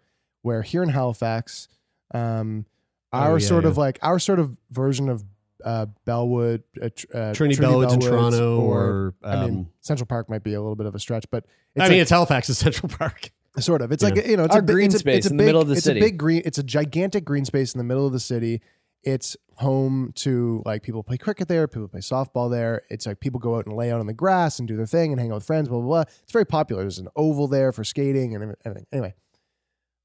where 0.45 0.61
here 0.61 0.83
in 0.83 0.89
halifax 0.89 1.67
um 2.13 2.65
our 3.11 3.33
Oh, 3.33 3.35
yeah, 3.37 3.47
sort 3.47 3.65
of 3.65 3.77
like 3.77 3.97
our 4.01 4.19
sort 4.19 4.39
of 4.39 4.55
version 4.71 5.09
of 5.09 5.23
uh 5.63 5.87
bellwood 6.05 6.63
uh, 6.81 6.89
tr- 6.95 7.05
uh, 7.13 7.33
Trinity 7.33 7.61
Bellwoods 7.61 7.93
in 7.93 7.99
Toronto 7.99 8.59
or, 8.61 9.13
i 9.23 9.45
mean 9.45 9.55
um, 9.59 9.69
central 9.81 10.05
park 10.05 10.29
might 10.29 10.43
be 10.43 10.53
a 10.53 10.61
little 10.61 10.75
bit 10.75 10.85
of 10.85 10.93
a 10.95 10.99
stretch 10.99 11.25
but 11.31 11.45
I 11.77 11.83
it's 11.83 11.89
mean, 11.89 11.99
it's 12.01 12.11
Halifax 12.11 12.49
is 12.49 12.57
Central 12.57 12.87
Park. 12.89 13.31
Sort 13.59 13.81
of. 13.81 13.91
It's 13.91 14.01
Yeah. 14.03 14.09
like 14.09 14.27
you 14.27 14.37
know, 14.37 14.43
it's 14.45 14.53
Our 14.55 14.59
a 14.59 14.63
big, 14.63 14.73
green 14.75 14.85
it's 14.87 14.95
a, 14.95 14.99
space 14.99 15.17
it's 15.19 15.27
a 15.27 15.29
in 15.31 15.37
big, 15.37 15.43
the 15.43 15.47
middle 15.47 15.61
of 15.61 15.67
the 15.69 15.73
it's 15.75 15.83
city. 15.83 15.99
a 15.99 16.03
big 16.03 16.17
green. 16.17 16.41
It's 16.45 16.57
a 16.57 16.63
gigantic 16.63 17.23
green 17.25 17.43
space 17.45 17.73
in 17.73 17.77
the 17.79 17.83
middle 17.85 18.05
of 18.05 18.11
the 18.13 18.19
city. 18.19 18.61
It's 19.03 19.35
home 19.55 20.11
to 20.15 20.61
like 20.65 20.83
people 20.83 21.03
play 21.03 21.17
cricket 21.17 21.47
there, 21.47 21.67
people 21.67 21.87
play 21.89 21.99
softball 22.01 22.49
there. 22.51 22.81
It's 22.89 23.05
like 23.05 23.19
people 23.21 23.39
go 23.39 23.55
out 23.57 23.65
and 23.65 23.75
lay 23.75 23.91
out 23.91 23.99
on 24.01 24.07
the 24.07 24.13
grass 24.13 24.59
and 24.59 24.67
do 24.67 24.75
their 24.77 24.85
thing 24.85 25.11
and 25.11 25.19
hang 25.21 25.31
out 25.31 25.35
with 25.35 25.45
friends. 25.45 25.67
Blah 25.69 25.79
blah 25.79 25.87
blah. 25.87 26.01
It's 26.23 26.31
very 26.33 26.45
popular. 26.45 26.81
There's 26.83 26.99
an 26.99 27.07
oval 27.15 27.47
there 27.47 27.71
for 27.73 27.83
skating 27.83 28.35
and 28.35 28.55
everything. 28.65 28.87
Anyway, 28.93 29.13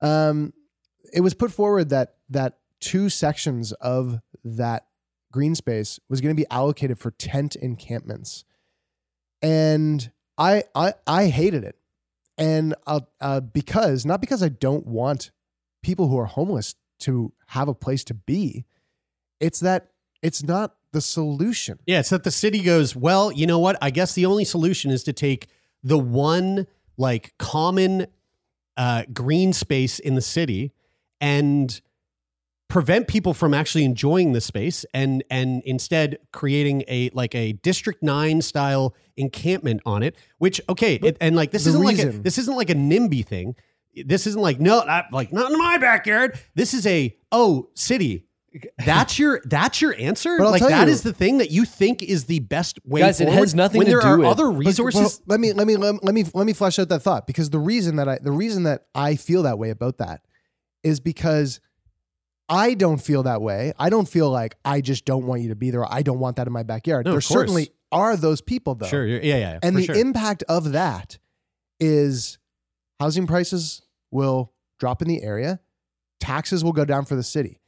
um, 0.01 0.53
it 1.13 1.21
was 1.21 1.35
put 1.35 1.53
forward 1.53 1.91
that 1.91 2.17
that 2.29 2.59
two 2.81 3.09
sections 3.09 3.73
of 3.73 4.21
that 4.45 4.87
green 5.33 5.55
space 5.55 6.01
was 6.09 6.21
going 6.21 6.35
to 6.35 6.41
be 6.41 6.49
allocated 6.51 6.99
for 6.99 7.11
tent 7.11 7.57
encampments, 7.57 8.45
and 9.43 10.11
I 10.39 10.65
I 10.75 10.95
I 11.07 11.27
hated 11.27 11.65
it 11.65 11.77
and 12.41 12.75
uh, 12.87 13.41
because 13.41 14.07
not 14.07 14.21
because 14.21 14.43
I 14.43 14.49
don't 14.49 14.87
want 14.87 15.31
people 15.83 16.09
who 16.09 16.19
are 16.19 16.25
homeless 16.25 16.75
to 17.01 17.33
have 17.49 17.69
a 17.69 17.75
place 17.75 18.03
to 18.05 18.15
be, 18.15 18.65
it's 19.39 19.61
that 19.61 19.89
it's 20.23 20.43
not 20.43 20.75
the 20.93 21.03
solution. 21.03 21.79
Yeah, 21.87 22.01
it's 22.01 22.09
that 22.09 22.25
the 22.25 22.31
city 22.31 22.63
goes, 22.63 22.97
well, 22.97 23.31
you 23.31 23.47
know 23.47 23.59
what? 23.59 23.77
I 23.83 23.91
guess 23.91 24.15
the 24.15 24.27
only 24.27 24.45
solution 24.45 24.91
is 24.91 25.05
to 25.05 25.13
take 25.13 25.49
the 25.83 25.99
one 25.99 26.67
like 26.97 27.35
common 27.39 28.07
uh, 28.77 29.05
green 29.13 29.53
space 29.53 29.99
in 29.99 30.15
the 30.15 30.21
city 30.21 30.73
and 31.21 31.81
prevent 32.69 33.09
people 33.09 33.35
from 33.35 33.53
actually 33.53 33.85
enjoying 33.85 34.33
the 34.33 34.41
space 34.41 34.87
and 34.95 35.25
and 35.29 35.61
instead 35.65 36.19
creating 36.33 36.85
a 36.87 37.11
like 37.13 37.35
a 37.35 37.53
district 37.53 38.01
9 38.01 38.43
style 38.43 38.95
encampment 39.17 39.81
on 39.85 40.05
it 40.05 40.15
which 40.39 40.61
okay 40.69 40.95
it, 41.03 41.17
and 41.21 41.35
like 41.35 41.51
this 41.51 41.67
isn't 41.67 41.83
like 41.83 41.99
a, 41.99 42.11
this 42.11 42.39
isn't 42.39 42.55
like 42.55 42.71
a 42.71 42.75
nimby 42.75 43.27
thing 43.27 43.57
this 43.95 44.27
isn't 44.27 44.41
like 44.41 44.61
no, 44.61 44.85
not, 44.85 45.13
like 45.13 45.33
not 45.33 45.51
in 45.51 45.59
my 45.59 45.79
backyard. 45.79 46.39
This 46.55 46.75
is 46.75 46.87
a 46.87 47.17
oh 47.33 47.71
city. 47.75 48.27
That's 48.85 49.19
your 49.19 49.41
that's 49.45 49.81
your 49.81 49.95
answer. 49.97 50.37
But 50.37 50.45
I'll 50.47 50.51
like 50.51 50.61
tell 50.61 50.71
that 50.71 50.87
you- 50.89 50.93
is 50.93 51.03
the 51.03 51.13
thing 51.13 51.39
that 51.39 51.51
you 51.53 51.65
think 51.65 52.03
is 52.03 52.25
the 52.25 52.41
best 52.41 52.79
way 52.85 53.01
Guys, 53.01 53.21
it 53.21 53.27
forward. 53.27 53.39
has 53.39 53.55
nothing 53.55 53.79
when 53.79 53.87
to 53.87 53.93
there 53.93 54.01
do 54.01 54.07
are 54.09 54.19
with- 54.19 54.27
other 54.27 54.47
But- 54.51 54.57
resources. 54.59 55.01
well, 55.01 55.11
let 55.27 55.41
me 55.41 55.53
let 55.53 55.67
me 55.69 55.77
let, 55.77 56.03
let 56.03 56.15
me 56.15 56.25
let 56.35 56.47
me 56.47 56.53
flesh 56.53 56.79
out 56.79 56.89
that 56.89 57.01
thought 57.01 57.27
because 57.29 57.51
the 57.51 57.61
reason 57.61 57.97
that 57.97 58.09
I 58.09 58.19
the 58.21 58.33
reason 58.33 58.65
that 58.65 58.87
I 58.95 59.15
feel 59.17 59.45
that 59.45 59.59
way 59.59 59.71
about 59.71 59.99
that 59.99 60.23
is 60.83 60.99
because 60.99 61.61
I 62.49 62.75
don't 62.75 62.99
feel 63.01 63.23
that 63.23 63.41
way. 63.41 63.73
I 63.79 63.89
don't 63.91 64.09
feel 64.09 64.29
like 64.31 64.57
I 64.65 64.81
just 64.81 65.05
don't 65.05 65.27
want 65.27 65.43
you 65.43 65.51
to 65.51 65.55
be 65.57 65.71
there. 65.71 65.85
I 65.93 66.03
don't 66.03 66.19
want 66.19 66.35
that 66.37 66.49
in 66.49 66.53
my 66.53 66.65
backyard. 66.65 67.05
No, 67.07 67.11
of 67.11 67.15
there 67.15 67.19
course. 67.21 67.29
certainly 67.29 67.71
are 67.93 68.17
those 68.17 68.41
people 68.41 68.75
though. 68.75 68.87
Sure, 68.89 69.07
yeah, 69.07 69.21
yeah, 69.23 69.37
yeah, 69.39 69.59
And 69.63 69.75
for 69.77 69.81
the 69.81 69.87
sure. 69.87 69.95
impact 69.95 70.43
of 70.49 70.73
that 70.73 71.19
is 71.79 72.39
housing 72.99 73.27
prices 73.29 73.83
will 74.11 74.53
drop 74.81 75.03
in 75.03 75.07
the 75.09 75.23
area, 75.23 75.61
taxes 76.19 76.65
will 76.65 76.73
go 76.73 76.85
down 76.85 77.05
for 77.05 77.15
the 77.15 77.23
city. 77.23 77.60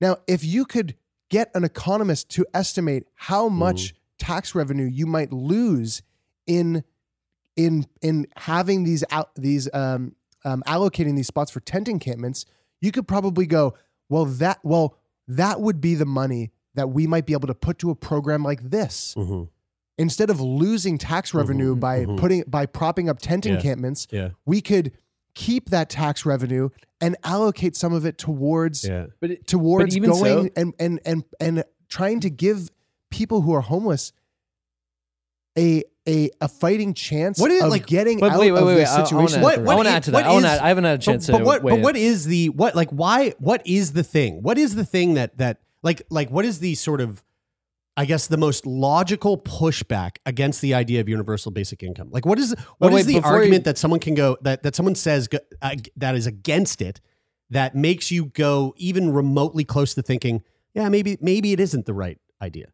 Now, 0.00 0.18
if 0.26 0.44
you 0.44 0.64
could 0.64 0.94
get 1.30 1.50
an 1.54 1.64
economist 1.64 2.28
to 2.30 2.46
estimate 2.54 3.04
how 3.14 3.48
much 3.48 3.94
tax 4.18 4.54
revenue 4.54 4.86
you 4.86 5.06
might 5.06 5.32
lose 5.32 6.02
in 6.46 6.84
in 7.56 7.86
in 8.00 8.26
having 8.36 8.84
these 8.84 9.04
out 9.10 9.34
these 9.34 9.68
um, 9.74 10.14
um, 10.44 10.62
allocating 10.66 11.16
these 11.16 11.26
spots 11.26 11.50
for 11.50 11.60
tent 11.60 11.88
encampments, 11.88 12.46
you 12.80 12.92
could 12.92 13.08
probably 13.08 13.46
go, 13.46 13.74
well, 14.08 14.24
that 14.24 14.58
well 14.62 14.96
that 15.26 15.60
would 15.60 15.80
be 15.80 15.94
the 15.94 16.06
money 16.06 16.52
that 16.74 16.88
we 16.90 17.06
might 17.06 17.26
be 17.26 17.32
able 17.32 17.48
to 17.48 17.54
put 17.54 17.78
to 17.80 17.90
a 17.90 17.94
program 17.94 18.42
like 18.44 18.70
this. 18.70 19.14
Mm-hmm. 19.16 19.44
instead 20.00 20.30
of 20.30 20.40
losing 20.40 20.96
tax 20.96 21.34
revenue 21.34 21.74
Mhm, 21.74 21.80
by 21.80 22.04
putting 22.16 22.44
by 22.46 22.66
propping 22.66 23.08
up 23.08 23.18
tent 23.18 23.44
Yeah, 23.44 23.54
encampments, 23.54 24.06
yeah. 24.12 24.28
we 24.46 24.60
could 24.60 24.92
keep 25.38 25.70
that 25.70 25.88
tax 25.88 26.26
revenue 26.26 26.68
and 27.00 27.16
allocate 27.22 27.76
some 27.76 27.92
of 27.92 28.04
it 28.04 28.18
towards 28.18 28.84
Yeah. 28.84 29.06
But 29.20 29.30
it- 29.30 29.46
towards 29.46 29.96
but 29.96 30.04
going 30.06 30.46
so- 30.46 30.50
and 30.56 30.74
and 30.80 31.00
and 31.04 31.22
and 31.38 31.64
trying 31.88 32.18
to 32.20 32.30
give 32.30 32.70
people 33.10 33.42
who 33.42 33.52
are 33.54 33.60
homeless 33.60 34.12
a 35.56 35.84
a 36.08 36.30
a 36.40 36.48
fighting 36.48 36.94
chance 36.94 37.38
What 37.38 37.50
is- 37.50 37.62
of 37.62 37.70
like- 37.70 37.86
getting 37.86 38.18
But 38.18 38.32
out 38.32 38.40
wait, 38.40 38.50
wait, 38.50 38.60
of 38.60 38.66
wait, 38.66 38.74
this 38.74 38.88
wait. 38.90 38.94
I- 38.94 39.10
I 39.10 39.14
wanna 39.14 39.28
situation. 39.28 39.42
add 39.44 39.54
to 39.54 39.60
that. 39.60 39.70
I 39.70 39.74
wanna 39.76 39.88
add 39.90 40.02
to 40.04 40.10
that. 40.10 40.26
I 40.26 40.32
wanna 40.32 40.48
add- 40.48 40.60
I 40.60 40.68
haven't 40.68 40.84
had 40.84 40.98
a 40.98 41.02
chance 41.02 41.26
but, 41.26 41.32
to 41.32 41.38
But 41.38 41.46
what? 41.46 41.62
But 41.62 41.80
what 41.80 41.96
is 41.96 42.24
the 42.26 42.48
what? 42.48 42.74
Like 42.74 42.90
why? 42.90 43.34
What 43.38 43.62
is 43.66 43.92
the 43.92 44.02
thing? 44.02 44.42
What 44.42 44.58
is 44.58 44.74
the 44.74 44.84
thing 44.84 45.14
that 45.14 45.38
that 45.38 45.58
like 45.82 46.02
like 46.10 46.30
what 46.30 46.44
is 46.44 46.58
the 46.60 46.74
sort 46.74 47.00
of 47.00 47.22
I 47.98 48.04
guess 48.04 48.28
the 48.28 48.36
most 48.36 48.64
logical 48.64 49.36
pushback 49.36 50.18
against 50.24 50.60
the 50.60 50.72
idea 50.72 51.00
of 51.00 51.08
universal 51.08 51.50
basic 51.50 51.82
income. 51.82 52.10
Like, 52.12 52.24
what 52.24 52.38
is 52.38 52.54
what 52.78 52.92
Wait, 52.92 53.00
is 53.00 53.06
the 53.06 53.14
before 53.14 53.32
you- 53.32 53.36
argument 53.38 53.64
that 53.64 53.76
someone 53.76 53.98
can 53.98 54.14
go 54.14 54.36
that 54.42 54.62
that 54.62 54.76
someone 54.76 54.94
says 54.94 55.28
uh, 55.60 55.74
that 55.96 56.14
is 56.14 56.24
against 56.24 56.80
it 56.80 57.00
that 57.50 57.74
makes 57.74 58.12
you 58.12 58.26
go 58.26 58.72
even 58.76 59.12
remotely 59.12 59.64
close 59.64 59.94
to 59.94 60.02
thinking, 60.02 60.44
yeah, 60.74 60.88
maybe 60.88 61.18
maybe 61.20 61.52
it 61.52 61.58
isn't 61.58 61.86
the 61.86 61.94
right 61.94 62.18
idea. 62.40 62.66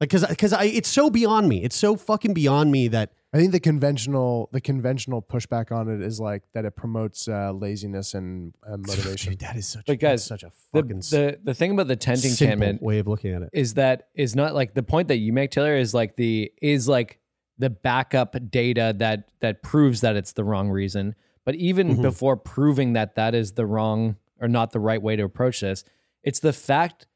Like, 0.00 0.10
because 0.10 0.26
because 0.26 0.52
I 0.52 0.64
it's 0.64 0.88
so 0.88 1.10
beyond 1.10 1.48
me. 1.48 1.62
It's 1.62 1.76
so 1.76 1.94
fucking 1.94 2.34
beyond 2.34 2.72
me 2.72 2.88
that 2.88 3.12
I 3.32 3.38
think 3.38 3.52
the 3.52 3.60
conventional 3.60 4.48
the 4.52 4.60
conventional 4.60 5.22
pushback 5.22 5.70
on 5.70 5.88
it 5.88 6.02
is 6.04 6.18
like 6.18 6.42
that 6.52 6.64
it 6.64 6.74
promotes 6.74 7.28
uh, 7.28 7.52
laziness 7.52 8.14
and 8.14 8.54
uh, 8.66 8.76
motivation. 8.76 9.36
that 9.40 9.54
is 9.56 9.68
such 9.68 9.86
But 9.86 10.00
guys, 10.00 10.24
such 10.24 10.42
a 10.42 10.50
fucking 10.72 10.98
the 11.10 11.38
the 11.42 11.54
thing 11.54 11.70
about 11.72 11.86
the 11.86 11.96
tent 11.96 12.18
simple 12.18 12.44
encampment 12.46 12.82
way 12.82 12.98
of 12.98 13.06
looking 13.06 13.32
at 13.32 13.42
it. 13.42 13.50
is 13.52 13.74
that 13.74 14.08
is 14.14 14.34
not 14.34 14.54
like 14.54 14.74
the 14.74 14.82
point 14.82 15.08
that 15.08 15.18
you 15.18 15.32
make, 15.32 15.52
Taylor, 15.52 15.76
is 15.76 15.94
like 15.94 16.16
the 16.16 16.52
is 16.60 16.88
like 16.88 17.20
the 17.58 17.70
backup 17.70 18.34
data 18.50 18.94
that 18.98 19.28
that 19.40 19.62
proves 19.62 20.00
that 20.00 20.16
it's 20.16 20.32
the 20.32 20.42
wrong 20.42 20.68
reason. 20.68 21.14
But 21.44 21.54
even 21.54 21.96
Mhm. 21.98 22.02
before 22.02 22.36
proving 22.36 22.94
that 22.94 23.14
that 23.14 23.34
is 23.34 23.52
the 23.52 23.64
wrong 23.66 24.16
or 24.40 24.48
not 24.48 24.72
the 24.72 24.80
right 24.80 25.00
way 25.00 25.14
to 25.16 25.22
approach 25.22 25.60
this, 25.60 25.84
it's 26.24 26.40
the 26.40 26.52
fact 26.52 27.06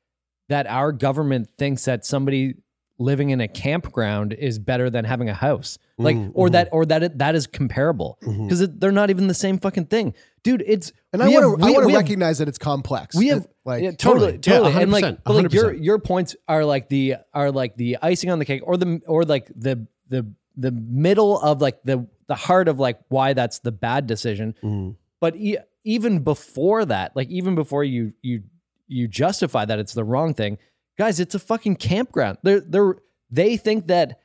that 0.48 0.66
our 0.68 0.92
government 0.92 1.48
thinks 1.50 1.86
that 1.86 2.04
somebody 2.04 2.54
living 2.98 3.30
in 3.30 3.40
a 3.40 3.48
campground 3.48 4.32
is 4.32 4.58
better 4.58 4.88
than 4.88 5.04
having 5.04 5.28
a 5.28 5.34
house 5.34 5.78
like 5.98 6.16
Mm, 6.16 6.30
or 6.34 6.48
mhm. 6.48 6.52
that 6.52 6.68
or 6.72 6.86
that 6.86 7.02
it, 7.02 7.18
that 7.18 7.34
is 7.34 7.46
comparable 7.48 8.18
because 8.20 8.68
they're 8.78 8.92
not 8.92 9.10
even 9.10 9.26
the 9.26 9.34
same 9.34 9.58
fucking 9.58 9.86
thing 9.86 10.14
dude 10.44 10.62
it's 10.66 10.92
And 11.12 11.22
I 11.22 11.28
want 11.28 11.60
to 11.60 11.66
I 11.66 11.70
want 11.72 11.88
to 11.88 11.92
have- 11.94 12.02
recognize 12.02 12.38
that 12.38 12.46
it's 12.48 12.58
complex. 12.58 13.16
we 13.16 13.28
have 13.28 13.46
like 13.64 13.82
yeah, 13.82 13.90
totally, 13.92 14.38
Totally. 14.38 14.72
Yeah, 14.74 14.80
and 14.80 14.92
like, 14.92 15.04
100%, 15.04 15.18
but 15.24 15.34
like 15.34 15.52
your 15.52 15.72
your 15.72 15.98
points 15.98 16.36
are 16.46 16.64
like 16.64 16.88
the 16.88 17.16
are 17.32 17.50
like 17.50 17.76
the 17.76 17.98
icing 18.02 18.30
on 18.30 18.38
the 18.38 18.44
cake, 18.44 18.62
or 18.64 18.76
the 18.76 19.00
or 19.06 19.24
like 19.24 19.50
the 19.56 19.86
the 20.08 20.26
the 20.56 20.70
middle 20.70 21.40
of 21.40 21.60
like 21.62 21.82
the 21.82 22.06
the 22.26 22.34
heart 22.34 22.68
of 22.68 22.78
like 22.78 23.00
why 23.08 23.32
that's 23.32 23.58
the 23.60 23.72
bad 23.72 24.06
decision. 24.06 24.54
Mm. 24.62 24.96
But 25.20 25.34
e- 25.36 25.56
even 25.84 26.20
before 26.20 26.84
that, 26.84 27.16
like 27.16 27.28
even 27.30 27.54
before 27.54 27.82
you 27.84 28.12
you 28.22 28.42
you 28.86 29.08
justify 29.08 29.64
that 29.64 29.78
it's 29.78 29.94
the 29.94 30.04
wrong 30.04 30.34
thing, 30.34 30.58
guys, 30.98 31.20
it's 31.20 31.34
a 31.34 31.38
fucking 31.38 31.76
campground. 31.76 32.38
They're 32.42 32.60
they're 32.60 32.96
they 33.30 33.56
think 33.56 33.86
that 33.88 34.20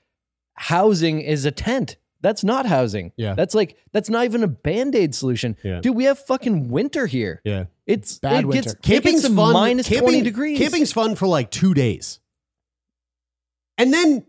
housing 0.55 1.21
is 1.21 1.45
a 1.45 1.51
tent. 1.51 1.97
That's 2.21 2.43
not 2.43 2.65
housing. 2.65 3.13
Yeah. 3.15 3.33
That's 3.33 3.55
like 3.55 3.77
that's 3.93 4.09
not 4.09 4.25
even 4.25 4.43
a 4.43 4.47
band-aid 4.47 5.15
solution. 5.15 5.55
Yeah. 5.63 5.79
Dude, 5.79 5.95
we 5.95 6.03
have 6.03 6.19
fucking 6.19 6.67
winter 6.69 7.07
here. 7.07 7.41
Yeah. 7.45 7.65
It's 7.85 8.19
Bad 8.19 8.31
it 8.31 8.35
gets, 8.43 8.45
winter. 8.47 8.69
it 8.71 8.81
gets 8.81 8.87
Camping's 8.87 9.21
to 9.23 9.35
fun. 9.35 9.53
minus 9.53 9.87
camping, 9.87 10.09
20 10.09 10.21
degrees. 10.21 10.57
Camping's 10.59 10.91
fun 10.91 11.15
for 11.15 11.27
like 11.27 11.49
two 11.49 11.73
days, 11.73 12.19
and 13.77 13.93
then 13.93 14.25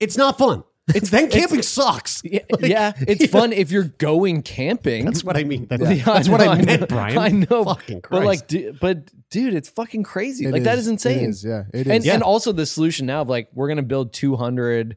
it's 0.00 0.16
not 0.16 0.36
fun. 0.36 0.64
It's 0.88 1.10
then 1.10 1.24
it's- 1.26 1.40
camping 1.40 1.62
sucks. 1.62 2.22
Yeah, 2.24 2.40
Like, 2.50 2.62
yeah, 2.62 2.92
it's 3.00 3.26
fun 3.26 3.52
if 3.52 3.70
you're 3.70 3.84
going 3.98 4.42
camping. 4.42 5.04
That's 5.04 5.22
what 5.22 5.36
I 5.36 5.44
mean. 5.44 5.66
That's, 5.66 5.82
Yeah, 5.82 6.04
that's 6.04 6.28
what 6.30 6.40
I 6.40 6.60
meant, 6.60 6.88
Brian. 6.88 7.18
I 7.18 7.28
know, 7.28 7.64
Fucking 7.64 8.02
but 8.10 8.24
like, 8.24 8.46
du- 8.48 8.72
but 8.80 9.10
dude, 9.30 9.54
it's 9.54 9.68
fucking 9.68 10.02
crazy. 10.02 10.46
It 10.46 10.52
like 10.52 10.64
that 10.64 10.78
is. 10.78 10.86
is 10.86 10.88
insane. 10.88 11.20
It 11.24 11.28
is, 11.30 11.44
yeah, 11.44 11.62
it 11.72 11.86
and. 11.86 12.04
Yeah. 12.04 12.14
and 12.14 12.22
also 12.22 12.50
the 12.52 12.66
solution 12.66 13.06
now 13.06 13.20
of 13.22 13.28
like 13.28 13.48
we're 13.54 13.68
gonna 13.68 13.82
build 13.82 14.12
200, 14.12 14.96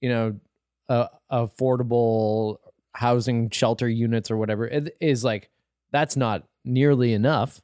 you 0.00 0.08
know, 0.08 0.36
uh, 0.88 1.08
affordable 1.30 2.56
housing 2.94 3.50
shelter 3.50 3.88
units 3.88 4.30
or 4.30 4.38
whatever 4.38 4.66
it 4.66 4.96
is 5.02 5.22
like 5.22 5.50
that's 5.90 6.16
not 6.16 6.44
nearly 6.64 7.12
enough. 7.12 7.60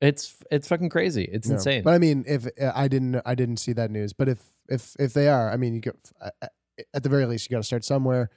It's 0.00 0.36
it's 0.50 0.68
fucking 0.68 0.90
crazy. 0.90 1.24
It's 1.24 1.48
No. 1.48 1.54
insane. 1.54 1.82
But 1.84 1.94
I 1.94 1.98
mean, 1.98 2.24
if 2.26 2.46
uh, 2.60 2.72
I 2.74 2.88
didn't, 2.88 3.22
I 3.24 3.34
didn't 3.34 3.56
see 3.56 3.72
that 3.72 3.90
news. 3.90 4.12
But 4.12 4.28
if 4.28 4.40
if 4.68 4.94
if 4.98 5.14
they 5.14 5.28
are, 5.28 5.50
I 5.50 5.56
mean, 5.56 5.74
you 5.74 5.92
uh, 6.20 6.30
at 6.92 7.02
the 7.02 7.08
very 7.08 7.26
least, 7.26 7.48
you 7.48 7.54
got 7.54 7.60
to 7.60 7.66
start 7.66 7.84
somewhere. 7.84 8.30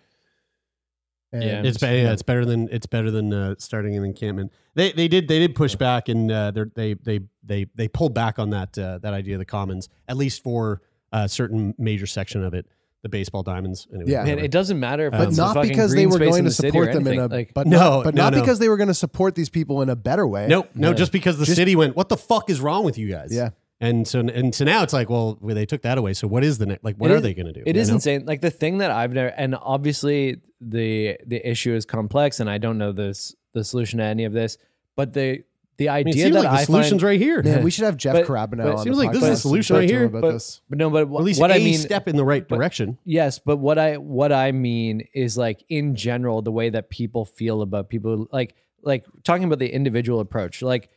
And 1.33 1.43
Yeah. 1.43 1.61
It's 1.63 1.77
better. 1.77 1.97
Yeah, 1.97 2.13
it's 2.13 2.21
better 2.21 2.45
than 2.45 2.69
it's 2.71 2.85
better 2.85 3.11
than 3.11 3.33
uh, 3.33 3.55
starting 3.59 3.95
an 3.97 4.05
encampment. 4.05 4.51
They 4.75 4.91
they 4.93 5.07
did 5.09 5.27
they 5.27 5.39
did 5.39 5.55
push 5.55 5.75
back 5.75 6.07
and 6.07 6.31
uh, 6.31 6.51
they're- 6.51 6.71
they 6.73 6.93
they 6.93 7.19
they 7.43 7.65
they 7.75 7.87
pulled 7.89 8.13
back 8.13 8.39
on 8.39 8.51
that 8.51 8.77
uh, 8.77 8.99
that 8.99 9.13
idea 9.13 9.35
of 9.35 9.39
the 9.39 9.45
commons 9.45 9.89
at 10.07 10.15
least 10.15 10.41
for 10.41 10.81
a 11.11 11.27
certain 11.27 11.73
major 11.77 12.05
section 12.07 12.43
of 12.43 12.53
it, 12.53 12.65
the 13.01 13.09
baseball 13.09 13.43
diamonds. 13.43 13.87
Anyway, 13.93 14.09
Yeah. 14.11 14.23
Man, 14.23 14.39
it 14.39 14.51
doesn't 14.51 14.79
matter 14.79 15.07
if 15.07 15.13
Um, 15.13 15.19
but 15.19 15.27
it's 15.29 15.37
not 15.37 15.53
fucking 15.53 15.69
because 15.69 15.93
they 15.93 16.05
were 16.05 16.17
going 16.17 16.29
in 16.35 16.43
to 16.45 16.49
the 16.49 16.51
support 16.51 16.93
them 16.93 17.05
in 17.07 17.19
a 17.19 17.27
like, 17.27 17.53
but 17.53 17.67
No, 17.67 17.77
not, 17.77 18.03
but 18.05 18.15
no, 18.15 18.23
not 18.23 18.33
no. 18.33 18.39
because 18.41 18.59
they 18.59 18.69
were 18.69 18.77
going 18.77 18.87
to 18.89 18.93
support 18.93 19.35
these 19.35 19.49
people 19.49 19.81
in 19.81 19.89
a 19.89 19.95
better 19.97 20.25
way. 20.25 20.47
Nope, 20.47 20.69
no, 20.75 20.89
No. 20.91 20.93
just 20.93 21.11
because 21.11 21.37
the 21.37 21.45
Just- 21.45 21.57
city 21.57 21.75
went, 21.75 21.95
what 21.97 22.07
the 22.09 22.17
fuck 22.17 22.49
is 22.49 22.61
wrong 22.61 22.85
with 22.85 22.97
you 22.97 23.09
guys? 23.09 23.33
Yeah. 23.33 23.49
And 23.79 24.07
so 24.07 24.19
and 24.21 24.53
so 24.55 24.65
now 24.65 24.83
it's 24.83 24.93
like, 24.93 25.09
well, 25.09 25.37
well, 25.41 25.53
they 25.55 25.65
took 25.65 25.81
that 25.83 25.97
away. 25.97 26.13
So 26.13 26.27
what 26.27 26.43
is 26.43 26.57
the 26.57 26.65
next? 26.65 26.83
Like, 26.83 26.95
what 26.97 27.11
It 27.11 27.13
are 27.13 27.17
is- 27.17 27.23
they 27.23 27.33
going 27.33 27.45
to 27.47 27.53
do? 27.53 27.63
It 27.65 27.75
You 27.75 27.81
is 27.81 27.89
know? 27.89 27.95
insane. 27.95 28.25
Like 28.25 28.41
the 28.41 28.49
thing 28.51 28.79
that 28.79 28.91
I've 28.91 29.11
never, 29.13 29.29
and 29.29 29.55
obviously 29.55 30.41
the 30.61 31.17
the 31.25 31.47
issue 31.47 31.73
is 31.73 31.85
complex, 31.85 32.39
and 32.39 32.49
I 32.49 32.57
don't 32.57 32.77
know 32.77 32.91
this 32.91 33.35
the 33.53 33.63
solution 33.63 33.99
to 33.99 34.05
any 34.05 34.23
of 34.25 34.33
this. 34.33 34.57
But 34.95 35.13
the 35.13 35.43
the 35.77 35.89
I 35.89 35.99
mean, 36.03 36.07
idea 36.07 36.23
it 36.23 36.25
seems 36.25 36.33
that 36.37 36.43
like 36.43 36.51
the 36.51 36.57
I 36.61 36.63
solution's 36.63 37.01
find, 37.01 37.03
right 37.03 37.19
here. 37.19 37.43
Man, 37.43 37.63
we 37.63 37.69
should 37.75 37.85
have 37.85 37.97
Jeff 37.97 38.13
But- 38.15 38.25
Carabino 38.25 38.63
but- 38.63 38.75
on 38.77 38.83
Seems 38.83 38.97
the 38.97 39.03
like 39.03 39.11
this 39.13 39.21
is 39.23 39.29
the 39.29 39.35
solution 39.37 39.75
right 39.75 39.81
talk 39.83 39.89
to 39.89 39.93
him 39.93 39.99
here, 39.99 40.07
About 40.07 40.21
but- 40.23 40.31
this. 40.31 40.61
But 40.69 40.79
no, 40.79 40.89
but 40.89 41.01
At 41.03 41.23
least 41.23 41.39
what 41.39 41.51
a 41.51 41.55
I 41.55 41.59
mean, 41.59 41.77
step 41.77 42.07
in 42.07 42.15
the 42.15 42.25
right 42.25 42.47
but- 42.47 42.55
direction. 42.55 42.97
Yes, 43.05 43.37
but 43.37 43.57
what 43.57 43.77
I 43.77 43.97
what 43.97 44.31
I 44.31 44.51
mean 44.53 45.07
is 45.13 45.37
like 45.37 45.63
in 45.69 45.95
general 45.95 46.41
the 46.41 46.51
way 46.51 46.71
that 46.71 46.89
people 46.89 47.25
feel 47.25 47.61
about 47.61 47.89
people 47.89 48.27
like 48.31 48.55
like 48.81 49.05
talking 49.23 49.43
about 49.43 49.59
the 49.59 49.69
individual 49.71 50.19
approach. 50.19 50.63
Like 50.63 50.89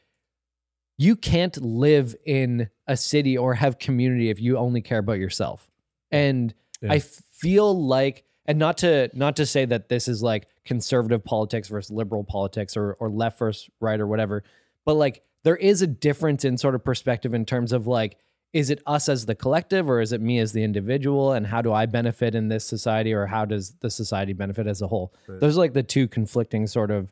you 1.01 1.17
can't 1.17 1.57
live 1.63 2.15
in 2.27 2.69
a 2.87 2.95
city 2.95 3.39
or 3.39 3.55
have 3.55 3.79
community 3.79 4.29
if 4.29 4.39
you 4.39 4.59
only 4.59 4.83
care 4.83 4.99
about 4.99 5.19
yourself. 5.19 5.71
And 6.11 6.55
Yeah. 6.83 6.93
I 6.93 6.99
feel 6.99 7.87
like 7.87 8.25
and 8.45 8.59
not 8.59 8.79
to 8.79 9.09
not 9.15 9.37
to 9.37 9.47
say 9.47 9.65
that 9.65 9.89
this 9.89 10.09
is 10.09 10.23
like 10.23 10.47
conservative 10.65 11.25
politics 11.25 11.69
versus 11.69 11.91
liberal 11.91 12.23
politics 12.23 12.77
or 12.77 12.95
or 13.01 13.09
left 13.09 13.39
versus 13.39 13.71
right 13.81 13.99
or 13.99 14.07
whatever, 14.07 14.45
but 14.85 14.95
like 14.95 15.23
there 15.43 15.57
is 15.57 15.81
a 15.81 15.87
difference 15.87 16.45
in 16.45 16.59
sort 16.59 16.75
of 16.75 16.85
perspective 16.85 17.33
in 17.33 17.47
terms 17.47 17.73
of 17.73 17.87
like 17.87 18.19
is 18.53 18.69
it 18.69 18.83
us 18.87 19.09
as 19.09 19.25
the 19.25 19.35
collective 19.35 19.89
or 19.89 20.03
is 20.03 20.13
it 20.13 20.21
me 20.21 20.39
as 20.39 20.53
the 20.53 20.63
individual 20.63 21.33
and 21.33 21.47
how 21.47 21.63
do 21.63 21.73
I 21.73 21.87
benefit 21.87 22.35
in 22.35 22.49
this 22.49 22.67
society 22.67 23.15
or 23.15 23.25
how 23.25 23.47
does 23.47 23.73
the 23.81 23.91
society 23.91 24.35
benefit 24.35 24.67
as 24.67 24.83
a 24.83 24.89
whole? 24.89 25.15
Those 25.39 25.57
are 25.57 25.61
like 25.61 25.73
the 25.73 25.83
two 25.83 26.09
conflicting 26.09 26.67
sort 26.67 26.91
of 26.91 27.11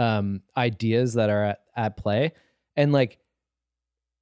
um 0.00 0.42
ideas 0.56 1.14
that 1.14 1.30
are 1.30 1.44
at, 1.44 1.60
at 1.76 1.96
play. 1.96 2.32
And 2.76 2.92
like 2.92 3.18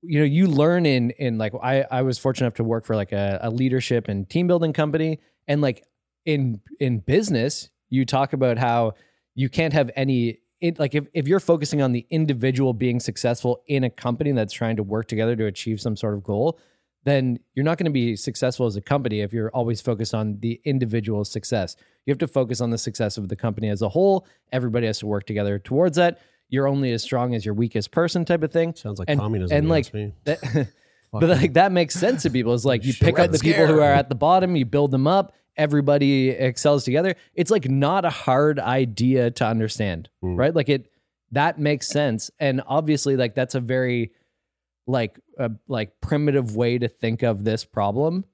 you 0.08 0.18
know 0.18 0.24
you 0.24 0.46
learn 0.46 0.86
in 0.86 1.10
in 1.12 1.38
like 1.38 1.52
i 1.62 1.84
i 1.90 2.02
was 2.02 2.18
fortunate 2.18 2.46
enough 2.46 2.54
to 2.54 2.64
work 2.64 2.84
for 2.84 2.96
like 2.96 3.12
a, 3.12 3.38
a 3.42 3.50
leadership 3.50 4.08
and 4.08 4.28
team 4.28 4.46
building 4.46 4.72
company 4.72 5.18
and 5.48 5.60
like 5.60 5.84
in 6.24 6.60
in 6.80 6.98
business 6.98 7.70
you 7.90 8.04
talk 8.04 8.32
about 8.32 8.58
how 8.58 8.92
you 9.34 9.48
can't 9.48 9.72
have 9.72 9.90
any 9.96 10.38
it 10.60 10.78
like 10.78 10.94
if, 10.94 11.06
if 11.12 11.28
you're 11.28 11.40
focusing 11.40 11.82
on 11.82 11.92
the 11.92 12.06
individual 12.10 12.72
being 12.72 13.00
successful 13.00 13.62
in 13.66 13.84
a 13.84 13.90
company 13.90 14.32
that's 14.32 14.52
trying 14.52 14.76
to 14.76 14.82
work 14.82 15.06
together 15.08 15.36
to 15.36 15.46
achieve 15.46 15.80
some 15.80 15.96
sort 15.96 16.14
of 16.14 16.24
goal, 16.24 16.58
then 17.04 17.38
you're 17.54 17.64
not 17.64 17.78
going 17.78 17.84
to 17.84 17.90
be 17.90 18.16
successful 18.16 18.66
as 18.66 18.76
a 18.76 18.80
company 18.80 19.20
if 19.20 19.32
you're 19.32 19.50
always 19.50 19.80
focused 19.80 20.14
on 20.14 20.38
the 20.40 20.60
individual 20.64 21.24
success. 21.24 21.76
You 22.04 22.10
have 22.10 22.18
to 22.18 22.26
focus 22.26 22.60
on 22.60 22.70
the 22.70 22.78
success 22.78 23.16
of 23.16 23.28
the 23.28 23.36
company 23.36 23.68
as 23.68 23.82
a 23.82 23.88
whole. 23.88 24.26
Everybody 24.50 24.86
has 24.86 24.98
to 25.00 25.06
work 25.06 25.26
together 25.26 25.58
towards 25.58 25.96
that. 25.96 26.18
You're 26.48 26.68
only 26.68 26.92
as 26.92 27.02
strong 27.02 27.34
as 27.34 27.44
your 27.44 27.54
weakest 27.54 27.90
person, 27.90 28.24
type 28.24 28.42
of 28.42 28.52
thing. 28.52 28.74
Sounds 28.74 28.98
like 28.98 29.10
and, 29.10 29.18
communism. 29.18 29.56
And 29.56 29.68
like 29.68 29.92
me. 29.92 30.14
that, 30.24 30.68
but 31.12 31.28
like 31.28 31.54
that 31.54 31.72
makes 31.72 31.94
sense 31.94 32.22
to 32.22 32.30
people. 32.30 32.54
It's 32.54 32.64
like 32.64 32.84
you 32.84 32.94
pick 32.94 33.14
up 33.14 33.18
Red 33.18 33.32
the 33.32 33.38
people 33.38 33.66
who 33.66 33.80
are 33.80 33.92
at 33.92 34.08
the 34.08 34.14
bottom, 34.14 34.56
you 34.56 34.64
build 34.64 34.90
them 34.90 35.06
up. 35.06 35.34
Everybody 35.56 36.30
excels 36.30 36.84
together. 36.84 37.14
It's 37.34 37.50
like 37.50 37.68
not 37.68 38.04
a 38.04 38.10
hard 38.10 38.58
idea 38.58 39.30
to 39.32 39.46
understand, 39.46 40.10
right? 40.20 40.54
Like 40.54 40.68
it 40.68 40.90
that 41.32 41.58
makes 41.58 41.88
sense, 41.88 42.30
and 42.38 42.62
obviously, 42.66 43.16
like 43.16 43.34
that's 43.34 43.54
a 43.54 43.60
very 43.60 44.12
like 44.86 45.18
a 45.38 45.50
like 45.66 46.00
primitive 46.00 46.56
way 46.56 46.78
to 46.78 46.88
think 46.88 47.22
of 47.22 47.44
this 47.44 47.64
problem. 47.64 48.24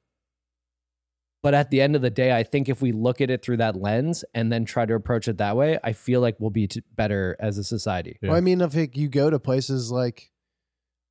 But 1.43 1.55
at 1.55 1.71
the 1.71 1.81
end 1.81 1.97
of 1.97 2.03
the 2.03 2.11
day, 2.11 2.31
I 2.37 2.45
think 2.45 2.69
if 2.69 2.81
we 2.81 2.93
look 2.93 3.21
at 3.21 3.29
it 3.29 3.43
through 3.43 3.57
that 3.57 3.75
lens 3.75 4.25
and 4.33 4.53
then 4.53 4.65
try 4.65 4.87
to 4.87 4.95
approach 4.95 5.27
it 5.27 5.39
that 5.39 5.57
way, 5.57 5.79
I 5.83 5.93
feel 5.93 6.21
like 6.21 6.37
we'll 6.39 6.51
be 6.51 6.69
t- 6.69 6.83
better 6.95 7.37
as 7.41 7.59
a 7.59 7.65
society. 7.65 8.17
Well, 8.23 8.35
I 8.37 8.41
mean, 8.41 8.61
if 8.61 8.77
it, 8.77 8.97
you 8.97 9.09
go 9.09 9.29
to 9.29 9.41
places 9.41 9.91
like, 9.91 10.31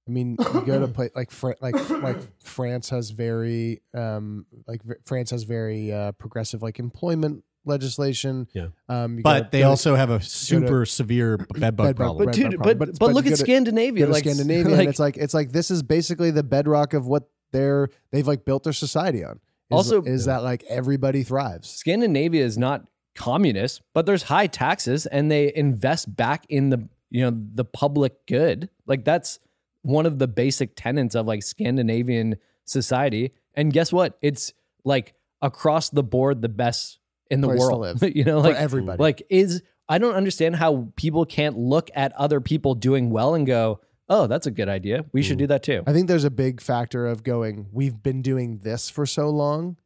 I 0.08 0.12
mean, 0.12 0.38
you 0.54 0.62
go 0.62 0.80
to 0.80 0.88
play 0.98 1.10
like 1.16 1.32
Fran- 1.32 1.56
like 1.62 1.76
like 1.90 2.18
France 2.44 2.90
has 2.90 3.10
very 3.12 3.82
um 3.94 4.46
like 4.68 4.82
v- 4.84 4.96
France 5.04 5.32
has 5.32 5.44
very 5.44 5.92
uh, 5.92 6.14
progressive 6.14 6.62
like 6.62 6.80
employment 6.80 7.44
legislation. 7.66 8.48
Yeah. 8.54 8.68
Um, 8.90 9.18
you 9.18 9.24
go 9.24 9.30
But 9.30 9.40
to- 9.40 9.50
they 9.52 9.60
go 9.60 9.64
to- 9.66 9.70
also 9.70 9.96
have 9.96 10.10
a 10.12 10.14
go 10.14 10.20
to- 10.20 10.26
super 10.26 10.86
severe 10.86 11.38
bed 11.38 11.60
bed 11.60 11.76
bug 11.76 11.88
bug- 11.88 11.96
problem. 11.98 12.26
But 12.28 12.36
dude, 12.36 12.52
bug 12.52 12.60
but- 12.60 12.78
problem. 12.78 12.96
but 13.00 13.14
look 13.14 13.28
at 13.28 13.38
Scandinavia, 13.38 14.06
to 14.06 14.12
like, 14.14 14.24
Scandinavia, 14.24 14.72
like- 14.72 14.80
and 14.80 14.90
it's 14.90 15.00
like 15.00 15.18
it's 15.18 15.34
like 15.34 15.52
this 15.52 15.70
is 15.70 15.84
basically 15.84 16.32
the 16.32 16.44
bedrock 16.44 16.94
of 16.94 17.06
what 17.06 17.30
they're 17.52 17.90
they've 18.12 18.26
like 18.28 18.46
built 18.46 18.64
their 18.64 18.74
society 18.74 19.24
on. 19.26 19.42
Also- 19.72 20.02
is 20.02 20.26
that 20.26 20.44
like 20.44 20.64
everybody 20.70 21.24
thrives? 21.24 21.70
Scandinavia 21.70 22.44
is 22.44 22.58
not 22.58 22.86
communist, 23.16 23.82
but 23.94 24.06
there's 24.06 24.24
high 24.24 24.48
taxes 24.48 25.06
and 25.06 25.32
they 25.32 25.54
invest 25.54 26.16
back 26.16 26.46
in 26.50 26.70
the 26.70 26.88
you 27.10 27.22
know 27.22 27.38
the 27.54 27.66
public 27.66 28.26
good. 28.26 28.70
Like 28.86 29.04
that's 29.06 29.40
one 29.82 30.06
of 30.06 30.20
the 30.20 30.28
basic 30.28 30.76
tenets 30.76 31.16
of 31.16 31.26
like 31.26 31.44
Scandinavian 31.44 32.36
society. 32.66 33.34
And 33.54 33.74
guess 33.74 33.92
what? 33.92 34.18
It's 34.22 34.54
like 34.86 35.14
across 35.42 35.90
the 35.90 36.04
board 36.04 36.42
the 36.42 36.50
best 36.50 37.00
in 37.30 37.42
the 37.42 37.48
Place 37.48 37.60
world. 37.60 38.02
you 38.16 38.24
know, 38.24 38.42
For 38.42 38.50
like 38.50 38.58
everybody. 38.58 39.02
Like 39.02 39.24
is 39.30 39.62
I 39.90 39.98
don't 39.98 40.16
understand 40.16 40.56
how 40.56 40.88
people 40.96 41.26
can't 41.26 41.58
look 41.58 41.90
at 41.94 42.14
other 42.14 42.40
people 42.40 42.76
doing 42.76 43.10
well 43.10 43.36
and 43.36 43.46
go, 43.46 43.82
"Oh, 44.12 44.28
that's 44.28 44.46
a 44.46 44.52
good 44.52 44.70
idea. 44.70 45.06
We 45.14 45.24
should 45.24 45.38
do 45.40 45.48
that 45.48 45.64
too." 45.64 45.82
I 45.88 45.94
think 45.94 46.08
there's 46.08 46.24
a 46.26 46.30
big 46.30 46.62
factor 46.62 47.08
of 47.08 47.24
going. 47.24 47.68
We've 47.72 48.04
been 48.04 48.22
doing 48.22 48.60
this 48.60 48.90
for 48.90 49.06
so 49.08 49.30
long 49.30 49.78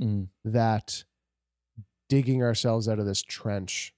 Mm. 0.00 0.28
that 0.44 1.02
digging 2.08 2.42
ourselves 2.42 2.88
out 2.88 2.98
of 3.00 3.06
this 3.06 3.22
trench 3.22 3.92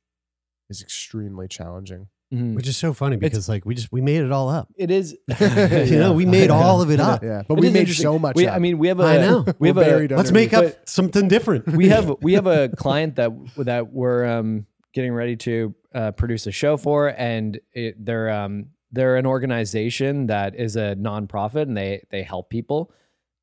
is 0.71 0.81
extremely 0.83 1.47
challenging. 1.49 2.09
Mhm. 2.33 2.55
Which 2.55 2.69
is 2.69 2.77
so 2.77 2.93
funny 2.95 3.17
because 3.17 3.49
like 3.49 3.67
we 3.67 3.75
just 3.75 3.91
we 3.91 4.01
made 4.01 4.23
it 4.23 4.31
all 4.31 4.49
up. 4.49 4.69
It 4.77 4.91
is 4.93 5.17
you 5.41 5.99
know, 5.99 6.13
we 6.13 6.25
made 6.27 6.49
all 6.49 6.81
of 6.81 6.91
it 6.91 7.01
up. 7.11 7.23
Yeah, 7.25 7.43
but 7.49 7.59
It 7.59 7.61
we 7.61 7.67
is 7.67 7.73
made 7.73 7.81
interesting. 7.81 8.05
so 8.05 8.19
much. 8.21 8.37
We, 8.37 8.47
up. 8.47 8.55
I 8.55 8.59
mean, 8.61 8.79
we 8.79 8.87
have 8.89 9.01
a 9.01 9.05
I 9.05 9.17
know. 9.19 9.45
we 9.59 9.69
have 9.69 9.77
We're 9.77 9.83
a 9.83 9.87
buried 9.87 10.13
Let's 10.13 10.31
make 10.31 10.55
underneath. 10.55 10.79
up 10.79 10.89
something 10.89 11.27
different. 11.29 11.67
we 11.67 11.89
have 11.89 12.17
we 12.23 12.35
have 12.35 12.47
a 12.47 12.69
client 12.69 13.17
that 13.17 13.33
that 13.57 13.93
we're 13.93 14.25
um, 14.27 14.67
getting 14.95 15.13
ready 15.13 15.35
to 15.37 15.75
uh, 15.93 16.13
produce 16.13 16.47
a 16.47 16.53
show 16.53 16.77
for, 16.77 17.09
and 17.09 17.59
it, 17.73 17.97
they're 18.05 18.31
um, 18.31 18.67
they're 18.93 19.17
an 19.17 19.27
organization 19.27 20.27
that 20.27 20.55
is 20.55 20.77
a 20.77 20.97
nonprofit, 20.97 21.63
and 21.63 21.77
they 21.77 22.05
they 22.11 22.23
help 22.23 22.51
people, 22.51 22.93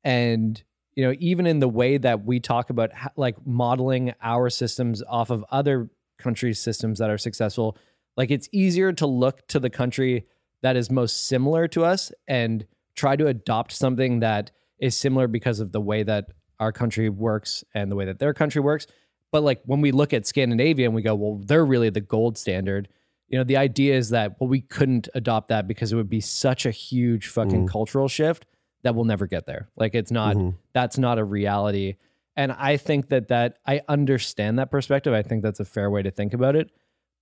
and 0.04 0.62
you 0.94 1.04
know 1.04 1.14
even 1.18 1.46
in 1.46 1.58
the 1.58 1.68
way 1.68 1.98
that 1.98 2.24
we 2.24 2.40
talk 2.40 2.70
about 2.70 2.92
ho- 2.92 3.10
like 3.16 3.36
modeling 3.46 4.14
our 4.22 4.50
systems 4.50 5.02
off 5.08 5.30
of 5.30 5.44
other 5.50 5.90
countries' 6.18 6.60
systems 6.60 6.98
that 6.98 7.10
are 7.10 7.18
successful, 7.18 7.76
like 8.16 8.30
it's 8.30 8.48
easier 8.52 8.92
to 8.92 9.06
look 9.06 9.46
to 9.48 9.60
the 9.60 9.70
country 9.70 10.26
that 10.62 10.76
is 10.76 10.90
most 10.90 11.28
similar 11.28 11.68
to 11.68 11.84
us 11.84 12.12
and 12.26 12.66
try 12.94 13.16
to 13.16 13.28
adopt 13.28 13.72
something 13.72 14.20
that 14.20 14.50
is 14.80 14.96
similar 14.96 15.28
because 15.28 15.60
of 15.60 15.72
the 15.72 15.80
way 15.80 16.02
that 16.02 16.26
our 16.60 16.72
country 16.72 17.08
works 17.08 17.62
and 17.74 17.90
the 17.90 17.96
way 17.96 18.04
that 18.04 18.18
their 18.18 18.34
country 18.34 18.60
works. 18.60 18.86
But 19.30 19.42
like 19.42 19.60
when 19.64 19.80
we 19.80 19.92
look 19.92 20.12
at 20.12 20.26
Scandinavia 20.26 20.86
and 20.86 20.94
we 20.94 21.02
go, 21.02 21.14
well, 21.14 21.40
they're 21.44 21.64
really 21.64 21.90
the 21.90 22.00
gold 22.00 22.36
standard. 22.38 22.88
You 23.28 23.38
know, 23.38 23.44
the 23.44 23.58
idea 23.58 23.94
is 23.94 24.10
that 24.10 24.36
well, 24.40 24.48
we 24.48 24.60
couldn't 24.60 25.08
adopt 25.14 25.48
that 25.48 25.68
because 25.68 25.92
it 25.92 25.96
would 25.96 26.08
be 26.08 26.20
such 26.20 26.64
a 26.64 26.70
huge 26.70 27.28
fucking 27.28 27.66
cultural 27.68 28.08
shift 28.08 28.46
that 28.82 28.94
we'll 28.94 29.04
never 29.04 29.26
get 29.26 29.46
there. 29.46 29.68
Like 29.76 29.94
it's 29.94 30.10
not 30.10 30.36
that's 30.72 30.98
not 30.98 31.18
a 31.18 31.24
reality. 31.24 31.96
And 32.36 32.52
I 32.52 32.76
think 32.76 33.08
that 33.08 33.28
that 33.28 33.58
I 33.66 33.82
understand 33.88 34.58
that 34.58 34.70
perspective. 34.70 35.12
I 35.12 35.22
think 35.22 35.42
that's 35.42 35.60
a 35.60 35.64
fair 35.64 35.90
way 35.90 36.02
to 36.02 36.10
think 36.10 36.32
about 36.32 36.56
it. 36.56 36.70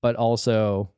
But 0.02 0.14
also, 0.14 0.90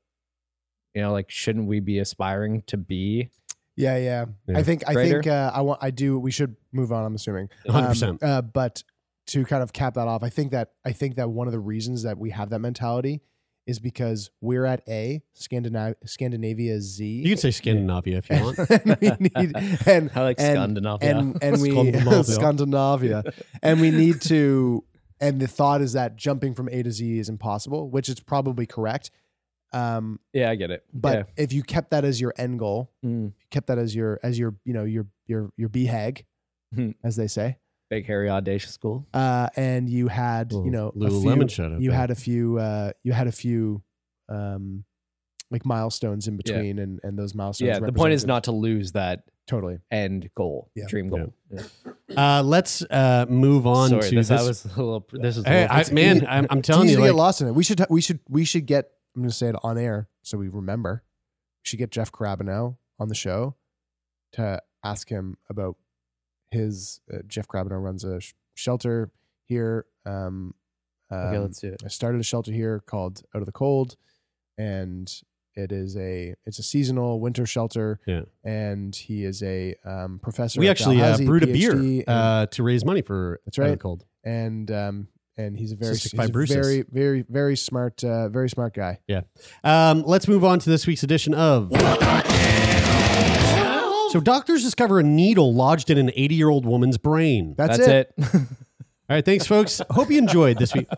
you 0.94 1.00
know, 1.00 1.12
like 1.12 1.30
shouldn't 1.30 1.68
we 1.68 1.80
be 1.80 2.00
aspiring 2.00 2.62
to 2.66 2.76
be 2.76 3.30
Yeah, 3.76 3.96
yeah. 3.96 4.26
Yeah. 4.46 4.58
I 4.58 4.62
think 4.62 4.82
I 4.86 4.92
Greater? 4.92 5.22
think 5.22 5.32
uh, 5.32 5.52
I 5.54 5.60
want 5.62 5.82
I 5.82 5.90
do. 5.90 6.18
We 6.18 6.32
should 6.32 6.56
move 6.72 6.92
on. 6.92 7.04
I'm 7.04 7.14
assuming. 7.14 7.48
100%. 7.66 8.08
Um, 8.08 8.18
uh, 8.20 8.42
but 8.42 8.82
to 9.28 9.44
kind 9.44 9.62
of 9.62 9.72
cap 9.72 9.94
that 9.94 10.08
off, 10.08 10.22
I 10.22 10.28
think 10.28 10.50
that 10.50 10.72
I 10.84 10.92
think 10.92 11.14
that 11.14 11.30
one 11.30 11.46
of 11.46 11.52
the 11.52 11.60
reasons 11.60 12.02
that 12.02 12.18
we 12.18 12.30
have 12.30 12.50
that 12.50 12.58
mentality 12.58 13.22
is 13.68 13.78
because 13.78 14.30
we're 14.40 14.64
at 14.64 14.82
A, 14.88 15.22
Scandinav- 15.36 15.94
Scandinavia 16.06 16.80
Z. 16.80 17.04
You 17.04 17.28
can 17.28 17.36
say 17.36 17.50
Scandinavia 17.52 18.18
if 18.18 18.30
you 18.30 18.42
want. 18.42 18.58
and 18.70 18.98
we 19.00 19.10
need 19.20 19.52
and 19.86 20.10
I 20.14 20.22
like 20.22 20.40
and, 20.40 20.56
Scandinavia. 20.56 21.16
and 21.18 21.38
and 21.42 21.62
we 21.62 21.70
Scandinavia. 21.72 22.24
Scandinavia 22.24 23.22
and 23.62 23.80
we 23.80 23.90
need 23.90 24.20
to 24.22 24.84
and 25.20 25.40
the 25.40 25.46
thought 25.46 25.80
is 25.82 25.92
that 25.92 26.16
jumping 26.16 26.54
from 26.54 26.68
A 26.70 26.82
to 26.82 26.90
Z 26.90 27.18
is 27.18 27.28
impossible, 27.28 27.90
which 27.90 28.08
is 28.08 28.18
probably 28.20 28.66
correct. 28.66 29.10
Um, 29.72 30.18
Yeah, 30.32 30.50
I 30.50 30.54
get 30.54 30.70
it. 30.70 30.84
but 30.94 31.14
Yeah. 31.36 31.42
if 31.44 31.52
you 31.52 31.62
kept 31.62 31.90
that 31.90 32.04
as 32.04 32.20
your 32.20 32.32
end 32.38 32.58
goal, 32.58 32.90
Mm. 33.04 33.32
kept 33.50 33.66
that 33.66 33.78
as 33.78 33.94
your 33.94 34.18
as 34.22 34.38
your 34.38 34.54
you 34.64 34.72
know 34.72 34.84
your 34.84 35.06
your 35.26 35.50
your 35.58 35.68
BHAG, 35.68 36.24
Hmm. 36.74 36.90
as 37.04 37.16
they 37.16 37.26
say, 37.26 37.58
Big 37.90 38.06
hairy 38.06 38.28
audacious 38.28 38.72
school. 38.72 39.06
uh, 39.14 39.48
and 39.56 39.88
you 39.88 40.08
had 40.08 40.52
Little 40.52 40.66
you 40.66 40.70
know 40.72 40.88
a 40.88 40.92
Lululemon 40.92 41.38
few, 41.40 41.48
shout 41.48 41.72
out 41.72 41.80
you 41.80 41.90
had 41.90 42.10
a 42.10 42.14
few 42.14 42.58
uh, 42.58 42.92
you 43.02 43.12
had 43.12 43.26
a 43.26 43.32
few 43.32 43.82
um, 44.28 44.84
like 45.50 45.64
milestones 45.64 46.28
in 46.28 46.36
between, 46.36 46.78
and 46.78 47.00
and 47.02 47.18
those 47.18 47.34
milestones. 47.34 47.66
Yeah, 47.68 47.78
the 47.80 47.92
point 47.92 48.12
is 48.12 48.22
represented- 48.22 48.28
not 48.28 48.44
to 48.44 48.52
lose 48.52 48.92
that 48.92 49.22
totally. 49.46 49.78
end 49.90 50.28
goal, 50.36 50.70
Yeah. 50.74 50.84
dream 50.88 51.08
goal. 51.08 51.32
Yeah. 51.50 51.62
Uh, 52.14 52.42
let's 52.42 52.82
uh, 52.82 53.24
move 53.30 53.66
on 53.66 53.88
Sorry, 53.88 54.02
to 54.10 54.14
this, 54.16 54.28
this. 54.28 54.40
I 54.42 54.46
was 54.46 54.64
a 54.66 54.68
little. 54.68 55.06
This 55.12 55.36
was 55.36 55.46
a 55.46 55.48
Hey, 55.48 55.62
little, 55.62 55.76
I, 55.76 55.92
man, 55.94 56.26
I'm, 56.28 56.46
I'm 56.50 56.60
telling 56.62 56.84
easy 56.84 56.92
you, 56.92 56.96
to 56.98 57.02
like, 57.04 57.08
get 57.12 57.16
lost 57.16 57.40
in 57.40 57.48
it. 57.48 57.54
We 57.54 57.64
should 57.64 57.82
we 57.88 58.00
should 58.02 58.20
we 58.28 58.44
should 58.44 58.66
get. 58.66 58.90
I'm 59.16 59.22
going 59.22 59.30
to 59.30 59.34
say 59.34 59.48
it 59.48 59.56
on 59.62 59.78
air 59.78 60.08
so 60.22 60.36
we 60.36 60.48
remember. 60.48 61.02
We 61.64 61.68
should 61.68 61.78
get 61.78 61.90
Jeff 61.90 62.12
Karabanow 62.12 62.76
on 63.00 63.08
the 63.08 63.14
show 63.14 63.56
to 64.32 64.62
ask 64.84 65.08
him 65.08 65.38
about 65.48 65.76
his. 66.50 67.00
Uh, 67.12 67.18
Jeff 67.26 67.46
Karabanow 67.48 67.82
runs 67.82 68.04
a 68.04 68.20
sh- 68.20 68.34
shelter 68.54 69.10
here. 69.46 69.86
Um, 70.06 70.54
Okay, 71.10 71.36
um, 71.36 71.42
let's 71.42 71.58
do 71.60 71.68
it. 71.72 71.82
I 71.82 71.88
started 71.88 72.20
a 72.20 72.24
shelter 72.24 72.52
here 72.52 72.80
called 72.84 73.22
Out 73.34 73.40
of 73.40 73.46
the 73.46 73.52
Cold, 73.52 73.96
and 74.58 75.10
it 75.54 75.72
is 75.72 75.96
a 75.96 76.34
it's 76.44 76.58
a 76.58 76.62
seasonal 76.62 77.18
winter 77.18 77.46
shelter. 77.46 77.98
Yeah. 78.06 78.22
and 78.44 78.94
he 78.94 79.24
is 79.24 79.42
a 79.42 79.74
um, 79.86 80.18
professor. 80.22 80.60
we 80.60 80.68
at 80.68 80.72
actually 80.72 80.96
uh, 80.98 81.04
Dalhousie, 81.04 81.24
brewed 81.26 81.42
a 81.44 81.46
beer 81.46 81.72
and- 81.72 82.04
uh, 82.06 82.46
to 82.50 82.62
raise 82.62 82.84
money 82.84 83.00
for 83.00 83.40
That's 83.46 83.58
Out 83.58 83.64
of 83.64 83.70
right. 83.70 83.80
Cold. 83.80 84.04
and 84.22 84.70
um, 84.70 85.08
and 85.38 85.56
he's 85.56 85.72
a 85.72 85.76
very 85.76 85.96
he's 85.96 86.12
a 86.12 86.26
very 86.28 86.82
very 86.92 87.22
very 87.22 87.56
smart 87.56 88.04
uh, 88.04 88.28
very 88.28 88.50
smart 88.50 88.74
guy. 88.74 88.98
Yeah. 89.08 89.22
Um, 89.64 90.02
let's 90.06 90.28
move 90.28 90.44
on 90.44 90.58
to 90.58 90.68
this 90.68 90.86
week's 90.86 91.02
edition 91.04 91.32
of. 91.32 91.70
So, 94.10 94.20
doctors 94.20 94.62
discover 94.62 94.98
a 94.98 95.02
needle 95.02 95.54
lodged 95.54 95.90
in 95.90 95.98
an 95.98 96.10
80 96.14 96.34
year 96.34 96.48
old 96.48 96.66
woman's 96.66 96.98
brain. 96.98 97.54
That's, 97.56 97.78
That's 97.78 97.88
it. 97.88 98.14
it. 98.16 98.24
All 98.34 99.14
right, 99.16 99.24
thanks, 99.24 99.46
folks. 99.46 99.80
Hope 99.90 100.10
you 100.10 100.18
enjoyed 100.18 100.58
this 100.58 100.74
week. 100.74 100.88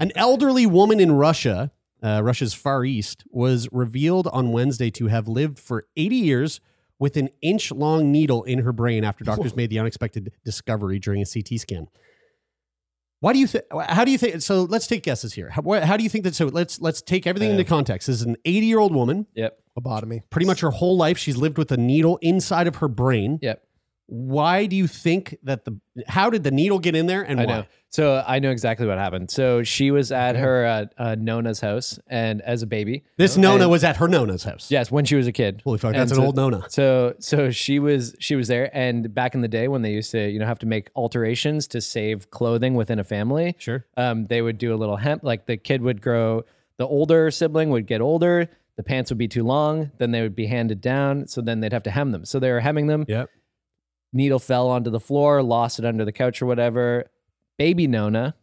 An 0.00 0.12
elderly 0.14 0.64
woman 0.64 1.00
in 1.00 1.12
Russia, 1.12 1.70
uh, 2.02 2.22
Russia's 2.22 2.54
Far 2.54 2.84
East, 2.84 3.24
was 3.30 3.68
revealed 3.72 4.26
on 4.28 4.52
Wednesday 4.52 4.90
to 4.92 5.08
have 5.08 5.28
lived 5.28 5.58
for 5.58 5.84
80 5.96 6.16
years 6.16 6.60
with 6.98 7.16
an 7.16 7.28
inch 7.42 7.72
long 7.72 8.10
needle 8.10 8.42
in 8.44 8.60
her 8.60 8.72
brain 8.72 9.04
after 9.04 9.24
doctors 9.24 9.54
made 9.54 9.70
the 9.70 9.78
unexpected 9.78 10.32
discovery 10.44 10.98
during 10.98 11.20
a 11.20 11.26
CT 11.26 11.60
scan. 11.60 11.88
Why 13.20 13.32
do 13.32 13.38
you 13.38 13.46
think? 13.46 13.64
How 13.88 14.04
do 14.04 14.10
you 14.10 14.18
think? 14.18 14.42
So 14.42 14.62
let's 14.62 14.86
take 14.86 15.02
guesses 15.02 15.32
here. 15.34 15.50
How, 15.50 15.62
wh- 15.62 15.82
how 15.82 15.96
do 15.96 16.04
you 16.04 16.08
think 16.08 16.24
that? 16.24 16.34
So 16.34 16.46
let's 16.46 16.80
let's 16.80 17.02
take 17.02 17.26
everything 17.26 17.50
into 17.50 17.64
context. 17.64 18.06
This 18.06 18.16
is 18.16 18.22
an 18.22 18.36
80 18.44 18.66
year 18.66 18.78
old 18.78 18.94
woman. 18.94 19.26
Yep. 19.34 19.58
Lobotomy. 19.78 20.22
Pretty 20.30 20.46
much 20.46 20.60
her 20.60 20.70
whole 20.70 20.96
life, 20.96 21.18
she's 21.18 21.36
lived 21.36 21.58
with 21.58 21.70
a 21.72 21.76
needle 21.76 22.18
inside 22.22 22.66
of 22.66 22.76
her 22.76 22.88
brain. 22.88 23.38
Yep. 23.42 23.62
why 24.08 24.66
do 24.66 24.76
you 24.76 24.86
think 24.86 25.36
that 25.42 25.64
the 25.64 25.80
how 26.06 26.30
did 26.30 26.44
the 26.44 26.50
needle 26.52 26.78
get 26.78 26.94
in 26.94 27.06
there 27.06 27.22
and 27.22 27.40
I 27.40 27.44
why? 27.44 27.52
know. 27.52 27.64
So 27.88 28.22
I 28.26 28.38
know 28.40 28.50
exactly 28.50 28.86
what 28.86 28.98
happened. 28.98 29.30
So 29.30 29.62
she 29.64 29.90
was 29.90 30.12
at 30.12 30.36
her 30.36 30.64
uh, 30.66 30.84
uh, 31.02 31.16
Nona's 31.18 31.60
house, 31.60 31.98
and 32.08 32.40
as 32.42 32.62
a 32.62 32.66
baby, 32.66 33.04
This 33.16 33.36
Nona 33.36 33.62
And- 33.64 33.70
was 33.70 33.82
at 33.84 33.96
her 33.96 34.06
Nona's 34.06 34.44
house. 34.44 34.70
Yes, 34.70 34.90
when 34.92 35.06
she 35.06 35.14
was 35.16 35.26
a 35.26 35.32
kid. 35.32 35.62
Holy 35.64 35.78
fuck, 35.78 35.92
And 35.94 36.00
that's 36.00 36.10
an 36.12 36.18
so- 36.18 36.24
old 36.24 36.36
Nona. 36.36 36.62
So 36.68 37.14
so 37.18 37.50
she 37.50 37.78
was 37.80 38.14
she 38.20 38.36
was 38.36 38.46
there, 38.48 38.70
and 38.76 39.12
back 39.12 39.34
in 39.34 39.40
the 39.40 39.48
day 39.48 39.66
when 39.66 39.82
they 39.82 39.92
used 39.92 40.10
to 40.12 40.28
you 40.30 40.38
know 40.38 40.46
have 40.46 40.58
to 40.60 40.66
make 40.66 40.88
alterations 40.94 41.66
to 41.68 41.80
save 41.80 42.30
clothing 42.30 42.74
within 42.74 42.98
a 43.00 43.04
family, 43.04 43.54
Sure. 43.58 43.84
um, 43.96 44.26
they 44.26 44.40
would 44.42 44.58
do 44.58 44.72
a 44.72 44.76
little 44.76 44.96
hemp. 44.98 45.24
Like 45.24 45.46
the 45.46 45.56
kid 45.56 45.82
would 45.82 46.00
grow, 46.00 46.44
the 46.76 46.86
older 46.86 47.30
sibling 47.32 47.70
would 47.70 47.86
get 47.86 48.00
older, 48.00 48.50
the 48.76 48.82
pants 48.82 49.10
would 49.10 49.18
be 49.18 49.28
too 49.28 49.42
long, 49.44 49.90
then 49.98 50.10
they 50.10 50.20
would 50.22 50.36
be 50.36 50.46
handed 50.46 50.80
down, 50.80 51.26
so 51.26 51.40
then 51.40 51.60
they'd 51.60 51.72
have 51.72 51.82
to 51.84 51.90
hem 51.90 52.12
them. 52.12 52.24
So 52.24 52.38
they 52.38 52.50
were 52.50 52.60
hemming 52.60 52.86
them. 52.88 53.04
Yep. 53.08 53.30
Needle 54.12 54.38
fell 54.38 54.68
onto 54.68 54.90
the 54.90 55.00
floor, 55.00 55.42
lost 55.42 55.78
it 55.78 55.84
under 55.84 56.04
the 56.04 56.12
couch 56.12 56.40
or 56.40 56.46
whatever. 56.46 57.04
Baby 57.58 57.86
Nona 57.86 58.34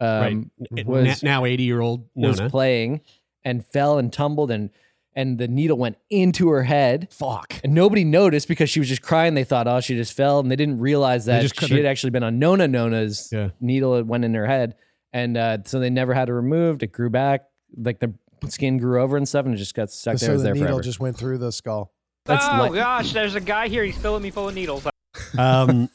um, 0.00 0.50
Right. 0.70 0.86
was 0.86 1.22
now 1.22 1.44
80 1.44 1.62
year 1.62 1.80
old 1.80 2.08
was 2.14 2.38
Nona. 2.38 2.50
playing 2.50 3.00
and 3.44 3.64
fell 3.64 3.98
and 3.98 4.12
tumbled 4.12 4.50
and 4.50 4.70
and 5.16 5.38
the 5.38 5.46
needle 5.46 5.78
went 5.78 5.96
into 6.10 6.48
her 6.48 6.64
head. 6.64 7.06
Fuck. 7.12 7.60
And 7.62 7.72
nobody 7.72 8.02
noticed 8.02 8.48
because 8.48 8.68
she 8.68 8.80
was 8.80 8.88
just 8.88 9.00
crying. 9.02 9.34
They 9.34 9.44
thought, 9.44 9.68
oh, 9.68 9.78
she 9.80 9.94
just 9.94 10.12
fell, 10.12 10.40
and 10.40 10.50
they 10.50 10.56
didn't 10.56 10.80
realize 10.80 11.26
that 11.26 11.40
just 11.40 11.60
she 11.60 11.76
had 11.76 11.86
actually 11.86 12.10
been 12.10 12.24
on 12.24 12.40
Nona 12.40 12.66
Nona's 12.66 13.28
Yeah. 13.32 13.50
needle. 13.60 13.94
It 13.94 14.06
went 14.06 14.24
in 14.24 14.34
her 14.34 14.46
head, 14.46 14.74
and 15.12 15.36
uh, 15.36 15.58
so 15.66 15.78
they 15.78 15.88
never 15.88 16.14
had 16.14 16.28
it 16.28 16.32
removed. 16.32 16.82
It 16.82 16.88
grew 16.90 17.10
back, 17.10 17.44
like 17.76 18.00
the 18.00 18.12
skin 18.52 18.78
grew 18.78 19.00
over 19.02 19.16
and 19.16 19.28
stuff, 19.28 19.44
and 19.46 19.54
it 19.54 19.58
just 19.58 19.74
got 19.74 19.90
stuck 19.90 20.16
there. 20.18 20.26
so 20.26 20.30
It 20.30 20.32
was 20.34 20.42
the 20.42 20.46
there 20.46 20.54
needle 20.54 20.66
forever. 20.68 20.82
just 20.82 21.00
went 21.00 21.16
through 21.16 21.38
the 21.38 21.52
skull. 21.52 21.92
That's 22.26 22.44
oh 22.46 22.56
like- 22.58 22.74
gosh, 22.74 23.12
there's 23.14 23.34
a 23.34 23.40
guy 23.40 23.68
here. 23.68 23.84
He's 23.84 23.96
filling 23.98 24.22
me 24.22 24.30
full 24.30 24.48
of 24.48 24.54
needles. 24.54 24.86
Um, 25.38 25.88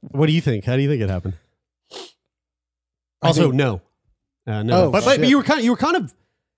what 0.00 0.26
do 0.26 0.32
you 0.32 0.40
think? 0.40 0.64
How 0.64 0.76
do 0.76 0.82
you 0.82 0.88
think 0.88 1.02
it 1.02 1.10
happened? 1.10 1.34
Also, 3.22 3.42
think- 3.44 3.54
no, 3.54 3.80
uh, 4.46 4.62
no. 4.62 4.84
Oh, 4.84 4.90
but, 4.90 5.00
but 5.00 5.04
but 5.04 5.16
shit. 5.20 5.28
you 5.28 5.36
were 5.38 5.42
kind 5.42 5.58
of 5.60 5.64
you 5.64 5.70
were 5.70 5.76
kind 5.76 5.96
of. 5.96 6.14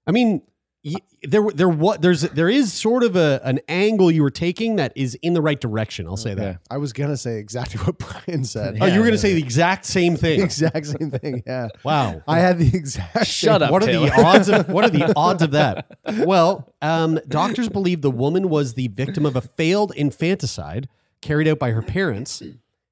I 0.06 0.12
mean, 0.12 0.42
y- 0.86 0.94
there 1.22 1.42
there 1.54 1.68
what 1.68 2.00
there's 2.00 2.20
there 2.22 2.48
is 2.48 2.72
sort 2.72 3.02
of 3.02 3.16
a 3.16 3.40
an 3.44 3.58
angle 3.68 4.10
you 4.10 4.22
were 4.22 4.30
taking 4.30 4.76
that 4.76 4.92
is 4.94 5.14
in 5.22 5.34
the 5.34 5.42
right 5.42 5.60
direction. 5.60 6.06
I'll 6.06 6.16
say 6.16 6.34
that. 6.34 6.60
I 6.70 6.76
was 6.78 6.92
gonna 6.92 7.16
say 7.16 7.38
exactly 7.38 7.80
what 7.84 7.98
Brian 7.98 8.44
said. 8.44 8.78
oh, 8.80 8.86
you 8.86 9.00
were 9.00 9.06
going 9.06 9.12
to 9.12 9.18
say 9.18 9.34
the 9.34 9.42
exact 9.42 9.84
same 9.84 10.14
thing. 10.24 10.38
the 10.38 10.44
exact 10.44 10.86
same 10.86 11.10
thing. 11.10 11.42
Yeah. 11.46 11.68
Wow. 11.84 12.22
I 12.28 12.38
had 12.38 12.58
the 12.58 12.68
exact. 12.74 13.26
Shut 13.26 13.60
same- 13.60 13.62
up. 13.64 13.70
What 13.72 13.82
are 13.82 13.86
the 13.86 14.12
odds 14.22 14.48
of 14.48 14.68
what 14.68 14.84
are 14.84 14.90
the 14.90 15.12
odds 15.16 15.42
of 15.42 15.50
that? 15.50 15.98
Well, 16.24 16.72
um, 16.80 17.18
doctors 17.28 17.68
believe 17.68 18.02
the 18.02 18.10
woman 18.10 18.48
was 18.48 18.74
the 18.74 18.88
victim 18.88 19.26
of 19.26 19.34
a 19.36 19.40
failed 19.40 19.92
infanticide 19.96 20.88
carried 21.20 21.48
out 21.48 21.58
by 21.58 21.72
her 21.72 21.82
parents, 21.82 22.42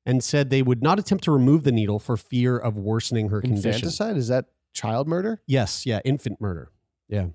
and 0.07 0.25
said 0.25 0.51
they 0.51 0.63
would 0.63 0.83
not 0.83 0.99
attempt 0.99 1.23
to 1.25 1.31
remove 1.31 1.63
the 1.63 1.71
needle 1.73 1.99
for 1.99 2.17
fear 2.17 2.57
of 2.59 2.77
worsening 2.77 3.29
her 3.29 3.41
condition. 3.41 3.69
Infanticide 3.69 4.17
is 4.17 4.29
that 4.29 4.47
child 4.73 5.07
murder? 5.07 5.41
Yes, 5.47 5.87
yeah, 5.87 6.01
infant 6.05 6.41
murder. 6.41 6.71
Yeah. 7.09 7.27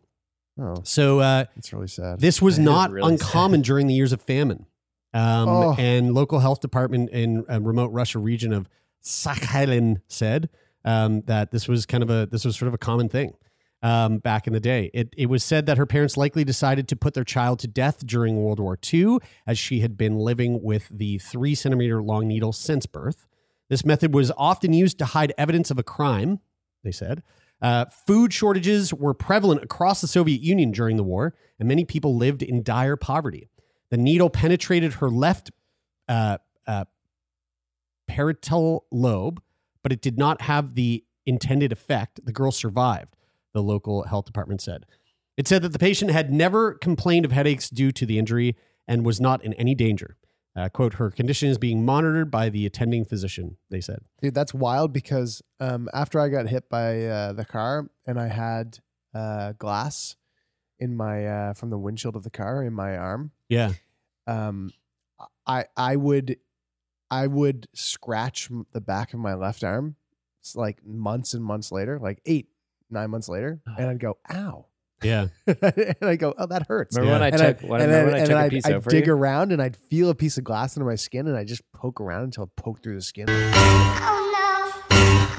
Oh, 0.59 0.81
So 0.83 1.19
uh, 1.19 1.45
that's 1.55 1.71
really 1.73 1.87
sad. 1.87 2.19
this 2.19 2.41
was 2.41 2.55
That 2.57 2.61
is 2.63 2.65
not 2.65 2.91
really 2.91 3.13
uncommon 3.13 3.61
during 3.61 3.87
the 3.87 3.93
years 3.93 4.11
of 4.11 4.21
famine. 4.21 4.65
Um, 5.13 5.49
Oh. 5.49 5.75
And 5.77 6.13
local 6.13 6.39
health 6.39 6.59
department 6.59 7.09
in 7.11 7.45
a 7.47 7.59
remote 7.59 7.87
Russia 7.87 8.19
region 8.19 8.53
of 8.53 8.67
Sakhalin 9.03 10.01
said 10.07 10.49
um, 10.85 11.21
that 11.21 11.51
this 11.51 11.67
was 11.67 11.85
kind 11.85 12.03
of 12.03 12.09
a 12.09 12.27
this 12.29 12.45
was 12.45 12.57
sort 12.57 12.67
of 12.67 12.73
a 12.73 12.77
common 12.77 13.09
thing 13.09 13.33
um, 13.81 14.17
back 14.17 14.47
in 14.47 14.53
the 14.53 14.59
day. 14.59 14.91
It 14.93 15.13
it 15.17 15.27
was 15.27 15.43
said 15.43 15.65
that 15.65 15.77
her 15.77 15.85
parents 15.85 16.17
likely 16.17 16.43
decided 16.43 16.87
to 16.89 16.95
put 16.95 17.13
their 17.13 17.23
child 17.23 17.59
to 17.59 17.67
death 17.67 18.05
during 18.05 18.35
World 18.43 18.59
War 18.59 18.77
II, 18.93 19.17
as 19.47 19.57
she 19.57 19.79
had 19.79 19.97
been 19.97 20.17
living 20.17 20.61
with 20.61 20.89
the 20.89 21.17
three 21.17 21.55
centimeter 21.55 22.01
long 22.03 22.27
needle 22.27 22.53
since 22.53 22.85
birth. 22.85 23.25
This 23.69 23.85
method 23.85 24.13
was 24.13 24.31
often 24.37 24.73
used 24.73 24.97
to 24.99 25.05
hide 25.05 25.33
evidence 25.37 25.71
of 25.71 25.77
a 25.79 25.83
crime. 25.83 26.39
They 26.83 26.91
said. 26.91 27.23
Uh, 27.61 27.85
food 28.07 28.33
shortages 28.33 28.93
were 28.93 29.13
prevalent 29.13 29.63
across 29.63 30.01
the 30.01 30.07
Soviet 30.07 30.41
Union 30.41 30.71
during 30.71 30.97
the 30.97 31.03
war, 31.03 31.35
and 31.59 31.67
many 31.67 31.83
people 31.85 32.15
lived 32.15 32.41
in 32.41 32.63
dire 32.63 32.95
poverty. 32.95 33.49
The 33.89 33.97
needle 33.97 34.29
penetrated 34.29 34.93
her 34.95 35.09
left 35.09 35.51
uh, 36.07 36.37
uh, 36.65 36.85
parietal 38.07 38.85
lobe, 38.91 39.41
but 39.83 39.91
it 39.91 40.01
did 40.01 40.17
not 40.17 40.41
have 40.41 40.75
the 40.75 41.03
intended 41.25 41.71
effect. 41.71 42.19
The 42.23 42.31
girl 42.31 42.51
survived, 42.51 43.15
the 43.53 43.61
local 43.61 44.03
health 44.03 44.25
department 44.25 44.61
said. 44.61 44.85
It 45.37 45.47
said 45.47 45.61
that 45.61 45.73
the 45.73 45.79
patient 45.79 46.11
had 46.11 46.33
never 46.33 46.73
complained 46.73 47.25
of 47.25 47.31
headaches 47.31 47.69
due 47.69 47.91
to 47.93 48.05
the 48.05 48.19
injury 48.19 48.55
and 48.87 49.05
was 49.05 49.21
not 49.21 49.43
in 49.43 49.53
any 49.53 49.75
danger. 49.75 50.17
Uh, 50.55 50.67
quote, 50.67 50.95
her 50.95 51.09
condition 51.11 51.47
is 51.47 51.57
being 51.57 51.85
monitored 51.85 52.29
by 52.31 52.49
the 52.49 52.65
attending 52.65 53.05
physician, 53.05 53.57
they 53.69 53.79
said. 53.79 53.99
Dude, 54.21 54.33
that's 54.33 54.53
wild 54.53 54.91
because 54.91 55.41
um, 55.59 55.87
after 55.93 56.19
I 56.19 56.27
got 56.29 56.47
hit 56.47 56.69
by 56.69 57.05
uh, 57.05 57.33
the 57.33 57.45
car 57.45 57.89
and 58.05 58.19
I 58.19 58.27
had 58.27 58.79
uh, 59.13 59.53
glass 59.53 60.15
in 60.79 60.95
my 60.95 61.25
uh, 61.25 61.53
from 61.53 61.69
the 61.69 61.77
windshield 61.77 62.15
of 62.15 62.23
the 62.23 62.29
car 62.31 62.63
in 62.63 62.73
my 62.73 62.97
arm, 62.97 63.31
Yeah. 63.47 63.73
um, 64.27 64.71
I 65.45 65.65
I 65.77 65.95
would 65.95 66.37
I 67.11 67.27
would 67.27 67.67
scratch 67.73 68.49
the 68.71 68.81
back 68.81 69.13
of 69.13 69.19
my 69.19 69.33
left 69.35 69.63
arm 69.63 69.95
like 70.55 70.85
months 70.85 71.33
and 71.33 71.43
months 71.43 71.71
later, 71.71 71.99
like 71.99 72.21
eight 72.25 72.47
nine 72.89 73.09
months 73.11 73.29
later, 73.29 73.61
and 73.77 73.87
I'd 73.89 73.99
go 73.99 74.17
ow. 74.33 74.65
Yeah. 75.01 75.27
and 75.47 75.95
I 76.01 76.15
go, 76.17 76.33
oh, 76.37 76.45
that 76.47 76.67
hurts. 76.67 76.97
Remember 76.97 77.13
when 77.13 77.23
I 77.23 77.27
And 77.29 77.37
took 77.37 77.57
I'd- 77.59 77.67
when, 77.67 77.81
and 77.81 77.91
then, 77.91 78.05
when 78.05 78.13
I 78.15 78.17
and 78.17 78.25
took 78.27 78.33
then 78.35 78.41
a 78.41 78.45
I'd, 78.45 78.49
piece 78.51 78.65
I'd 78.65 78.73
out 78.73 78.83
for 78.83 78.89
dig 78.89 79.07
you? 79.07 79.13
around 79.13 79.51
and 79.51 79.61
I'd 79.61 79.77
feel 79.77 80.09
a 80.09 80.15
piece 80.15 80.37
of 80.37 80.43
glass 80.43 80.75
under 80.77 80.85
my 80.89 80.95
skin, 80.95 81.27
and 81.27 81.37
I 81.37 81.43
just 81.45 81.61
poke 81.73 82.01
around 82.01 82.23
until 82.23 82.43
it 82.45 82.49
poked 82.57 82.83
through 82.83 82.95
the 82.95 83.01
skin. 83.01 83.25
Oh, 83.29 84.18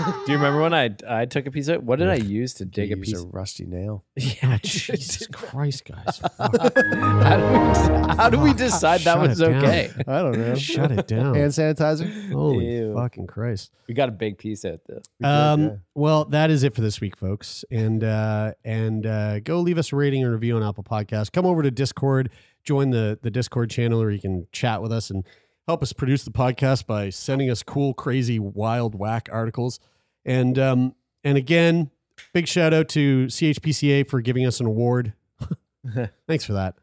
Do 0.26 0.32
you 0.32 0.38
remember 0.38 0.60
when 0.62 0.74
I 0.74 0.90
I 1.08 1.24
took 1.26 1.46
a 1.46 1.50
piece 1.50 1.68
of 1.68 1.82
what 1.84 1.98
did 1.98 2.08
I 2.08 2.14
use 2.16 2.54
to 2.54 2.64
dig 2.64 2.92
a 2.92 2.96
Use 2.96 3.10
piece? 3.10 3.20
a 3.20 3.26
rusty 3.26 3.66
nail. 3.66 4.04
Yeah, 4.16 4.58
Jesus 4.62 5.26
Christ, 5.26 5.84
guys. 5.84 6.18
Fuck. 6.36 6.38
how, 6.38 7.36
do 7.36 7.44
we, 7.46 8.16
how 8.16 8.30
do 8.30 8.38
we 8.38 8.52
decide 8.54 9.00
that 9.02 9.14
Shut 9.14 9.20
was 9.28 9.40
it 9.40 9.44
down. 9.50 9.64
okay? 9.64 9.90
I 10.06 10.22
don't 10.22 10.38
know. 10.38 10.54
Shut 10.54 10.90
it 10.92 11.06
down. 11.06 11.34
Hand 11.34 11.52
sanitizer. 11.52 12.32
Holy 12.32 12.66
Ew. 12.78 12.94
fucking 12.94 13.26
Christ. 13.26 13.70
We 13.88 13.94
got 13.94 14.08
a 14.08 14.12
big 14.12 14.38
piece 14.38 14.64
out 14.64 14.80
though. 14.88 15.00
We 15.18 15.26
Um, 15.26 15.62
yeah. 15.62 15.76
Well, 15.94 16.24
that 16.26 16.50
is 16.50 16.62
it 16.62 16.74
for 16.74 16.80
this 16.80 17.00
week, 17.00 17.16
folks. 17.16 17.64
And 17.70 18.04
uh, 18.04 18.52
and 18.64 19.06
uh, 19.06 19.40
go 19.40 19.60
leave 19.60 19.78
us 19.78 19.92
a 19.92 19.96
rating 19.96 20.22
and 20.22 20.32
review 20.32 20.56
on 20.56 20.62
Apple 20.62 20.84
Podcasts. 20.84 21.30
Come 21.32 21.46
over 21.46 21.62
to 21.62 21.70
Discord, 21.70 22.30
join 22.64 22.90
the 22.90 23.18
the 23.22 23.30
Discord 23.30 23.70
channel, 23.70 23.98
where 24.00 24.10
you 24.10 24.20
can 24.20 24.46
chat 24.52 24.82
with 24.82 24.92
us 24.92 25.10
and 25.10 25.24
help 25.70 25.84
us 25.84 25.92
produce 25.92 26.24
the 26.24 26.32
podcast 26.32 26.84
by 26.84 27.10
sending 27.10 27.48
us 27.48 27.62
cool, 27.62 27.94
crazy, 27.94 28.40
wild, 28.40 28.92
whack 28.96 29.28
articles. 29.30 29.78
And 30.24 30.58
um, 30.58 30.96
and 31.22 31.38
again, 31.38 31.92
big 32.32 32.48
shout 32.48 32.74
out 32.74 32.88
to 32.88 33.26
CHPCA 33.26 34.08
for 34.08 34.20
giving 34.20 34.44
us 34.44 34.58
an 34.58 34.66
award. 34.66 35.12
Thanks 36.26 36.44
for 36.44 36.54
that. 36.54 36.74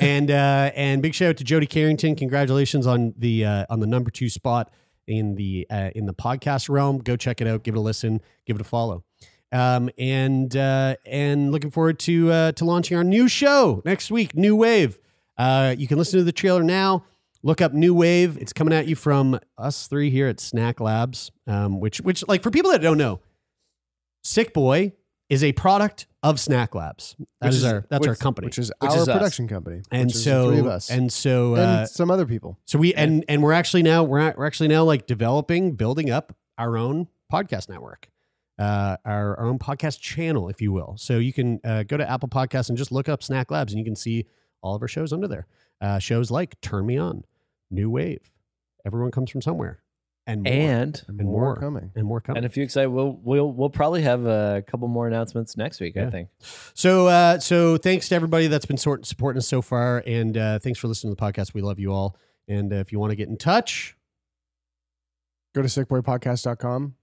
And 0.00 0.30
uh, 0.30 0.70
and 0.76 1.02
big 1.02 1.14
shout 1.14 1.30
out 1.30 1.36
to 1.38 1.44
Jody 1.44 1.66
Carrington. 1.66 2.14
Congratulations 2.14 2.86
on 2.86 3.12
the 3.18 3.44
uh, 3.44 3.66
on 3.70 3.80
the 3.80 3.88
number 3.88 4.08
two 4.08 4.28
spot 4.28 4.70
in 5.08 5.34
the 5.34 5.66
uh, 5.68 5.90
in 5.96 6.06
the 6.06 6.14
podcast 6.14 6.68
realm. 6.68 6.98
Go 6.98 7.16
check 7.16 7.40
it 7.40 7.48
out. 7.48 7.64
Give 7.64 7.74
it 7.74 7.78
a 7.78 7.80
listen. 7.80 8.20
Give 8.46 8.54
it 8.54 8.60
a 8.60 8.64
follow. 8.64 9.02
Um, 9.50 9.90
and 9.98 10.56
uh, 10.56 10.94
and 11.04 11.50
looking 11.50 11.72
forward 11.72 11.98
to 12.00 12.30
uh, 12.30 12.52
to 12.52 12.64
launching 12.64 12.96
our 12.96 13.02
new 13.02 13.26
show 13.26 13.82
next 13.84 14.12
week. 14.12 14.36
New 14.36 14.54
Wave. 14.54 15.00
Uh, 15.36 15.74
you 15.76 15.88
can 15.88 15.98
listen 15.98 16.20
to 16.20 16.24
the 16.24 16.30
trailer 16.30 16.62
now. 16.62 17.04
Look 17.42 17.60
up 17.60 17.72
New 17.72 17.94
Wave. 17.94 18.36
It's 18.38 18.52
coming 18.52 18.74
at 18.74 18.86
you 18.88 18.96
from 18.96 19.38
us 19.56 19.86
three 19.86 20.10
here 20.10 20.26
at 20.26 20.40
Snack 20.40 20.80
Labs. 20.80 21.30
Um, 21.46 21.78
which 21.80 22.00
which 22.00 22.26
like 22.28 22.42
for 22.42 22.50
people 22.50 22.70
that 22.72 22.82
don't 22.82 22.98
know, 22.98 23.20
Sick 24.24 24.52
Boy 24.52 24.92
is 25.28 25.44
a 25.44 25.52
product 25.52 26.06
of 26.22 26.40
Snack 26.40 26.74
Labs. 26.74 27.14
That 27.40 27.48
Which 27.48 27.54
is 27.56 27.62
is- 27.62 27.64
our 27.72 27.86
that's 27.88 28.00
which- 28.00 28.08
our 28.08 28.14
company. 28.16 28.46
which 28.46 28.58
is 28.58 28.72
Which 28.80 28.90
our 28.90 28.96
is 28.96 29.08
us. 29.08 29.14
production 29.16 29.46
company. 29.46 29.82
and 29.92 30.06
which 30.06 30.16
is 30.16 30.24
the 30.24 30.30
so 30.30 30.50
three 30.50 30.58
of 30.58 30.66
us 30.66 30.90
and 30.90 31.12
so 31.12 31.54
and 31.54 31.62
uh, 31.62 31.86
some 31.86 32.10
other 32.10 32.26
people. 32.26 32.58
so 32.64 32.78
we 32.78 32.92
and 32.94 33.24
and 33.28 33.42
we're 33.42 33.52
actually 33.52 33.82
now 33.82 34.02
we're 34.02 34.18
at, 34.18 34.36
we're 34.36 34.46
actually 34.46 34.68
now 34.68 34.84
like 34.84 35.06
developing, 35.06 35.72
building 35.76 36.10
up 36.10 36.34
our 36.56 36.76
own 36.76 37.06
podcast 37.32 37.68
network, 37.68 38.08
uh, 38.58 38.96
our 39.04 39.38
our 39.38 39.46
own 39.46 39.58
podcast 39.60 40.00
channel, 40.00 40.48
if 40.48 40.60
you 40.60 40.72
will. 40.72 40.96
So 40.98 41.18
you 41.18 41.32
can 41.32 41.60
uh, 41.62 41.84
go 41.84 41.96
to 41.96 42.10
Apple 42.10 42.28
Podcasts 42.28 42.68
and 42.68 42.76
just 42.76 42.90
look 42.90 43.08
up 43.08 43.22
Snack 43.22 43.50
Labs, 43.52 43.72
and 43.72 43.78
you 43.78 43.84
can 43.84 43.94
see 43.96 44.26
all 44.62 44.74
of 44.74 44.82
our 44.82 44.88
shows 44.88 45.12
under 45.12 45.28
there. 45.28 45.46
Uh, 45.80 45.98
shows 45.98 46.30
like 46.30 46.60
Turn 46.60 46.86
Me 46.86 46.96
On, 46.98 47.24
New 47.70 47.90
Wave, 47.90 48.30
Everyone 48.84 49.10
Comes 49.10 49.30
from 49.30 49.40
Somewhere, 49.42 49.80
and 50.26 50.42
more, 50.42 50.52
And 50.52 51.02
And, 51.08 51.20
and 51.20 51.28
more, 51.28 51.40
more. 51.42 51.56
coming. 51.56 51.92
and 51.94 52.04
more 52.06 52.20
coming. 52.20 52.38
and 52.38 52.46
if 52.46 52.56
you 52.56 52.62
excited, 52.64 52.88
we'll 52.90 53.18
we'll 53.22 53.52
we'll 53.52 53.70
probably 53.70 54.02
have 54.02 54.26
a 54.26 54.62
couple 54.66 54.88
more 54.88 55.06
announcements 55.06 55.56
next 55.56 55.80
week. 55.80 55.94
Yeah. 55.96 56.06
I 56.08 56.10
think. 56.10 56.28
So, 56.74 57.06
uh, 57.06 57.38
so 57.38 57.76
thanks 57.76 58.08
to 58.08 58.14
everybody 58.14 58.46
that's 58.48 58.66
been 58.66 58.76
sort 58.76 59.06
supporting 59.06 59.38
us 59.38 59.46
so 59.46 59.62
far, 59.62 60.02
and 60.06 60.36
uh, 60.36 60.58
thanks 60.58 60.78
for 60.78 60.88
listening 60.88 61.14
to 61.14 61.20
the 61.20 61.32
podcast. 61.32 61.54
We 61.54 61.62
love 61.62 61.78
you 61.78 61.92
all, 61.92 62.16
and 62.48 62.72
uh, 62.72 62.76
if 62.76 62.90
you 62.92 62.98
want 62.98 63.10
to 63.10 63.16
get 63.16 63.28
in 63.28 63.36
touch, 63.36 63.94
Go 65.54 65.62
to 65.62 65.68
sickboypodcast.com 65.68 66.94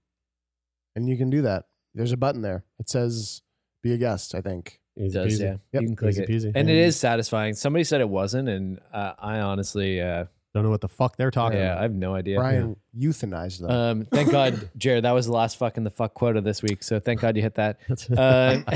and 0.94 1.08
you 1.08 1.16
can 1.16 1.28
do 1.30 1.42
that. 1.42 1.64
There's 1.94 2.12
a 2.12 2.16
button 2.16 2.42
there. 2.42 2.64
It 2.78 2.88
says 2.88 3.42
be 3.82 3.92
a 3.92 3.98
guest, 3.98 4.34
I 4.36 4.40
think. 4.40 4.80
Easy 4.98 5.14
does, 5.14 5.32
peasy. 5.38 5.40
yeah. 5.42 5.56
Yep. 5.72 5.82
You 5.82 5.88
can 5.88 5.96
click 5.96 6.10
Easy 6.12 6.22
it. 6.22 6.28
peasy. 6.28 6.52
And 6.54 6.68
it 6.70 6.76
is 6.76 6.96
satisfying. 6.98 7.54
Somebody 7.54 7.84
said 7.84 8.00
it 8.00 8.08
wasn't, 8.08 8.48
and 8.48 8.80
uh, 8.92 9.12
I 9.18 9.40
honestly, 9.40 10.00
uh, 10.00 10.26
Don't 10.54 10.64
know 10.64 10.70
what 10.70 10.80
the 10.80 10.88
fuck 10.88 11.16
they're 11.18 11.30
talking 11.30 11.58
Yeah, 11.58 11.72
about. 11.72 11.78
I 11.78 11.82
have 11.82 11.92
no 11.94 12.14
idea. 12.14 12.38
Brian 12.38 12.76
euthanized 12.98 13.60
them. 13.60 13.70
Um, 13.70 14.04
thank 14.10 14.30
God, 14.30 14.70
Jared, 14.78 15.04
that 15.04 15.12
was 15.12 15.26
the 15.26 15.32
last 15.32 15.58
fucking 15.58 15.84
the 15.84 15.90
fuck 15.90 16.14
quote 16.14 16.34
of 16.36 16.44
this 16.44 16.62
week. 16.62 16.82
So 16.82 16.98
thank 16.98 17.20
God 17.20 17.36
you 17.36 17.42
hit 17.42 17.56
that. 17.56 17.78
Uh, 18.16 18.62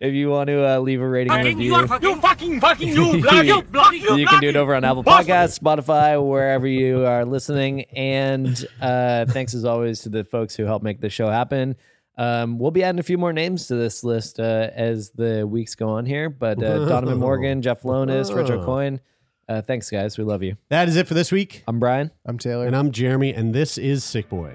if 0.00 0.14
you 0.14 0.30
want 0.30 0.46
to 0.48 0.64
uh, 0.64 0.78
leave 0.78 1.00
a 1.00 1.08
rating 1.08 1.32
and 1.32 1.44
review, 1.44 1.76
you 1.76 1.86
fucking 1.88 2.60
fucking 2.60 2.88
you 2.88 3.20
bloody 3.22 3.48
you 3.48 3.62
bloody 3.62 3.98
you 3.98 4.26
can 4.26 4.40
do 4.40 4.48
it 4.48 4.54
over 4.56 4.74
on 4.76 4.84
Apple 4.84 5.02
Podcasts, 5.02 5.58
Spotify, 5.58 6.24
wherever 6.24 6.68
you 6.68 7.04
are 7.04 7.24
listening. 7.24 7.82
And 7.96 8.64
uh, 8.80 9.26
thanks 9.26 9.54
as 9.54 9.64
always 9.64 10.02
to 10.02 10.08
the 10.08 10.22
folks 10.24 10.54
who 10.54 10.64
helped 10.66 10.84
make 10.84 11.00
this 11.00 11.12
show 11.12 11.28
happen. 11.30 11.74
Um, 12.16 12.58
we'll 12.58 12.70
be 12.70 12.82
adding 12.82 12.98
a 12.98 13.02
few 13.04 13.18
more 13.18 13.32
names 13.32 13.66
to 13.68 13.76
this 13.76 14.04
list 14.04 14.38
uh, 14.40 14.70
as 14.74 15.10
the 15.10 15.46
weeks 15.46 15.74
go 15.74 15.88
on 15.88 16.06
here. 16.06 16.28
But 16.28 16.62
uh, 16.62 16.84
Donovan 16.88 17.18
Morgan, 17.18 17.62
Jeff 17.62 17.82
Lonis, 17.82 18.34
Rich 18.36 18.50
O'Coin. 18.50 19.00
Uh, 19.48 19.62
thanks, 19.62 19.90
guys. 19.90 20.16
We 20.16 20.24
love 20.24 20.42
you. 20.42 20.56
That 20.68 20.88
is 20.88 20.96
it 20.96 21.08
for 21.08 21.14
this 21.14 21.32
week. 21.32 21.64
I'm 21.66 21.80
Brian. 21.80 22.10
I'm 22.24 22.38
Taylor. 22.38 22.66
And 22.66 22.76
I'm 22.76 22.92
Jeremie, 22.92 23.32
and 23.34 23.54
this 23.54 23.78
is 23.78 24.04
Sick 24.04 24.28
Boy. 24.28 24.54